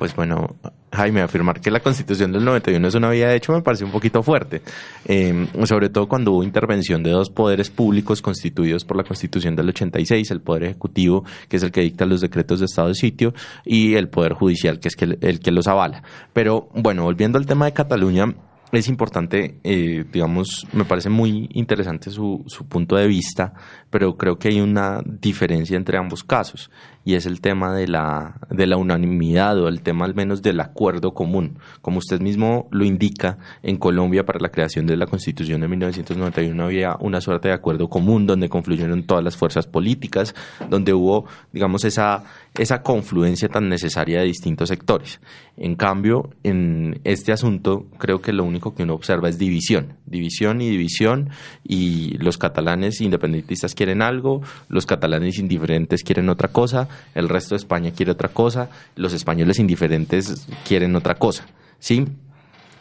pues 0.03 0.17
bueno, 0.17 0.57
Jaime, 0.91 1.21
afirmar 1.21 1.61
que 1.61 1.71
la 1.71 1.79
constitución 1.79 2.33
del 2.33 2.45
91 2.45 2.89
es 2.89 2.95
una 2.97 3.09
vía 3.09 3.29
de 3.29 3.37
hecho 3.37 3.53
me 3.53 3.63
parece 3.63 3.85
un 3.85 3.93
poquito 3.93 4.21
fuerte, 4.21 4.61
em, 5.05 5.47
sobre 5.63 5.91
todo 5.91 6.09
cuando 6.09 6.33
hubo 6.33 6.43
intervención 6.43 7.05
de 7.05 7.13
dos 7.13 7.31
poderes 7.31 7.71
públicos 7.71 8.21
constituidos 8.21 8.85
por 8.85 8.97
la 8.97 9.05
constitución 9.05 9.55
del 9.55 9.69
86, 9.69 10.33
el 10.33 10.41
poder 10.41 10.65
ejecutivo, 10.65 11.25
que 11.49 11.59
es 11.59 11.63
el 11.63 11.71
que 11.71 11.83
dicta 11.83 12.05
los 12.05 12.21
decretos 12.21 12.59
de 12.59 12.67
estado 12.67 12.89
de 12.89 12.97
sitio, 12.97 13.33
y 13.65 13.95
el 13.95 14.09
poder 14.09 14.33
judicial, 14.33 14.81
que 14.81 14.89
es 14.89 14.97
el 14.99 15.39
que 15.39 15.53
los 15.53 15.69
avala. 15.69 16.03
Pero 16.33 16.69
bueno, 16.75 17.05
volviendo 17.05 17.39
al 17.39 17.47
tema 17.47 17.67
de 17.67 17.73
Cataluña, 17.73 18.35
es 18.73 18.89
importante, 18.89 19.61
eh, 19.63 20.05
digamos, 20.11 20.67
me 20.73 20.85
parece 20.85 21.11
muy 21.11 21.49
interesante 21.53 22.11
su, 22.11 22.43
su 22.49 22.67
punto 22.67 22.97
de 22.97 23.07
vista, 23.07 23.55
pero 23.89 24.17
creo 24.17 24.37
que 24.37 24.49
hay 24.49 24.61
una 24.61 25.01
diferencia 25.05 25.77
entre 25.77 25.97
ambos 25.97 26.25
casos 26.25 26.71
y 27.05 27.15
es 27.15 27.27
el 27.27 27.41
tema 27.41 27.75
de 27.75 27.89
la, 27.89 28.37
de 28.51 28.67
la 28.67 28.77
unanimidad 28.77 29.59
o 29.59 29.69
el 29.69 29.83
tema 29.83 30.05
al 30.05 30.15
menos 30.15 30.43
del 30.43 30.61
acuerdo 30.61 31.15
común. 31.15 31.59
Como 31.81 31.99
usted 31.99 32.21
mismo 32.21 32.69
lo 32.71 32.85
indica, 32.85 33.39
en 33.63 33.77
Colombia 33.77 34.25
para 34.25 34.41
la 34.41 34.51
creación 34.51 34.87
de 34.87 34.97
la 34.97 35.07
Constitución 35.07 35.61
de 35.61 35.69
1991 35.69 36.65
había 36.65 36.97
una 37.01 37.21
suerte 37.21 37.49
de 37.49 37.55
acuerdo 37.55 37.89
común 37.89 38.27
donde 38.27 38.49
confluyeron 38.49 39.05
todas 39.05 39.25
las 39.25 39.37
fuerzas 39.37 39.67
políticas, 39.67 40.35
donde 40.69 40.95
hubo, 40.95 41.27
digamos, 41.53 41.85
esa, 41.85 42.25
esa 42.59 42.83
confluencia 42.83 43.49
tan 43.49 43.69
necesaria 43.69 44.21
de 44.21 44.27
distintos 44.27 44.69
sectores. 44.69 45.21
En 45.57 45.75
cambio, 45.75 46.31
en 46.43 47.01
este 47.05 47.33
asunto 47.33 47.87
creo 47.99 48.21
que 48.21 48.33
lo 48.33 48.45
único 48.45 48.75
que 48.75 48.83
uno 48.83 48.95
observa 48.95 49.29
es 49.29 49.39
división, 49.39 49.95
división 50.07 50.61
y 50.61 50.69
división 50.69 51.31
y 51.65 52.19
los 52.19 52.37
catalanes 52.37 53.01
independentistas 53.01 53.75
quieren 53.75 54.03
algo, 54.03 54.43
los 54.69 54.85
catalanes 54.85 55.39
indiferentes 55.39 56.03
quieren 56.03 56.29
otra 56.29 56.49
cosa 56.49 56.89
el 57.15 57.29
resto 57.29 57.55
de 57.55 57.59
España 57.59 57.93
quiere 57.93 58.13
otra 58.13 58.29
cosa, 58.29 58.69
los 58.97 59.13
españoles 59.13 59.59
indiferentes 59.59 60.47
quieren 60.67 60.97
otra 60.97 61.15
cosa, 61.15 61.47
¿sí? 61.79 62.07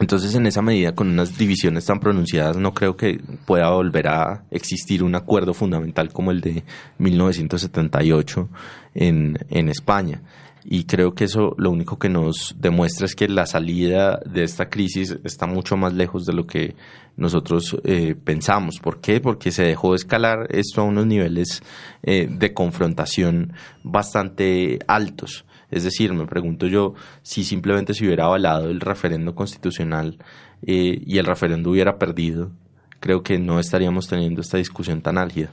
Entonces, 0.02 0.34
en 0.34 0.48
esa 0.48 0.64
medida, 0.64 0.96
con 0.96 1.10
unas 1.10 1.38
divisiones 1.38 1.86
tan 1.86 2.00
pronunciadas, 2.00 2.58
no 2.58 2.74
creo 2.74 2.98
que 2.98 3.22
pueda 3.46 3.70
volver 3.70 4.08
a 4.08 4.44
existir 4.50 5.04
un 5.04 5.14
acuerdo 5.14 5.54
fundamental 5.54 6.12
como 6.12 6.32
el 6.32 6.42
de 6.42 6.64
1978 6.98 8.50
en, 8.96 9.38
en 9.52 9.70
España. 9.70 10.24
Y 10.64 10.84
creo 10.84 11.14
que 11.14 11.26
eso 11.26 11.56
lo 11.58 11.72
único 11.72 11.98
que 11.98 12.10
nos 12.10 12.56
demuestra 12.58 13.06
es 13.06 13.16
que 13.16 13.28
la 13.28 13.46
salida 13.46 14.20
de 14.26 14.44
esta 14.44 14.70
crisis 14.70 15.18
está 15.24 15.48
mucho 15.48 15.76
más 15.76 15.94
lejos 15.94 16.26
de 16.26 16.34
lo 16.34 16.46
que 16.46 16.76
nosotros 17.18 17.78
eh, 17.84 18.16
pensamos. 18.16 18.80
¿Por 18.80 19.02
qué? 19.02 19.20
Porque 19.20 19.52
se 19.52 19.64
dejó 19.64 19.92
de 19.92 19.98
escalar 19.98 20.48
esto 20.50 20.82
a 20.82 20.86
unos 20.86 21.08
niveles 21.08 21.64
eh, 22.04 22.28
de 22.30 22.54
confrontación 22.54 23.54
bastante 23.84 24.80
altos. 24.88 25.46
Es 25.72 25.84
decir, 25.84 26.14
me 26.14 26.28
pregunto 26.28 26.68
yo 26.68 26.94
si 27.22 27.44
simplemente 27.44 27.94
se 27.94 28.06
hubiera 28.06 28.26
avalado 28.26 28.70
el 28.70 28.82
referendo 28.82 29.34
constitucional 29.34 30.18
eh, 30.66 31.02
y 31.06 31.18
el 31.18 31.26
referendo 31.26 31.72
hubiera 31.72 31.98
perdido, 31.98 32.52
creo 33.00 33.24
que 33.24 33.40
no 33.40 33.60
estaríamos 33.60 34.08
teniendo 34.08 34.42
esta 34.42 34.58
discusión 34.58 35.02
tan 35.02 35.18
álgida. 35.18 35.50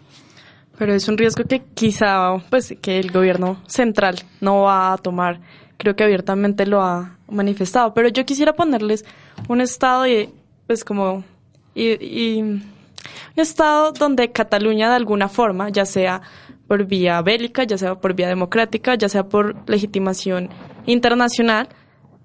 Pero 0.79 0.95
es 0.95 1.09
un 1.09 1.19
riesgo 1.19 1.45
que 1.45 1.63
quizá 1.75 2.37
pues 2.51 2.75
que 2.81 2.99
el 2.99 3.11
gobierno 3.11 3.61
central 3.67 4.17
no 4.41 4.63
va 4.63 4.93
a 4.93 4.99
tomar. 4.99 5.41
Creo 5.77 5.97
que 5.97 6.05
abiertamente 6.05 6.67
lo 6.67 6.83
ha 6.83 7.19
manifestado. 7.29 7.95
Pero 7.95 8.09
yo 8.09 8.25
quisiera 8.25 8.53
ponerles 8.55 9.05
un 9.49 9.61
estado 9.61 10.07
y 10.07 10.31
pues 10.67 10.85
como 10.85 11.25
y, 11.75 12.41
un 12.41 12.63
estado 13.37 13.93
donde 13.93 14.33
Cataluña 14.33 14.89
de 14.89 14.97
alguna 14.97 15.29
forma, 15.29 15.69
ya 15.71 15.85
sea 15.85 16.23
por 16.67 16.85
vía 16.85 17.23
bélica, 17.23 17.65
ya 17.65 17.79
sea 17.79 17.95
por 17.97 18.15
vía 18.15 18.29
democrática, 18.29 18.95
ya 18.95 19.09
sea 19.09 19.25
por 19.25 19.57
legitimación 19.69 20.51
internacional, 20.87 21.69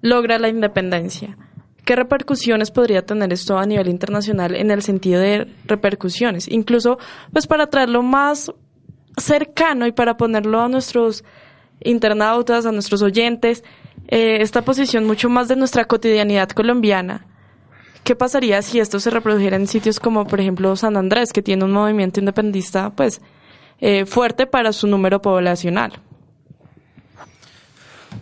logra 0.00 0.38
la 0.38 0.48
independencia. 0.48 1.36
¿Qué 1.84 1.96
repercusiones 1.96 2.70
podría 2.70 3.04
tener 3.04 3.32
esto 3.32 3.58
a 3.58 3.66
nivel 3.66 3.88
internacional 3.88 4.54
en 4.54 4.70
el 4.70 4.82
sentido 4.82 5.20
de 5.20 5.46
repercusiones? 5.66 6.48
Incluso, 6.48 6.98
pues 7.32 7.46
para 7.46 7.66
traerlo 7.66 8.02
más 8.02 8.50
cercano 9.18 9.86
y 9.86 9.92
para 9.92 10.16
ponerlo 10.16 10.60
a 10.60 10.68
nuestros 10.68 11.24
internautas, 11.80 12.64
a 12.64 12.72
nuestros 12.72 13.02
oyentes, 13.02 13.64
eh, 14.08 14.38
esta 14.40 14.62
posición 14.62 15.06
mucho 15.06 15.28
más 15.28 15.48
de 15.48 15.56
nuestra 15.56 15.84
cotidianidad 15.84 16.48
colombiana. 16.50 17.26
¿Qué 18.02 18.14
pasaría 18.14 18.60
si 18.62 18.80
esto 18.80 18.98
se 19.00 19.10
reprodujera 19.10 19.56
en 19.56 19.66
sitios 19.66 20.00
como, 20.00 20.26
por 20.26 20.40
ejemplo, 20.40 20.76
San 20.76 20.96
Andrés, 20.96 21.32
que 21.32 21.42
tiene 21.42 21.64
un 21.64 21.72
movimiento 21.72 22.20
independista, 22.20 22.90
pues, 22.90 23.20
eh, 23.80 24.04
fuerte 24.06 24.46
para 24.46 24.72
su 24.72 24.86
número 24.86 25.20
poblacional? 25.20 26.00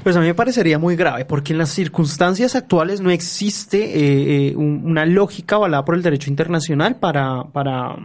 Pues 0.03 0.17
a 0.17 0.21
mí 0.21 0.27
me 0.27 0.35
parecería 0.35 0.79
muy 0.81 0.97
grave, 0.97 1.25
porque 1.25 1.53
en 1.53 1.59
las 1.59 1.71
circunstancias 1.71 2.57
actuales 2.57 3.01
no 3.01 3.11
existe 3.11 3.79
eh, 3.79 4.49
eh, 4.49 4.57
una 4.57 5.07
lógica 5.07 5.55
avalada 5.57 5.85
por 5.85 5.95
el 5.95 6.03
derecho 6.03 6.29
internacional 6.29 6.97
para, 6.97 7.45
para, 7.45 7.97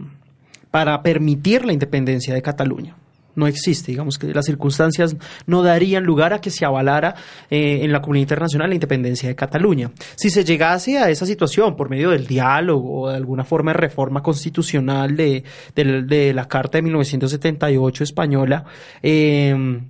para 0.70 1.02
permitir 1.02 1.64
la 1.64 1.72
independencia 1.72 2.32
de 2.34 2.42
Cataluña 2.42 2.96
no 3.38 3.46
existe. 3.46 3.92
Digamos 3.92 4.18
que 4.18 4.34
las 4.34 4.46
circunstancias 4.46 5.16
no 5.46 5.62
darían 5.62 6.04
lugar 6.04 6.32
a 6.34 6.40
que 6.40 6.50
se 6.50 6.64
avalara 6.64 7.14
eh, 7.48 7.80
en 7.82 7.92
la 7.92 8.02
comunidad 8.02 8.22
internacional 8.22 8.68
la 8.68 8.74
independencia 8.74 9.28
de 9.28 9.36
Cataluña. 9.36 9.92
Si 10.16 10.28
se 10.28 10.44
llegase 10.44 10.98
a 10.98 11.08
esa 11.08 11.24
situación 11.24 11.76
por 11.76 11.88
medio 11.88 12.10
del 12.10 12.26
diálogo 12.26 13.02
o 13.02 13.08
de 13.10 13.16
alguna 13.16 13.44
forma 13.44 13.72
de 13.72 13.78
reforma 13.78 14.22
constitucional 14.22 15.16
de, 15.16 15.44
de 15.74 16.34
la 16.34 16.48
Carta 16.48 16.78
de 16.78 16.82
1978 16.82 18.04
española, 18.04 18.64
eh, 19.02 19.80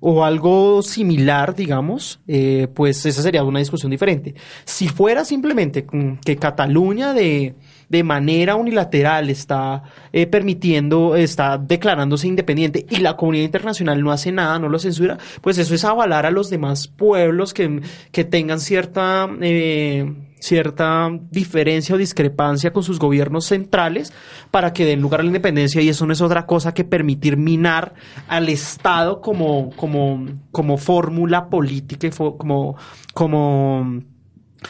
o 0.00 0.24
algo 0.24 0.82
similar, 0.82 1.54
digamos, 1.54 2.20
eh, 2.28 2.68
pues 2.72 3.04
esa 3.04 3.22
sería 3.22 3.42
una 3.42 3.58
discusión 3.58 3.90
diferente. 3.90 4.34
Si 4.64 4.88
fuera 4.88 5.24
simplemente 5.24 5.86
que 6.24 6.36
Cataluña 6.36 7.12
de, 7.12 7.54
de 7.88 8.04
manera 8.04 8.54
unilateral 8.54 9.28
está 9.30 9.82
eh, 10.12 10.26
permitiendo, 10.26 11.16
está 11.16 11.58
declarándose 11.58 12.28
independiente 12.28 12.86
y 12.88 12.98
la 12.98 13.16
comunidad 13.16 13.44
internacional 13.44 14.02
no 14.02 14.12
hace 14.12 14.30
nada, 14.30 14.58
no 14.58 14.68
lo 14.68 14.78
censura, 14.78 15.18
pues 15.40 15.58
eso 15.58 15.74
es 15.74 15.84
avalar 15.84 16.26
a 16.26 16.30
los 16.30 16.48
demás 16.50 16.86
pueblos 16.86 17.54
que, 17.54 17.80
que 18.12 18.24
tengan 18.24 18.60
cierta... 18.60 19.28
Eh, 19.40 20.27
cierta 20.40 21.10
diferencia 21.30 21.94
o 21.94 21.98
discrepancia 21.98 22.72
con 22.72 22.82
sus 22.82 22.98
gobiernos 22.98 23.46
centrales 23.46 24.12
para 24.50 24.72
que 24.72 24.84
den 24.84 25.00
lugar 25.00 25.20
a 25.20 25.22
la 25.22 25.28
independencia 25.28 25.80
y 25.82 25.88
eso 25.88 26.06
no 26.06 26.12
es 26.12 26.20
otra 26.20 26.46
cosa 26.46 26.74
que 26.74 26.84
permitir 26.84 27.36
minar 27.36 27.94
al 28.28 28.48
Estado 28.48 29.20
como, 29.20 29.70
como, 29.70 30.26
como 30.52 30.76
fórmula 30.76 31.48
política 31.48 32.06
y 32.06 32.10
como, 32.10 32.76
como 33.14 34.02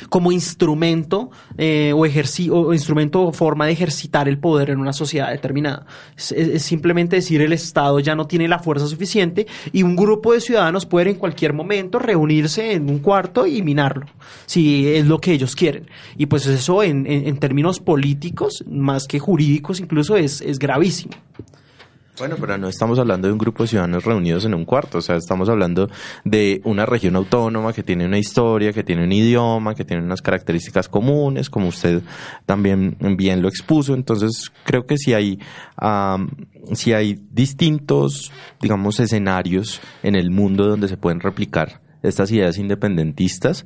como 0.09 0.33
instrumento 0.33 1.31
eh, 1.57 1.93
o, 1.95 2.01
o 2.01 2.75
instrumento 2.75 3.23
o 3.23 3.33
forma 3.33 3.67
de 3.67 3.73
ejercitar 3.73 4.29
el 4.29 4.39
poder 4.39 4.71
en 4.71 4.79
una 4.79 4.93
sociedad 4.93 5.31
determinada. 5.31 5.87
Es, 6.17 6.63
simplemente 6.63 7.17
decir 7.17 7.41
el 7.41 7.53
Estado 7.53 7.99
ya 8.01 8.15
no 8.15 8.27
tiene 8.27 8.49
la 8.49 8.59
fuerza 8.59 8.87
suficiente 8.87 9.47
y 9.73 9.83
un 9.83 9.97
grupo 9.97 10.33
de 10.33 10.41
ciudadanos 10.41 10.87
puede 10.87 11.11
en 11.11 11.17
cualquier 11.17 11.53
momento 11.53 11.99
reunirse 11.99 12.73
en 12.73 12.89
un 12.91 12.99
cuarto 12.99 13.47
y 13.47 13.63
minarlo, 13.63 14.07
si 14.47 14.89
es 14.89 15.07
lo 15.07 15.21
que 15.21 15.33
ellos 15.33 15.57
quieren. 15.57 15.89
Y 16.17 16.27
pues 16.27 16.47
eso 16.47 16.83
en, 16.83 17.07
en, 17.07 17.39
términos 17.39 17.81
políticos, 17.81 18.65
más 18.69 19.07
que 19.07 19.19
jurídicos 19.19 19.81
incluso, 19.81 20.17
es, 20.17 20.41
es 20.41 20.59
gravísimo. 20.59 21.15
Bueno, 22.19 22.37
pero 22.41 22.59
no 22.59 22.69
estamos 22.69 22.99
hablando 22.99 23.29
de 23.29 23.33
un 23.33 23.39
grupo 23.39 23.63
de 23.63 23.69
ciudadanos 23.69 24.05
reunidos 24.05 24.45
en 24.45 24.55
un 24.55 24.65
cuarto, 24.65 24.99
o 24.99 25.01
sea, 25.01 25.17
estamos 25.17 25.49
hablando 25.49 25.89
de 26.25 26.61
una 26.65 26.85
región 26.85 27.15
autónoma 27.15 27.73
que 27.73 27.85
tiene 27.85 28.07
una 28.07 28.19
historia, 28.19 28.73
que 28.73 28.83
tiene 28.83 29.05
un 29.05 29.13
idioma, 29.13 29.75
que 29.75 29.85
tiene 29.85 30.03
unas 30.03 30.21
características 30.21 30.89
comunes, 30.89 31.49
como 31.49 31.69
usted 31.69 32.03
también 32.45 32.97
bien 33.17 33.41
lo 33.41 33.49
expuso. 33.49 33.95
Entonces, 33.95 34.51
creo 34.65 34.85
que 34.85 34.97
si 34.97 35.15
hay, 35.15 35.39
si 36.73 36.93
hay 36.93 37.21
distintos, 37.31 38.33
digamos, 38.61 38.99
escenarios 38.99 39.81
en 40.03 40.17
el 40.17 40.31
mundo 40.31 40.67
donde 40.67 40.89
se 40.89 40.97
pueden 40.97 41.21
replicar 41.21 41.81
estas 42.03 42.33
ideas 42.33 42.59
independentistas, 42.59 43.65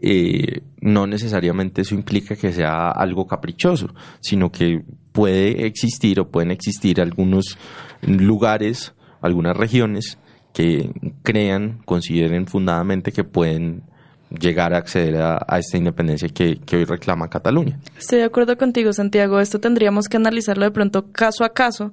eh, 0.00 0.62
no 0.80 1.08
necesariamente 1.08 1.82
eso 1.82 1.96
implica 1.96 2.36
que 2.36 2.52
sea 2.52 2.90
algo 2.90 3.26
caprichoso, 3.26 3.92
sino 4.20 4.52
que 4.52 4.84
puede 5.10 5.66
existir 5.66 6.20
o 6.20 6.30
pueden 6.30 6.52
existir 6.52 7.00
algunos 7.00 7.58
lugares, 8.02 8.94
algunas 9.20 9.56
regiones 9.56 10.18
que 10.52 10.90
crean, 11.22 11.80
consideren 11.84 12.46
fundadamente 12.46 13.12
que 13.12 13.24
pueden 13.24 13.82
llegar 14.30 14.74
a 14.74 14.78
acceder 14.78 15.16
a, 15.16 15.58
esta 15.58 15.78
independencia 15.78 16.28
que, 16.28 16.60
hoy 16.72 16.84
reclama 16.84 17.28
Cataluña. 17.28 17.78
Estoy 17.96 18.18
de 18.18 18.24
acuerdo 18.24 18.56
contigo, 18.56 18.92
Santiago. 18.92 19.40
Esto 19.40 19.58
tendríamos 19.58 20.08
que 20.08 20.16
analizarlo 20.16 20.64
de 20.64 20.70
pronto 20.70 21.10
caso 21.12 21.44
a 21.44 21.50
caso, 21.50 21.92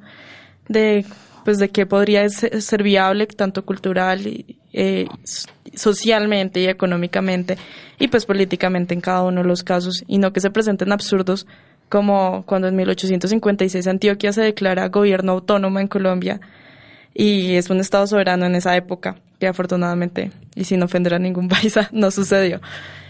de 0.68 1.06
pues 1.45 1.60
de 1.60 1.70
qué 1.70 1.86
podría 1.86 2.28
ser, 2.28 2.82
viable 2.82 3.28
tanto 3.28 3.64
cultural 3.66 4.26
y 4.26 4.58
eh, 4.74 5.06
socialmente 5.76 6.60
y 6.60 6.66
económicamente 6.66 7.60
y 7.99 8.08
pues 8.08 8.26
políticamente 8.26 8.95
en 8.95 9.01
cada 9.01 9.22
uno 9.22 9.43
de 9.43 9.47
los 9.47 9.64
casos 9.64 10.03
y 10.08 10.18
no 10.18 10.34
que 10.34 10.39
se 10.39 10.49
presenten 10.49 10.91
absurdos 10.91 11.45
como 11.89 12.43
cuando 12.45 12.67
en 12.67 12.75
1856 12.75 13.88
Antioquia 13.88 14.33
se 14.33 14.41
declara 14.41 14.89
gobierno 14.89 15.33
autónomo 15.33 15.79
en 15.79 15.88
Colombia 15.88 16.39
y 17.13 17.55
es 17.55 17.69
un 17.69 17.79
estado 17.79 18.05
soberano 18.05 18.45
en 18.45 18.55
esa 18.55 18.75
época, 18.75 19.15
que 19.39 19.47
afortunadamente, 19.47 20.31
y 20.53 20.65
sin 20.65 20.83
ofender 20.83 21.13
a 21.13 21.19
ningún 21.19 21.47
país, 21.49 21.75
no 21.91 22.11
sucedió. 22.11 22.59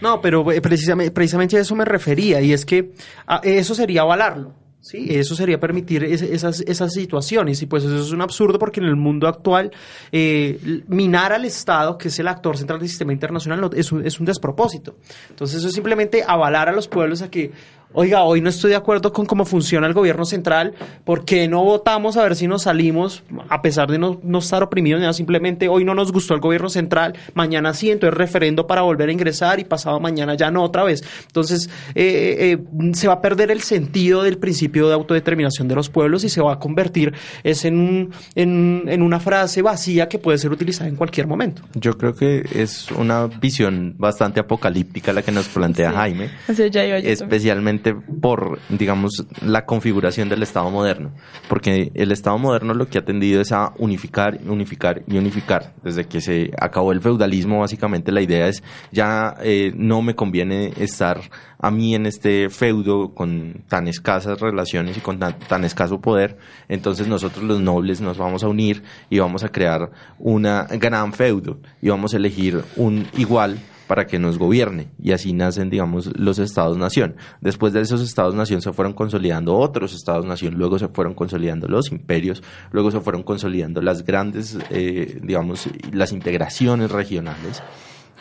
No, 0.00 0.20
pero 0.20 0.50
eh, 0.52 0.60
precisamente, 0.60 1.10
precisamente 1.10 1.56
a 1.56 1.60
eso 1.60 1.74
me 1.74 1.84
refería, 1.84 2.40
y 2.40 2.52
es 2.52 2.64
que 2.64 2.92
ah, 3.26 3.40
eso 3.42 3.74
sería 3.74 4.02
avalarlo. 4.02 4.54
Sí, 4.86 5.08
eso 5.10 5.34
sería 5.34 5.58
permitir 5.58 6.04
esas, 6.04 6.60
esas 6.60 6.92
situaciones 6.92 7.60
y 7.60 7.66
pues 7.66 7.82
eso 7.82 7.98
es 7.98 8.12
un 8.12 8.22
absurdo 8.22 8.56
porque 8.56 8.78
en 8.78 8.86
el 8.86 8.94
mundo 8.94 9.26
actual 9.26 9.72
eh, 10.12 10.84
minar 10.86 11.32
al 11.32 11.44
Estado, 11.44 11.98
que 11.98 12.06
es 12.06 12.16
el 12.20 12.28
actor 12.28 12.56
central 12.56 12.78
del 12.78 12.88
sistema 12.88 13.12
internacional, 13.12 13.68
es, 13.74 13.90
un, 13.90 14.06
es 14.06 14.20
un 14.20 14.26
despropósito. 14.26 14.94
Entonces 15.28 15.58
eso 15.58 15.66
es 15.66 15.74
simplemente 15.74 16.22
avalar 16.24 16.68
a 16.68 16.72
los 16.72 16.86
pueblos 16.86 17.20
a 17.22 17.28
que 17.32 17.50
oiga, 17.98 18.24
hoy 18.24 18.42
no 18.42 18.50
estoy 18.50 18.70
de 18.70 18.76
acuerdo 18.76 19.10
con 19.10 19.24
cómo 19.24 19.46
funciona 19.46 19.86
el 19.86 19.94
gobierno 19.94 20.26
central, 20.26 20.74
¿por 21.04 21.24
qué 21.24 21.48
no 21.48 21.64
votamos 21.64 22.18
a 22.18 22.22
ver 22.22 22.36
si 22.36 22.46
nos 22.46 22.64
salimos, 22.64 23.22
a 23.48 23.62
pesar 23.62 23.90
de 23.90 23.98
no, 23.98 24.20
estar 24.38 24.62
oprimidos, 24.62 25.00
nada, 25.00 25.14
simplemente 25.14 25.66
hoy 25.68 25.82
no 25.82 25.94
nos 25.94 26.12
gustó 26.12 26.34
el 26.34 26.40
gobierno 26.40 26.68
central, 26.68 27.14
mañana 27.32 27.72
sí, 27.72 27.90
entonces 27.90 28.16
referendo 28.16 28.66
para 28.66 28.82
volver 28.82 29.08
a 29.08 29.12
ingresar 29.12 29.60
y 29.60 29.64
pasado 29.64 29.98
mañana 29.98 30.34
ya 30.34 30.50
no 30.50 30.62
otra 30.62 30.84
vez. 30.84 31.02
Entonces, 31.26 31.70
eh, 31.94 32.58
eh, 32.58 32.92
se 32.92 33.08
va 33.08 33.14
a 33.14 33.22
perder 33.22 33.50
el 33.50 33.62
sentido 33.62 34.22
del 34.22 34.36
principio 34.36 34.88
de 34.88 34.94
autodeterminación 34.94 35.66
de 35.66 35.74
los 35.74 35.88
pueblos 35.88 36.22
y 36.24 36.28
se 36.28 36.42
va 36.42 36.52
a 36.52 36.58
convertir 36.58 37.14
es 37.44 37.64
en, 37.64 38.10
en, 38.34 38.84
en 38.88 39.00
una 39.00 39.20
frase 39.20 39.62
vacía 39.62 40.06
que 40.06 40.18
puede 40.18 40.36
ser 40.36 40.52
utilizada 40.52 40.90
en 40.90 40.96
cualquier 40.96 41.26
momento. 41.26 41.62
Yo 41.72 41.96
creo 41.96 42.14
que 42.14 42.44
es 42.54 42.90
una 42.90 43.26
visión 43.26 43.94
bastante 43.96 44.38
apocalíptica 44.38 45.14
la 45.14 45.22
que 45.22 45.32
nos 45.32 45.48
plantea 45.48 45.92
Jaime, 45.92 46.30
especialmente 46.46 47.85
por, 47.94 48.58
digamos, 48.68 49.26
la 49.42 49.66
configuración 49.66 50.28
del 50.28 50.42
Estado 50.42 50.70
moderno, 50.70 51.12
porque 51.48 51.90
el 51.94 52.12
Estado 52.12 52.38
moderno 52.38 52.74
lo 52.74 52.88
que 52.88 52.98
ha 52.98 53.04
tendido 53.04 53.40
es 53.40 53.52
a 53.52 53.72
unificar, 53.78 54.38
unificar 54.46 55.02
y 55.06 55.18
unificar. 55.18 55.74
Desde 55.82 56.04
que 56.04 56.20
se 56.20 56.50
acabó 56.60 56.92
el 56.92 57.00
feudalismo, 57.00 57.60
básicamente 57.60 58.12
la 58.12 58.22
idea 58.22 58.48
es 58.48 58.62
ya 58.92 59.34
eh, 59.42 59.72
no 59.76 60.02
me 60.02 60.14
conviene 60.14 60.72
estar 60.76 61.20
a 61.58 61.70
mí 61.70 61.94
en 61.94 62.06
este 62.06 62.50
feudo 62.50 63.14
con 63.14 63.64
tan 63.68 63.88
escasas 63.88 64.40
relaciones 64.40 64.96
y 64.96 65.00
con 65.00 65.18
tan, 65.18 65.38
tan 65.38 65.64
escaso 65.64 66.00
poder, 66.00 66.36
entonces 66.68 67.08
nosotros 67.08 67.44
los 67.44 67.60
nobles 67.60 68.00
nos 68.00 68.18
vamos 68.18 68.44
a 68.44 68.48
unir 68.48 68.82
y 69.10 69.18
vamos 69.18 69.44
a 69.44 69.48
crear 69.48 69.90
una 70.18 70.64
gran 70.64 71.12
feudo 71.12 71.58
y 71.80 71.88
vamos 71.88 72.14
a 72.14 72.18
elegir 72.18 72.62
un 72.76 73.06
igual 73.16 73.58
para 73.86 74.06
que 74.06 74.18
nos 74.18 74.38
gobierne 74.38 74.88
y 75.00 75.12
así 75.12 75.32
nacen, 75.32 75.70
digamos, 75.70 76.10
los 76.18 76.38
estados-nación. 76.38 77.16
Después 77.40 77.72
de 77.72 77.80
esos 77.80 78.00
estados-nación 78.00 78.62
se 78.62 78.72
fueron 78.72 78.94
consolidando 78.94 79.56
otros 79.56 79.94
estados-nación, 79.94 80.54
luego 80.54 80.78
se 80.78 80.88
fueron 80.88 81.14
consolidando 81.14 81.68
los 81.68 81.90
imperios, 81.90 82.42
luego 82.72 82.90
se 82.90 83.00
fueron 83.00 83.22
consolidando 83.22 83.80
las 83.82 84.04
grandes, 84.04 84.58
eh, 84.70 85.18
digamos, 85.22 85.68
las 85.92 86.12
integraciones 86.12 86.90
regionales 86.90 87.62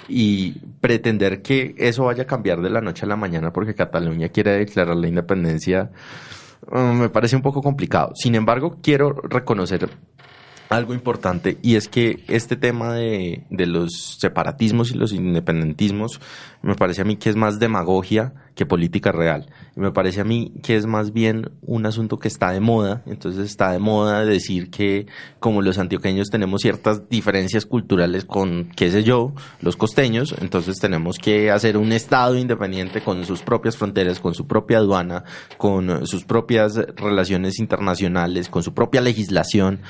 y 0.07 0.51
pretender 0.82 1.41
que 1.41 1.76
eso 1.78 2.05
vaya 2.05 2.24
a 2.24 2.28
cambiar 2.28 2.61
de 2.61 2.70
la 2.70 2.82
noche 2.82 3.05
a 3.05 3.09
la 3.09 3.16
mañana 3.16 3.51
porque 3.51 3.74
Cataluña 3.74 4.30
quiere 4.30 4.51
declarar 4.51 4.95
la 4.95 5.07
independencia 5.07 5.89
mm, 6.70 6.99
me 6.99 7.09
parece 7.09 7.36
un 7.36 7.41
poco 7.41 7.61
complicado. 7.61 8.11
Sin 8.16 8.36
embargo, 8.36 8.78
quiero 8.82 9.13
reconocer 9.13 9.89
algo 10.70 10.93
importante 10.93 11.57
y 11.61 11.76
es 11.76 11.88
que 11.88 12.24
este 12.28 12.55
tema 12.55 12.93
de, 12.93 13.43
de, 13.49 13.66
los 13.66 14.18
separatismos 14.20 14.91
y 14.91 14.95
los 14.95 15.13
independentismos 15.13 16.20
me 16.61 16.76
parece 16.76 17.01
a 17.01 17.05
mí 17.05 17.18
que 17.18 17.30
es 17.30 17.36
más 17.36 17.59
demagogia 17.59 18.34
que 18.55 18.66
política 18.66 19.11
real. 19.11 19.47
Me 19.76 19.91
parece 19.91 20.22
a 20.22 20.24
mí 20.24 20.53
que 20.63 20.78
es 20.78 20.86
más 20.86 21.11
bien 21.11 21.51
un 21.61 21.86
asunto 21.86 22.18
que 22.18 22.28
está 22.28 22.51
de 22.51 22.61
moda, 22.61 23.03
entonces 23.05 23.45
está 23.45 23.72
de 23.72 23.80
moda 23.80 24.26
decir 24.26 24.72
que 24.72 25.05
como 25.39 25.61
los 25.61 25.78
antioqueños 25.78 26.30
tenemos 26.30 26.61
ciertas 26.61 27.07
diferencias 27.09 27.66
culturales 27.66 28.26
con, 28.26 28.70
qué 28.76 28.89
sé 28.89 29.03
yo, 29.03 29.34
los 29.61 29.76
costeños, 29.76 30.34
entonces 30.39 30.80
tenemos 30.80 31.20
que 31.20 31.51
hacer 31.51 31.78
un 31.78 31.91
Estado 31.91 32.38
independiente 32.38 33.01
con 33.01 33.26
sus 33.26 33.41
propias 33.41 33.78
fronteras, 33.78 34.20
con 34.20 34.34
su 34.34 34.47
propia 34.47 34.78
aduana, 34.78 35.24
con 35.57 36.07
sus 36.07 36.24
propias 36.24 36.76
relaciones 36.95 37.59
internacionales, 37.59 38.49
con 38.49 38.63
su 38.63 38.74
propia 38.74 39.01
legislación. 39.01 39.82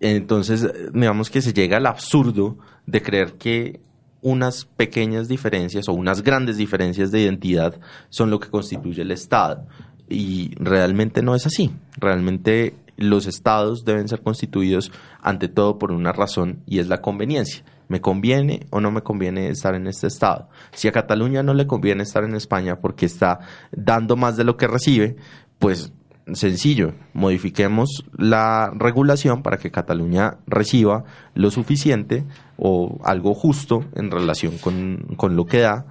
Entonces, 0.00 0.68
digamos 0.92 1.30
que 1.30 1.40
se 1.40 1.52
llega 1.52 1.78
al 1.78 1.86
absurdo 1.86 2.58
de 2.86 3.02
creer 3.02 3.34
que 3.34 3.80
unas 4.22 4.64
pequeñas 4.64 5.28
diferencias 5.28 5.88
o 5.88 5.92
unas 5.92 6.22
grandes 6.22 6.56
diferencias 6.56 7.10
de 7.10 7.20
identidad 7.20 7.78
son 8.08 8.30
lo 8.30 8.40
que 8.40 8.50
constituye 8.50 9.02
el 9.02 9.10
Estado. 9.10 9.66
Y 10.08 10.54
realmente 10.56 11.22
no 11.22 11.34
es 11.34 11.46
así. 11.46 11.72
Realmente 11.96 12.74
los 12.96 13.26
estados 13.26 13.84
deben 13.84 14.08
ser 14.08 14.22
constituidos 14.22 14.90
ante 15.20 15.48
todo 15.48 15.78
por 15.78 15.92
una 15.92 16.12
razón 16.12 16.62
y 16.66 16.78
es 16.78 16.88
la 16.88 17.00
conveniencia. 17.00 17.64
¿Me 17.88 18.00
conviene 18.00 18.66
o 18.70 18.80
no 18.80 18.90
me 18.90 19.02
conviene 19.02 19.48
estar 19.48 19.74
en 19.74 19.86
este 19.86 20.08
estado? 20.08 20.48
Si 20.72 20.88
a 20.88 20.92
Cataluña 20.92 21.44
no 21.44 21.54
le 21.54 21.68
conviene 21.68 22.02
estar 22.02 22.24
en 22.24 22.34
España 22.34 22.80
porque 22.80 23.06
está 23.06 23.38
dando 23.70 24.16
más 24.16 24.36
de 24.36 24.42
lo 24.42 24.56
que 24.56 24.66
recibe, 24.66 25.16
pues 25.60 25.92
sencillo, 26.32 26.94
modifiquemos 27.12 28.04
la 28.16 28.72
regulación 28.74 29.42
para 29.42 29.58
que 29.58 29.70
Cataluña 29.70 30.38
reciba 30.46 31.04
lo 31.34 31.50
suficiente 31.50 32.24
o 32.56 32.98
algo 33.04 33.34
justo 33.34 33.84
en 33.94 34.10
relación 34.10 34.58
con, 34.58 35.36
lo 35.36 35.44
que 35.44 35.60
da 35.60 35.86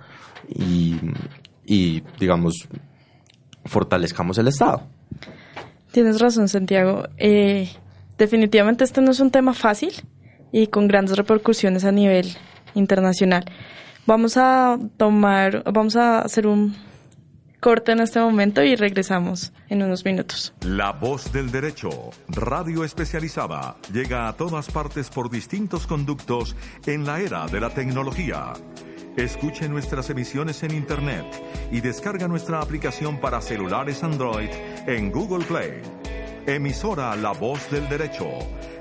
y, 0.50 0.96
y, 1.66 2.04
digamos, 2.20 2.68
fortalezcamos 3.66 4.38
el 4.38 4.48
Estado. 4.48 4.84
Tienes 5.92 6.20
razón, 6.20 6.50
Santiago. 6.50 7.08
Eh, 7.18 7.70
definitivamente 8.18 8.84
este 8.84 9.02
no 9.02 9.12
es 9.12 9.20
un 9.22 9.32
tema 9.32 9.54
fácil 9.54 9.94
y 10.52 10.68
con 10.68 10.88
grandes 10.88 11.18
repercusiones 11.18 11.86
a 11.86 11.92
nivel 11.92 12.28
internacional. 12.74 13.46
Vamos 14.06 14.38
a 14.38 14.78
tomar, 14.98 15.64
vamos 15.72 15.96
a 15.96 16.20
hacer 16.20 16.48
un 16.48 16.76
corte 17.66 17.94
en 17.94 18.00
este 18.00 18.20
momento 18.20 18.62
y 18.62 18.76
regresamos 18.76 19.52
en 19.70 19.82
unos 19.82 20.06
minutos. 20.06 20.54
La 20.62 20.92
voz 20.92 21.34
del 21.34 21.50
derecho, 21.50 22.12
radio 22.28 22.84
especializada, 22.84 23.78
llega 23.92 24.28
a 24.28 24.34
todas 24.34 24.70
partes 24.70 25.10
por 25.10 25.32
distintos 25.32 25.88
conductos 25.88 26.56
en 26.86 27.08
la 27.08 27.22
era 27.22 27.48
de 27.48 27.60
la 27.60 27.72
tecnología. 27.72 28.54
Escuche 29.18 29.68
nuestras 29.68 30.12
emisiones 30.12 30.62
en 30.62 30.76
Internet 30.76 31.26
y 31.72 31.82
descarga 31.82 32.28
nuestra 32.28 32.60
aplicación 32.60 33.20
para 33.20 33.42
celulares 33.42 34.04
Android 34.04 34.50
en 34.86 35.12
Google 35.12 35.44
Play. 35.46 35.82
Emisora 36.46 37.16
La 37.16 37.32
Voz 37.32 37.72
del 37.72 37.90
Derecho, 37.90 38.30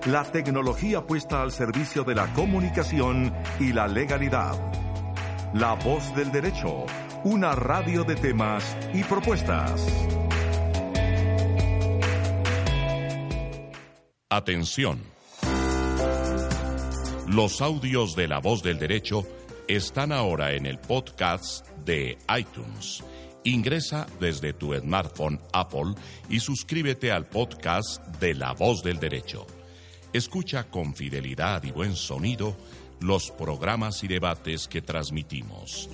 la 0.04 0.24
tecnología 0.24 1.00
puesta 1.06 1.40
al 1.40 1.52
servicio 1.52 2.04
de 2.04 2.16
la 2.16 2.26
comunicación 2.34 3.32
y 3.58 3.72
la 3.72 3.88
legalidad. 3.88 4.60
La 5.54 5.72
Voz 5.72 6.14
del 6.14 6.30
Derecho 6.30 6.84
una 7.24 7.54
radio 7.54 8.04
de 8.04 8.16
temas 8.16 8.76
y 8.92 9.02
propuestas. 9.02 9.86
Atención. 14.28 15.00
Los 17.28 17.62
audios 17.62 18.14
de 18.14 18.28
la 18.28 18.40
voz 18.40 18.62
del 18.62 18.78
derecho 18.78 19.26
están 19.66 20.12
ahora 20.12 20.52
en 20.52 20.66
el 20.66 20.78
podcast 20.78 21.66
de 21.86 22.18
iTunes. 22.36 23.02
Ingresa 23.44 24.06
desde 24.20 24.52
tu 24.52 24.74
smartphone 24.74 25.40
Apple 25.54 25.94
y 26.28 26.40
suscríbete 26.40 27.10
al 27.10 27.24
podcast 27.24 28.04
de 28.18 28.34
La 28.34 28.52
Voz 28.52 28.82
del 28.82 28.98
Derecho. 28.98 29.46
Escucha 30.12 30.64
con 30.64 30.94
fidelidad 30.94 31.62
y 31.64 31.70
buen 31.70 31.96
sonido 31.96 32.54
los 33.00 33.30
programas 33.30 34.04
y 34.04 34.08
debates 34.08 34.68
que 34.68 34.82
transmitimos. 34.82 35.88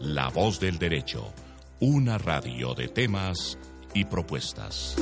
La 0.00 0.28
voz 0.28 0.60
del 0.60 0.78
derecho, 0.78 1.32
una 1.80 2.18
radio 2.18 2.72
de 2.72 2.86
temas 2.86 3.58
y 3.94 4.04
propuestas. 4.04 4.94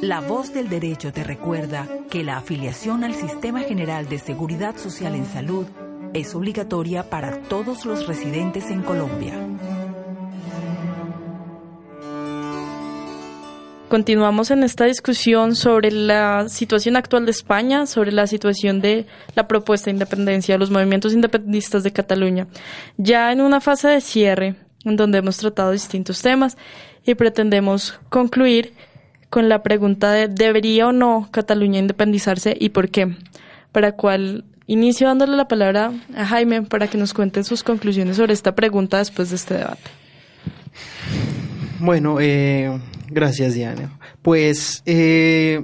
La 0.00 0.20
voz 0.20 0.54
del 0.54 0.68
derecho 0.68 1.12
te 1.12 1.24
recuerda 1.24 1.88
que 2.08 2.22
la 2.22 2.36
afiliación 2.36 3.02
al 3.02 3.16
Sistema 3.16 3.62
General 3.62 4.08
de 4.08 4.20
Seguridad 4.20 4.76
Social 4.76 5.16
en 5.16 5.26
Salud 5.26 5.66
es 6.14 6.32
obligatoria 6.36 7.10
para 7.10 7.42
todos 7.42 7.84
los 7.84 8.06
residentes 8.06 8.70
en 8.70 8.82
Colombia. 8.82 9.34
Continuamos 13.90 14.52
en 14.52 14.62
esta 14.62 14.84
discusión 14.84 15.56
sobre 15.56 15.90
la 15.90 16.48
situación 16.48 16.94
actual 16.94 17.24
de 17.24 17.32
España, 17.32 17.86
sobre 17.86 18.12
la 18.12 18.28
situación 18.28 18.80
de 18.80 19.04
la 19.34 19.48
propuesta 19.48 19.86
de 19.86 19.94
independencia, 19.94 20.56
los 20.58 20.70
movimientos 20.70 21.12
independistas 21.12 21.82
de 21.82 21.92
Cataluña. 21.92 22.46
Ya 22.98 23.32
en 23.32 23.40
una 23.40 23.60
fase 23.60 23.88
de 23.88 24.00
cierre, 24.00 24.54
en 24.84 24.94
donde 24.94 25.18
hemos 25.18 25.38
tratado 25.38 25.72
distintos 25.72 26.22
temas 26.22 26.56
y 27.04 27.16
pretendemos 27.16 27.98
concluir 28.10 28.74
con 29.28 29.48
la 29.48 29.64
pregunta 29.64 30.12
de 30.12 30.28
¿debería 30.28 30.86
o 30.86 30.92
no 30.92 31.26
Cataluña 31.32 31.80
independizarse 31.80 32.56
y 32.60 32.68
por 32.68 32.90
qué? 32.90 33.16
Para 33.72 33.96
cual 33.96 34.44
inicio 34.68 35.08
dándole 35.08 35.36
la 35.36 35.48
palabra 35.48 35.92
a 36.14 36.26
Jaime 36.26 36.62
para 36.62 36.86
que 36.86 36.96
nos 36.96 37.12
cuenten 37.12 37.42
sus 37.42 37.64
conclusiones 37.64 38.18
sobre 38.18 38.34
esta 38.34 38.54
pregunta 38.54 38.98
después 38.98 39.30
de 39.30 39.34
este 39.34 39.54
debate. 39.54 39.90
Bueno, 41.80 42.18
eh, 42.20 42.78
Gracias, 43.10 43.54
Diana. 43.54 43.98
Pues 44.22 44.82
eh, 44.86 45.62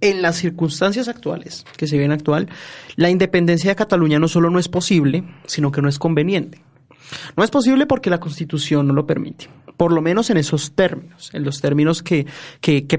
en 0.00 0.22
las 0.22 0.36
circunstancias 0.36 1.08
actuales, 1.08 1.64
que 1.76 1.86
se 1.86 1.98
ven 1.98 2.12
actual, 2.12 2.48
la 2.96 3.10
independencia 3.10 3.70
de 3.70 3.76
Cataluña 3.76 4.18
no 4.18 4.28
solo 4.28 4.48
no 4.48 4.58
es 4.58 4.68
posible, 4.68 5.24
sino 5.46 5.72
que 5.72 5.82
no 5.82 5.88
es 5.88 5.98
conveniente. 5.98 6.62
No 7.36 7.44
es 7.44 7.50
posible 7.50 7.86
porque 7.86 8.10
la 8.10 8.20
Constitución 8.20 8.86
no 8.86 8.94
lo 8.94 9.06
permite 9.06 9.48
por 9.76 9.92
lo 9.92 10.00
menos 10.02 10.30
en 10.30 10.36
esos 10.36 10.72
términos, 10.72 11.30
en 11.32 11.44
los 11.44 11.60
términos 11.60 12.02
que, 12.02 12.26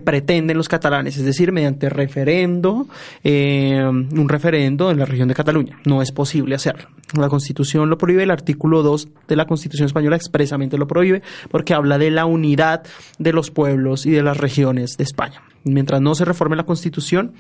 pretenden 0.04 0.58
los 0.58 0.68
catalanes, 0.68 1.18
es 1.18 1.26
decir, 1.26 1.52
mediante 1.52 1.90
referendo, 1.90 2.88
eh, 3.24 3.84
un 3.86 4.30
referendo 4.30 4.92
en 4.92 5.00
la 5.00 5.06
región 5.06 5.28
de 5.28 5.36
Cataluña. 5.36 5.80
No 5.86 6.02
es 6.02 6.12
posible 6.12 6.56
hacerlo. 6.56 6.90
La 7.18 7.30
Constitución 7.30 7.90
lo 7.90 7.98
prohíbe, 7.98 8.24
el 8.24 8.32
artículo 8.32 8.84
2 8.84 9.08
de 9.28 9.36
la 9.36 9.46
Constitución 9.46 9.86
española 9.86 10.16
expresamente 10.16 10.78
lo 10.78 10.88
prohíbe 10.88 11.22
porque 11.50 11.74
habla 11.74 11.98
de 11.98 12.12
la 12.12 12.26
unidad 12.26 12.84
de 13.18 13.34
los 13.34 13.52
pueblos 13.52 14.06
y 14.06 14.12
de 14.12 14.24
las 14.24 14.38
regiones 14.38 14.98
de 14.98 15.06
España. 15.06 15.42
Mientras 15.64 16.02
no 16.02 16.14
se 16.14 16.26
reforme 16.26 16.56
la 16.56 16.66
Constitución, 16.66 17.34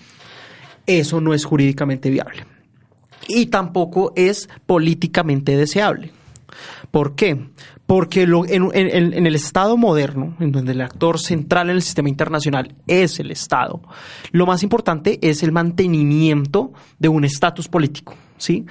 eso 0.86 1.20
no 1.20 1.34
es 1.34 1.46
jurídicamente 1.46 2.10
viable. 2.10 2.46
Y 3.28 3.48
tampoco 3.48 4.14
es 4.16 4.48
políticamente 4.66 5.58
deseable. 5.58 6.12
¿Por 6.92 7.16
qué? 7.16 7.50
Porque 7.86 8.24
en, 8.24 9.28
el 9.28 9.36
Estado 9.36 9.78
moderno, 9.78 10.36
en 10.40 10.52
donde 10.52 10.72
el 10.72 10.82
actor 10.82 11.20
central 11.20 11.70
en 11.70 11.78
el 11.78 11.82
sistema 11.82 12.10
internacional 12.10 12.76
es 12.88 13.20
el 13.20 13.32
Estado, 13.32 13.82
lo 14.32 14.46
más 14.46 14.64
importante 14.64 15.20
es 15.22 15.44
el 15.44 15.52
mantenimiento 15.52 16.74
de 17.00 17.10
un 17.10 17.26
estatus 17.26 17.68
político, 17.68 18.16
¿sí? 18.38 18.66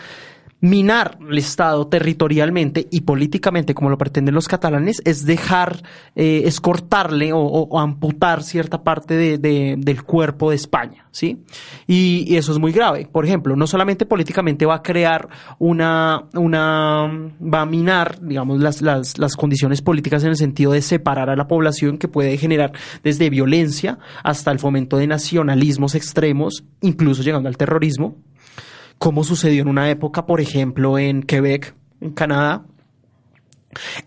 Minar 0.65 1.19
el 1.29 1.37
Estado 1.37 1.87
territorialmente 1.89 2.89
y 2.91 3.03
políticamente, 3.03 3.75
como 3.75 3.91
lo 3.91 3.99
pretenden 3.99 4.35
los 4.35 4.49
catalanes, 4.49 5.03
es 5.05 5.27
dejar, 5.27 5.83
eh, 6.17 6.43
es 6.47 6.59
cortarle 6.59 7.33
o, 7.35 7.79
amputar 7.79 8.43
cierta 8.43 8.83
parte 8.83 9.15
de, 9.15 9.77
del 9.77 10.03
cuerpo 10.05 10.49
de 10.49 10.57
España, 10.57 11.07
¿sí? 11.11 11.45
Y, 11.87 12.35
eso 12.35 12.53
es 12.53 12.59
muy 12.59 12.73
grave. 12.73 13.07
Por 13.13 13.27
ejemplo, 13.27 13.57
no 13.57 13.67
solamente 13.67 14.07
políticamente 14.07 14.65
va 14.65 14.77
a 14.77 14.83
crear 14.83 15.29
una, 15.59 16.25
una, 16.33 17.31
va 17.41 17.61
a 17.61 17.67
minar, 17.67 18.19
digamos, 18.23 18.59
las, 18.61 18.81
las, 18.81 19.19
las 19.19 19.37
condiciones 19.37 19.83
políticas 19.83 20.25
en 20.25 20.31
el 20.31 20.37
sentido 20.37 20.73
de 20.73 20.81
separar 20.81 21.29
a 21.29 21.37
la 21.37 21.47
población 21.47 21.99
que 21.99 22.09
puede 22.09 22.39
generar 22.39 22.73
desde 23.03 23.29
violencia 23.29 23.99
hasta 24.23 24.51
el 24.51 24.59
fomento 24.59 24.97
de 24.97 25.09
nacionalismos 25.09 25.95
extremos, 25.95 26.65
incluso 26.81 27.23
llegando 27.23 27.51
al 27.51 27.59
terrorismo, 27.59 28.17
como 28.99 29.25
sucedió 29.25 29.63
en 29.63 29.69
una 29.69 29.91
época, 29.91 30.27
por 30.27 30.41
ejemplo, 30.41 30.99
en 30.99 31.23
Quebec, 31.23 31.75
en 32.01 32.13
Canadá, 32.13 32.65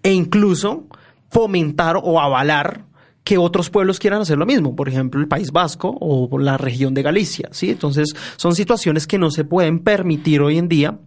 e 0.03 0.13
incluso 0.13 0.85
fomentar 1.29 1.97
o 2.01 2.19
avalar 2.19 2.86
que 3.27 3.37
otros 3.37 3.69
pueblos 3.69 3.99
quieran 3.99 4.21
hacer 4.21 4.37
lo 4.37 4.45
mismo, 4.45 4.73
por 4.73 4.87
ejemplo, 4.87 5.19
el 5.19 5.27
País 5.27 5.51
Vasco 5.51 5.93
o 5.99 6.39
la 6.39 6.55
región 6.55 6.93
de 6.93 7.01
Galicia, 7.01 7.49
¿sí? 7.51 7.71
Entonces, 7.71 8.15
son 8.37 8.55
situaciones 8.55 9.05
que 9.05 9.17
no 9.17 9.31
se 9.31 9.43
pueden 9.43 9.79
permitir 9.79 10.39
hoy 10.39 10.57
en 10.57 10.69
día, 10.69 10.97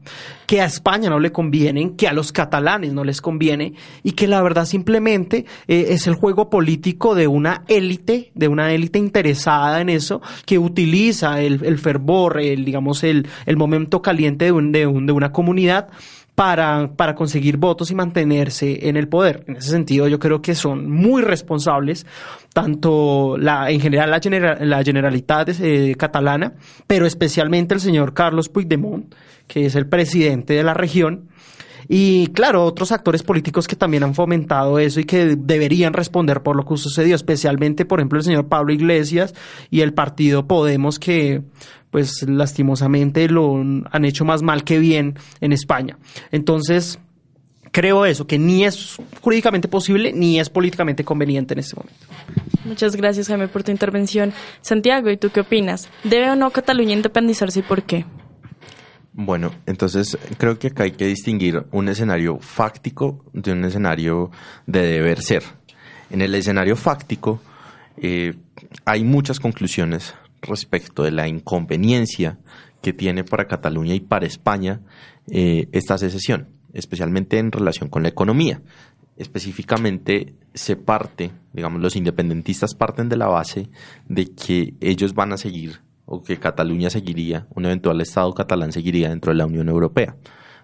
que 0.44 0.60
a 0.60 0.66
España 0.66 1.08
no 1.08 1.18
le 1.18 1.32
convienen, 1.32 1.96
que 1.96 2.08
a 2.08 2.12
los 2.12 2.30
catalanes 2.30 2.92
no 2.92 3.04
les 3.04 3.22
conviene 3.22 3.72
y 4.02 4.12
que 4.12 4.26
la 4.26 4.42
verdad 4.42 4.66
simplemente 4.66 5.46
eh, 5.66 5.86
es 5.92 6.06
el 6.08 6.14
juego 6.14 6.50
político 6.50 7.14
de 7.14 7.26
una 7.26 7.64
élite, 7.68 8.32
de 8.34 8.48
una 8.48 8.70
élite 8.70 8.98
interesada 8.98 9.80
en 9.80 9.88
eso, 9.88 10.20
que 10.44 10.58
utiliza 10.58 11.40
el, 11.40 11.78
fervor, 11.78 12.38
el, 12.38 12.66
digamos, 12.66 13.02
el, 13.02 13.28
el 13.46 13.56
momento 13.56 14.02
caliente 14.02 14.44
de, 14.44 14.52
un, 14.52 14.72
de, 14.72 14.86
un, 14.86 15.06
de 15.06 15.12
una 15.12 15.32
comunidad 15.32 15.88
para, 16.40 16.88
para 16.96 17.14
conseguir 17.14 17.58
votos 17.58 17.90
y 17.90 17.94
mantenerse 17.94 18.88
en 18.88 18.96
el 18.96 19.08
poder. 19.08 19.44
En 19.46 19.56
ese 19.56 19.68
sentido, 19.68 20.08
yo 20.08 20.18
creo 20.18 20.40
que 20.40 20.54
son 20.54 20.90
muy 20.90 21.20
responsables, 21.20 22.06
tanto 22.54 23.36
la, 23.36 23.70
en 23.70 23.78
general 23.78 24.10
la, 24.10 24.82
Generalitat 24.82 25.50
eh, 25.60 25.94
catalana, 25.98 26.54
pero 26.86 27.04
especialmente 27.04 27.74
el 27.74 27.80
señor 27.80 28.14
Carlos 28.14 28.48
Puigdemont, 28.48 29.14
que 29.46 29.66
es 29.66 29.74
el 29.74 29.86
presidente 29.86 30.54
de 30.54 30.62
la 30.62 30.72
región, 30.72 31.28
y 31.92 32.28
claro, 32.28 32.64
otros 32.64 32.92
actores 32.92 33.22
políticos 33.22 33.66
que 33.66 33.76
también 33.76 34.04
han 34.04 34.14
fomentado 34.14 34.78
eso 34.78 35.00
y 35.00 35.04
que 35.04 35.36
deberían 35.36 35.92
responder 35.92 36.40
por 36.40 36.56
lo 36.56 36.64
que 36.64 36.76
sucedió, 36.76 37.16
especialmente, 37.16 37.84
por 37.84 37.98
ejemplo, 37.98 38.18
el 38.18 38.24
señor 38.24 38.48
Pablo 38.48 38.72
Iglesias 38.72 39.34
y 39.70 39.80
el 39.80 39.92
partido 39.92 40.46
Podemos, 40.46 41.00
que 41.00 41.42
pues 41.90 42.22
lastimosamente 42.28 43.28
lo 43.28 43.56
han 43.56 44.04
hecho 44.04 44.24
más 44.24 44.42
mal 44.42 44.64
que 44.64 44.78
bien 44.78 45.18
en 45.40 45.52
España. 45.52 45.98
Entonces, 46.30 46.98
creo 47.72 48.04
eso, 48.06 48.26
que 48.26 48.38
ni 48.38 48.64
es 48.64 48.96
jurídicamente 49.20 49.68
posible 49.68 50.12
ni 50.12 50.40
es 50.40 50.50
políticamente 50.50 51.04
conveniente 51.04 51.54
en 51.54 51.60
este 51.60 51.76
momento. 51.76 52.06
Muchas 52.64 52.96
gracias, 52.96 53.28
Jaime, 53.28 53.48
por 53.48 53.62
tu 53.62 53.70
intervención. 53.70 54.32
Santiago, 54.60 55.10
¿y 55.10 55.16
tú 55.16 55.30
qué 55.30 55.40
opinas? 55.40 55.88
¿Debe 56.04 56.30
o 56.30 56.36
no 56.36 56.50
Cataluña 56.50 56.92
independizarse 56.92 57.60
y 57.60 57.62
por 57.62 57.82
qué? 57.82 58.04
Bueno, 59.12 59.52
entonces 59.66 60.16
creo 60.38 60.58
que 60.58 60.68
acá 60.68 60.84
hay 60.84 60.92
que 60.92 61.06
distinguir 61.06 61.64
un 61.72 61.88
escenario 61.88 62.38
fáctico 62.38 63.24
de 63.32 63.52
un 63.52 63.64
escenario 63.64 64.30
de 64.66 64.86
deber 64.86 65.20
ser. 65.20 65.42
En 66.10 66.22
el 66.22 66.34
escenario 66.34 66.76
fáctico 66.76 67.40
eh, 67.96 68.34
hay 68.84 69.04
muchas 69.04 69.40
conclusiones 69.40 70.14
respecto 70.42 71.02
de 71.02 71.12
la 71.12 71.28
inconveniencia 71.28 72.38
que 72.82 72.92
tiene 72.92 73.24
para 73.24 73.46
Cataluña 73.46 73.94
y 73.94 74.00
para 74.00 74.26
España 74.26 74.80
eh, 75.26 75.68
esta 75.72 75.98
secesión, 75.98 76.48
especialmente 76.72 77.38
en 77.38 77.52
relación 77.52 77.88
con 77.88 78.02
la 78.02 78.08
economía. 78.08 78.62
Específicamente 79.16 80.34
se 80.54 80.76
parte, 80.76 81.30
digamos, 81.52 81.80
los 81.80 81.96
independentistas 81.96 82.74
parten 82.74 83.08
de 83.08 83.16
la 83.16 83.26
base 83.26 83.68
de 84.08 84.26
que 84.26 84.74
ellos 84.80 85.14
van 85.14 85.32
a 85.32 85.36
seguir 85.36 85.80
o 86.06 86.22
que 86.22 86.38
Cataluña 86.38 86.90
seguiría, 86.90 87.46
un 87.54 87.66
eventual 87.66 88.00
Estado 88.00 88.34
catalán 88.34 88.72
seguiría 88.72 89.10
dentro 89.10 89.30
de 89.30 89.38
la 89.38 89.46
Unión 89.46 89.68
Europea. 89.68 90.16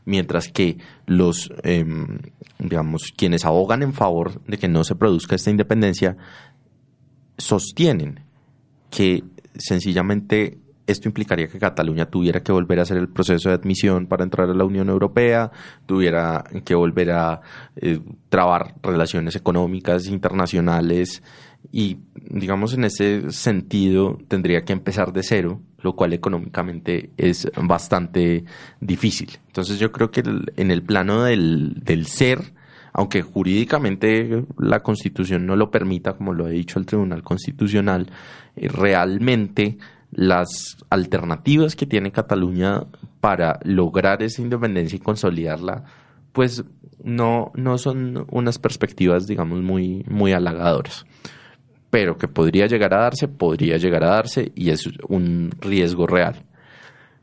Mientras 0.04 0.48
que 0.48 0.78
los, 1.06 1.52
em, 1.62 2.18
digamos, 2.58 3.12
quienes 3.16 3.44
abogan 3.44 3.82
en 3.82 3.92
favor 3.92 4.42
de 4.44 4.58
que 4.58 4.66
no 4.68 4.82
se 4.82 4.96
produzca 4.96 5.36
esta 5.36 5.50
independencia, 5.50 6.16
sostienen 7.38 8.20
que 8.90 9.22
sencillamente 9.58 10.58
esto 10.86 11.08
implicaría 11.08 11.48
que 11.48 11.58
Cataluña 11.58 12.06
tuviera 12.06 12.42
que 12.42 12.52
volver 12.52 12.78
a 12.78 12.82
hacer 12.82 12.96
el 12.96 13.08
proceso 13.08 13.48
de 13.48 13.56
admisión 13.56 14.06
para 14.06 14.24
entrar 14.24 14.48
a 14.48 14.54
la 14.54 14.64
Unión 14.64 14.88
Europea, 14.88 15.50
tuviera 15.84 16.44
que 16.64 16.74
volver 16.74 17.10
a 17.10 17.40
eh, 17.76 17.98
trabar 18.28 18.76
relaciones 18.82 19.34
económicas 19.34 20.06
internacionales 20.06 21.22
y 21.72 21.98
digamos 22.14 22.74
en 22.74 22.84
ese 22.84 23.30
sentido 23.32 24.18
tendría 24.28 24.64
que 24.64 24.72
empezar 24.72 25.12
de 25.12 25.24
cero, 25.24 25.60
lo 25.80 25.96
cual 25.96 26.12
económicamente 26.12 27.10
es 27.16 27.50
bastante 27.60 28.44
difícil. 28.80 29.38
Entonces 29.48 29.78
yo 29.80 29.90
creo 29.90 30.10
que 30.12 30.22
en 30.56 30.70
el 30.70 30.82
plano 30.82 31.24
del, 31.24 31.74
del 31.82 32.06
ser, 32.06 32.52
aunque 32.98 33.20
jurídicamente 33.20 34.46
la 34.58 34.82
Constitución 34.82 35.44
no 35.44 35.54
lo 35.54 35.70
permita, 35.70 36.14
como 36.14 36.32
lo 36.32 36.46
ha 36.46 36.48
dicho 36.48 36.78
el 36.78 36.86
Tribunal 36.86 37.22
Constitucional, 37.22 38.06
eh, 38.56 38.68
realmente 38.68 39.76
las 40.12 40.78
alternativas 40.88 41.76
que 41.76 41.84
tiene 41.84 42.10
Cataluña 42.10 42.84
para 43.20 43.60
lograr 43.64 44.22
esa 44.22 44.40
independencia 44.40 44.96
y 44.96 45.00
consolidarla, 45.00 45.84
pues 46.32 46.64
no, 47.04 47.52
no 47.54 47.76
son 47.76 48.24
unas 48.30 48.58
perspectivas, 48.58 49.26
digamos, 49.26 49.60
muy, 49.60 50.02
muy 50.08 50.32
halagadoras 50.32 51.04
pero 51.88 52.18
que 52.18 52.28
podría 52.28 52.66
llegar 52.66 52.92
a 52.92 53.02
darse, 53.02 53.28
podría 53.28 53.78
llegar 53.78 54.04
a 54.04 54.10
darse 54.10 54.52
y 54.54 54.68
es 54.68 54.86
un 55.08 55.50
riesgo 55.60 56.06
real. 56.06 56.44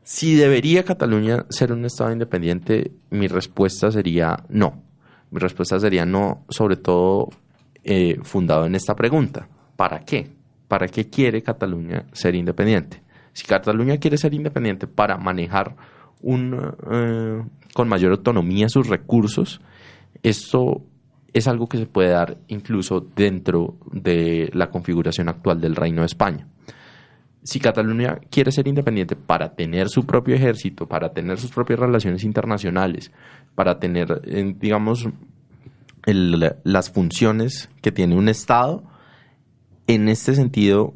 Si 0.02 0.34
debería 0.34 0.84
Cataluña 0.84 1.46
ser 1.48 1.72
un 1.72 1.84
Estado 1.84 2.12
independiente, 2.12 2.90
mi 3.10 3.28
respuesta 3.28 3.92
sería 3.92 4.42
no. 4.48 4.83
Mi 5.34 5.40
respuesta 5.40 5.80
sería 5.80 6.06
no, 6.06 6.44
sobre 6.48 6.76
todo 6.76 7.28
eh, 7.82 8.20
fundado 8.22 8.66
en 8.66 8.76
esta 8.76 8.94
pregunta. 8.94 9.48
¿Para 9.74 9.98
qué? 10.04 10.30
¿Para 10.68 10.86
qué 10.86 11.10
quiere 11.10 11.42
Cataluña 11.42 12.04
ser 12.12 12.36
independiente? 12.36 13.02
Si 13.32 13.44
Cataluña 13.44 13.96
quiere 13.96 14.16
ser 14.16 14.32
independiente 14.32 14.86
para 14.86 15.16
manejar 15.16 15.74
un, 16.22 16.54
eh, 16.88 17.42
con 17.74 17.88
mayor 17.88 18.12
autonomía 18.12 18.68
sus 18.68 18.86
recursos, 18.86 19.60
esto 20.22 20.82
es 21.32 21.48
algo 21.48 21.68
que 21.68 21.78
se 21.78 21.86
puede 21.86 22.10
dar 22.10 22.38
incluso 22.46 23.00
dentro 23.00 23.76
de 23.90 24.50
la 24.52 24.70
configuración 24.70 25.28
actual 25.28 25.60
del 25.60 25.74
Reino 25.74 26.02
de 26.02 26.06
España. 26.06 26.46
Si 27.44 27.60
Cataluña 27.60 28.18
quiere 28.30 28.50
ser 28.50 28.66
independiente 28.66 29.16
para 29.16 29.54
tener 29.54 29.88
su 29.88 30.04
propio 30.04 30.34
ejército, 30.34 30.88
para 30.88 31.12
tener 31.12 31.38
sus 31.38 31.52
propias 31.52 31.78
relaciones 31.78 32.24
internacionales, 32.24 33.12
para 33.54 33.78
tener, 33.78 34.22
eh, 34.24 34.54
digamos, 34.58 35.06
las 36.06 36.90
funciones 36.90 37.70
que 37.80 37.92
tiene 37.92 38.16
un 38.16 38.28
Estado, 38.28 38.82
en 39.86 40.08
este 40.08 40.34
sentido 40.34 40.94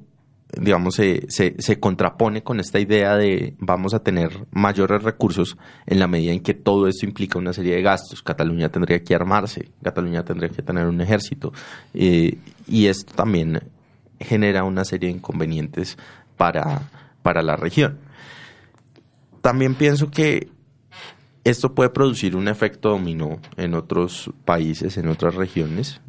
digamos, 0.56 0.94
se, 0.94 1.26
se, 1.28 1.80
contrapone 1.80 2.42
con 2.42 2.58
esta 2.58 2.80
idea 2.80 3.16
de 3.16 3.54
vamos 3.58 3.92
a 3.92 4.02
tener 4.02 4.46
mayores 4.50 5.02
recursos 5.02 5.58
en 5.86 5.98
la 5.98 6.06
medida 6.06 6.32
en 6.32 6.40
que 6.40 6.54
todo 6.54 6.88
esto 6.88 7.04
implica 7.04 7.38
una 7.38 7.52
serie 7.52 7.74
de 7.74 7.82
gastos. 7.82 8.22
Cataluña 8.22 8.70
tendría 8.70 9.02
que 9.02 9.14
armarse, 9.14 9.68
Cataluña 9.82 10.24
tendría 10.24 10.48
que 10.48 10.62
tener 10.62 10.86
un 10.86 11.00
ejército 11.00 11.52
eh, 11.92 12.38
y 12.66 12.86
esto 12.86 13.12
también 13.14 13.60
genera 14.20 14.64
una 14.64 14.84
serie 14.84 15.10
de 15.10 15.16
inconvenientes 15.16 15.98
para, 16.38 16.88
para 17.22 17.42
la 17.42 17.56
región. 17.56 17.98
También 19.42 19.74
pienso 19.74 20.10
que 20.10 20.48
esto 21.44 21.74
puede 21.74 21.90
producir 21.90 22.36
un 22.36 22.48
efecto 22.48 22.90
dominó 22.90 23.40
en 23.56 23.74
otros 23.74 24.30
países, 24.44 24.96
en 24.96 25.08
otras 25.08 25.34
regiones, 25.34 26.00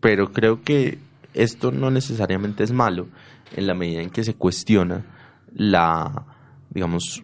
pero 0.00 0.32
creo 0.32 0.62
que 0.62 0.98
esto 1.34 1.70
no 1.70 1.90
necesariamente 1.90 2.64
es 2.64 2.72
malo 2.72 3.08
en 3.54 3.66
la 3.66 3.74
medida 3.74 4.02
en 4.02 4.10
que 4.10 4.24
se 4.24 4.34
cuestiona 4.34 5.04
la, 5.52 6.26
digamos, 6.70 7.22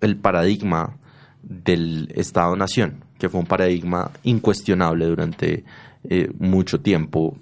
el 0.00 0.16
paradigma 0.16 0.96
del 1.42 2.12
Estado-Nación, 2.14 3.04
que 3.18 3.28
fue 3.28 3.40
un 3.40 3.46
paradigma 3.46 4.10
incuestionable 4.22 5.06
durante 5.06 5.64
eh, 6.04 6.30
mucho 6.38 6.80
tiempo, 6.80 7.36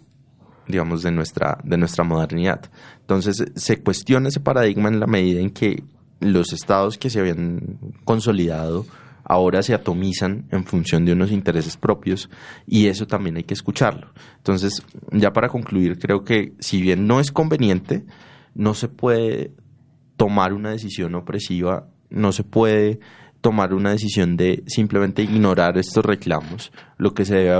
digamos, 0.68 1.02
de 1.02 1.12
nuestra, 1.12 1.58
de 1.64 1.76
nuestra 1.76 2.04
modernidad. 2.04 2.70
Entonces, 3.00 3.44
se 3.54 3.82
cuestiona 3.82 4.28
ese 4.28 4.40
paradigma 4.40 4.88
en 4.88 5.00
la 5.00 5.06
medida 5.06 5.40
en 5.40 5.50
que 5.50 5.84
los 6.20 6.52
estados 6.52 6.98
que 6.98 7.10
se 7.10 7.20
habían 7.20 7.78
consolidado 8.04 8.86
ahora 9.28 9.62
se 9.62 9.74
atomizan 9.74 10.46
en 10.50 10.64
función 10.64 11.04
de 11.04 11.12
unos 11.12 11.32
intereses 11.32 11.76
propios 11.76 12.30
y 12.66 12.86
eso 12.86 13.06
también 13.06 13.36
hay 13.36 13.42
que 13.42 13.54
escucharlo. 13.54 14.12
Entonces, 14.36 14.82
ya 15.10 15.32
para 15.32 15.48
concluir, 15.48 15.98
creo 15.98 16.22
que 16.22 16.54
si 16.60 16.80
bien 16.80 17.06
no 17.06 17.18
es 17.18 17.32
conveniente, 17.32 18.04
no 18.54 18.74
se 18.74 18.88
puede 18.88 19.52
tomar 20.16 20.52
una 20.52 20.70
decisión 20.70 21.14
opresiva, 21.16 21.88
no 22.08 22.32
se 22.32 22.44
puede 22.44 23.00
tomar 23.46 23.74
una 23.74 23.92
decisión 23.92 24.36
de 24.36 24.64
simplemente 24.66 25.22
ignorar 25.22 25.78
estos 25.78 26.04
reclamos. 26.04 26.72
Lo 26.98 27.14
que 27.14 27.24
se 27.24 27.36
debe 27.36 27.52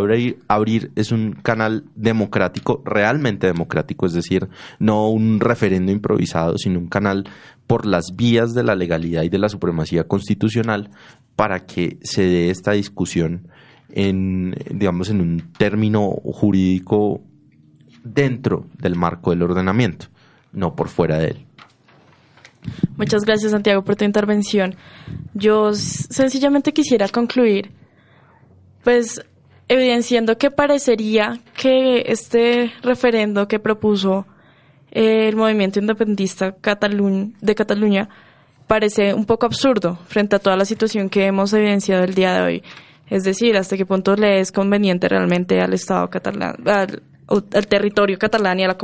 abrir, 0.48 0.90
es 0.96 1.12
un 1.12 1.34
canal 1.44 1.84
democrático, 1.94 2.82
realmente 2.84 3.46
democrático, 3.46 4.06
es 4.06 4.12
decir, 4.12 4.48
no 4.80 5.08
un 5.08 5.38
referendo 5.38 5.92
improvisado, 5.92 6.58
sino 6.58 6.80
un 6.80 6.88
canal 6.88 7.30
por 7.68 7.86
las 7.86 8.16
vías 8.16 8.52
de 8.52 8.64
la 8.64 8.74
legalidad 8.74 9.22
y 9.22 9.28
de 9.28 9.38
la 9.38 9.48
supremacía 9.48 10.08
constitucional 10.08 10.90
para 11.36 11.66
que 11.66 11.98
se 12.02 12.22
dé 12.22 12.50
esta 12.50 12.72
discusión 12.72 13.46
en, 13.90 14.56
digamos, 14.74 15.08
en 15.08 15.20
un 15.20 15.52
término 15.56 16.10
jurídico 16.24 17.20
dentro 18.02 18.66
del 18.76 18.96
marco 18.96 19.30
del 19.30 19.44
ordenamiento, 19.44 20.06
no 20.50 20.74
por 20.74 20.88
fuera 20.88 21.18
de 21.18 21.28
él. 21.28 21.45
Muchas 22.96 23.24
gracias 23.24 23.52
Santiago 23.52 23.82
por 23.82 23.96
tu 23.96 24.04
intervención. 24.04 24.74
Yo 25.34 25.74
sencillamente 25.74 26.72
quisiera 26.72 27.08
concluir, 27.08 27.70
pues 28.82 29.20
evidenciando 29.68 30.38
que 30.38 30.50
parecería 30.50 31.40
que 31.54 32.04
este 32.06 32.72
referendo 32.82 33.48
que 33.48 33.58
propuso 33.58 34.26
el 34.90 35.36
movimiento 35.36 35.78
independentista 35.78 36.54
de 36.56 37.54
Cataluña 37.54 38.08
parece 38.66 39.14
un 39.14 39.26
poco 39.26 39.46
absurdo 39.46 39.98
frente 40.08 40.36
a 40.36 40.38
toda 40.38 40.56
la 40.56 40.64
situación 40.64 41.08
que 41.08 41.26
hemos 41.26 41.52
evidenciado 41.52 42.04
el 42.04 42.14
día 42.14 42.34
de 42.34 42.42
hoy. 42.42 42.62
Es 43.08 43.24
decir, 43.24 43.56
hasta 43.56 43.76
qué 43.76 43.86
punto 43.86 44.16
le 44.16 44.40
es 44.40 44.50
conveniente 44.50 45.08
realmente 45.08 45.60
al 45.60 45.74
Estado 45.74 46.08
catalán, 46.10 46.56
al, 46.66 47.66
territorio 47.68 48.18
catalán 48.18 48.58
y 48.58 48.64
a 48.64 48.68
la, 48.68 48.76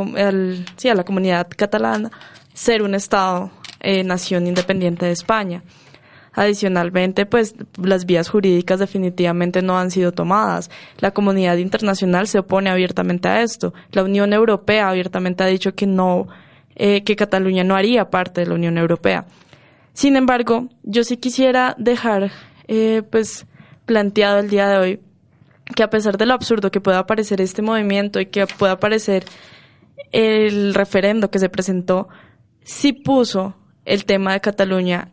sí, 0.76 0.89
a 0.89 0.95
la 0.95 1.05
comunidad 1.05 1.49
catalana 1.57 2.11
ser 2.53 2.83
un 2.83 2.95
Estado 2.95 3.51
eh, 3.83 4.05
nación 4.05 4.47
independiente 4.47 5.07
de 5.07 5.12
España. 5.12 5.62
Adicionalmente, 6.35 7.26
pues 7.26 7.55
las 7.76 8.07
vías 8.07 8.30
jurídicas 8.30 8.78
definitivamente 8.78 9.61
no 9.61 9.78
han 9.78 9.91
sido 9.91 10.12
tomadas. 10.12 10.70
La 10.99 11.11
comunidad 11.11 11.59
internacional 11.59 12.26
se 12.26 12.39
opone 12.39 12.70
abiertamente 12.70 13.28
a 13.28 13.43
esto. 13.43 13.74
La 13.91 14.03
Unión 14.03 14.33
Europea 14.33 14.89
abiertamente 14.89 15.45
ha 15.45 15.49
dicho 15.49 15.74
que 15.74 15.87
no, 15.87 16.28
eh, 16.74 17.03
que 17.05 17.16
Cataluña 17.16 17.64
no 17.64 17.74
haría 17.74 18.09
parte 18.09 18.41
de 18.41 18.47
la 18.47 18.55
Unión 18.55 18.78
Europea. 18.78 19.26
Sin 19.93 20.16
embargo, 20.16 20.68
yo 20.85 21.05
sí 21.05 21.18
quisiera 21.18 21.74
dejar, 21.76 22.30
eh, 22.66 23.03
pues, 23.11 23.47
planteado 23.85 24.39
el 24.39 24.49
día 24.49 24.68
de 24.68 24.78
hoy 24.78 25.01
que 25.74 25.83
a 25.83 25.91
pesar 25.91 26.16
de 26.16 26.26
lo 26.26 26.35
absurdo 26.35 26.70
que 26.70 26.80
pueda 26.80 27.07
parecer 27.07 27.41
este 27.41 27.62
movimiento 27.62 28.20
y 28.20 28.26
que 28.26 28.47
pueda 28.47 28.78
parecer 28.80 29.24
el 30.12 30.72
referendo 30.72 31.30
que 31.30 31.39
se 31.39 31.49
presentó, 31.49 32.09
sí 32.62 32.93
puso 32.93 33.55
el 33.85 34.05
tema 34.05 34.33
de 34.33 34.41
Cataluña 34.41 35.09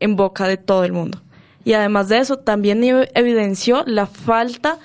en 0.00 0.16
boca 0.16 0.46
de 0.46 0.56
todo 0.56 0.84
el 0.84 0.92
mundo. 0.92 1.20
Y 1.64 1.72
además 1.72 2.08
de 2.08 2.18
eso, 2.18 2.38
también 2.38 2.82
evidenció 3.14 3.82
la 3.86 4.06
falta 4.06 4.78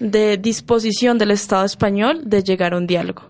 de 0.00 0.38
disposición 0.38 1.18
del 1.18 1.30
Estado 1.30 1.64
español 1.64 2.22
de 2.24 2.42
llegar 2.42 2.72
a 2.74 2.78
un 2.78 2.86
diálogo. 2.86 3.24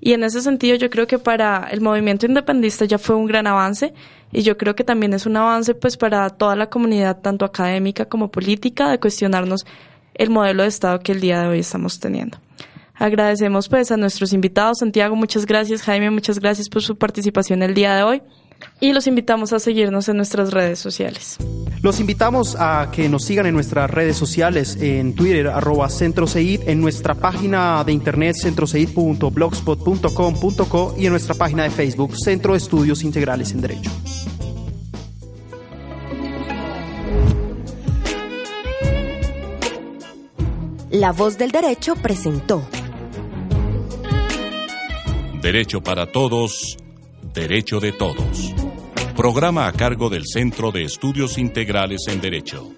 Y 0.00 0.12
en 0.12 0.22
ese 0.22 0.40
sentido 0.42 0.76
yo 0.76 0.90
creo 0.90 1.06
que 1.06 1.18
para 1.18 1.66
el 1.70 1.80
movimiento 1.80 2.26
independista 2.26 2.84
ya 2.84 2.98
fue 2.98 3.16
un 3.16 3.26
gran 3.26 3.46
avance 3.46 3.94
y 4.30 4.42
yo 4.42 4.56
creo 4.58 4.76
que 4.76 4.84
también 4.84 5.14
es 5.14 5.26
un 5.26 5.36
avance 5.36 5.74
pues 5.74 5.96
para 5.96 6.28
toda 6.30 6.54
la 6.54 6.68
comunidad, 6.68 7.20
tanto 7.22 7.44
académica 7.44 8.04
como 8.04 8.30
política, 8.30 8.90
de 8.90 9.00
cuestionarnos 9.00 9.66
el 10.14 10.30
modelo 10.30 10.62
de 10.62 10.68
Estado 10.68 11.00
que 11.00 11.12
el 11.12 11.20
día 11.20 11.40
de 11.40 11.48
hoy 11.48 11.60
estamos 11.60 11.98
teniendo. 11.98 12.38
Agradecemos 12.94 13.68
pues 13.68 13.90
a 13.90 13.96
nuestros 13.96 14.32
invitados. 14.32 14.78
Santiago, 14.78 15.16
muchas 15.16 15.46
gracias. 15.46 15.82
Jaime, 15.82 16.10
muchas 16.10 16.38
gracias 16.38 16.68
por 16.68 16.82
su 16.82 16.96
participación 16.96 17.62
el 17.62 17.74
día 17.74 17.96
de 17.96 18.02
hoy 18.02 18.22
y 18.80 18.92
los 18.92 19.06
invitamos 19.06 19.52
a 19.52 19.58
seguirnos 19.58 20.08
en 20.08 20.16
nuestras 20.16 20.52
redes 20.52 20.78
sociales. 20.78 21.36
Los 21.82 22.00
invitamos 22.00 22.56
a 22.58 22.90
que 22.90 23.06
nos 23.08 23.24
sigan 23.24 23.46
en 23.46 23.54
nuestras 23.54 23.90
redes 23.90 24.16
sociales, 24.16 24.76
en 24.80 25.14
Twitter, 25.14 25.46
arroba 25.48 25.88
CentroSeid, 25.88 26.68
en 26.68 26.80
nuestra 26.80 27.14
página 27.14 27.84
de 27.84 27.92
internet 27.92 28.34
centroseid.blogspot.com.co 28.40 30.94
y 30.98 31.06
en 31.06 31.12
nuestra 31.12 31.34
página 31.34 31.62
de 31.62 31.70
Facebook, 31.70 32.16
Centro 32.16 32.52
de 32.52 32.58
Estudios 32.58 33.04
Integrales 33.04 33.52
en 33.52 33.60
Derecho. 33.60 33.90
La 40.90 41.12
voz 41.12 41.38
del 41.38 41.50
derecho 41.50 41.94
presentó. 41.96 42.66
Derecho 45.42 45.82
para 45.82 46.10
todos 46.10 46.78
Derecho 47.36 47.80
de 47.80 47.92
Todos. 47.92 48.65
Programa 49.16 49.66
a 49.66 49.72
cargo 49.72 50.10
del 50.10 50.24
Centro 50.26 50.70
de 50.70 50.84
Estudios 50.84 51.38
Integrales 51.38 52.06
en 52.08 52.20
Derecho. 52.20 52.70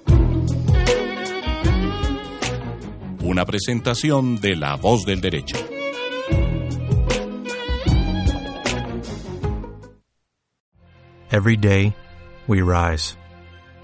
Una 3.22 3.45
presentación 3.45 4.41
de 4.41 4.55
La 4.55 4.76
Voz 4.76 5.05
del 5.05 5.20
Derecho. 5.20 5.57
Every 11.32 11.57
day, 11.57 11.93
we 12.47 12.62
rise, 12.62 13.16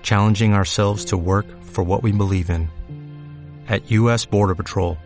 challenging 0.03 0.55
ourselves 0.55 1.07
to 1.07 1.17
work 1.17 1.47
for 1.65 1.83
what 1.83 2.05
we 2.05 2.13
believe 2.13 2.51
in. 2.51 2.71
At 3.69 3.91
U.S. 3.91 4.25
Border 4.25 4.55
Patrol, 4.55 4.97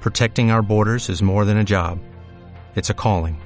protecting 0.00 0.50
our 0.50 0.60
borders 0.60 1.08
is 1.08 1.22
more 1.22 1.44
than 1.44 1.56
a 1.56 1.64
job, 1.64 2.00
it's 2.74 2.90
a 2.90 2.94
calling 2.94 3.38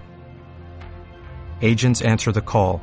agents 1.62 2.02
answer 2.02 2.32
the 2.32 2.40
call, 2.40 2.82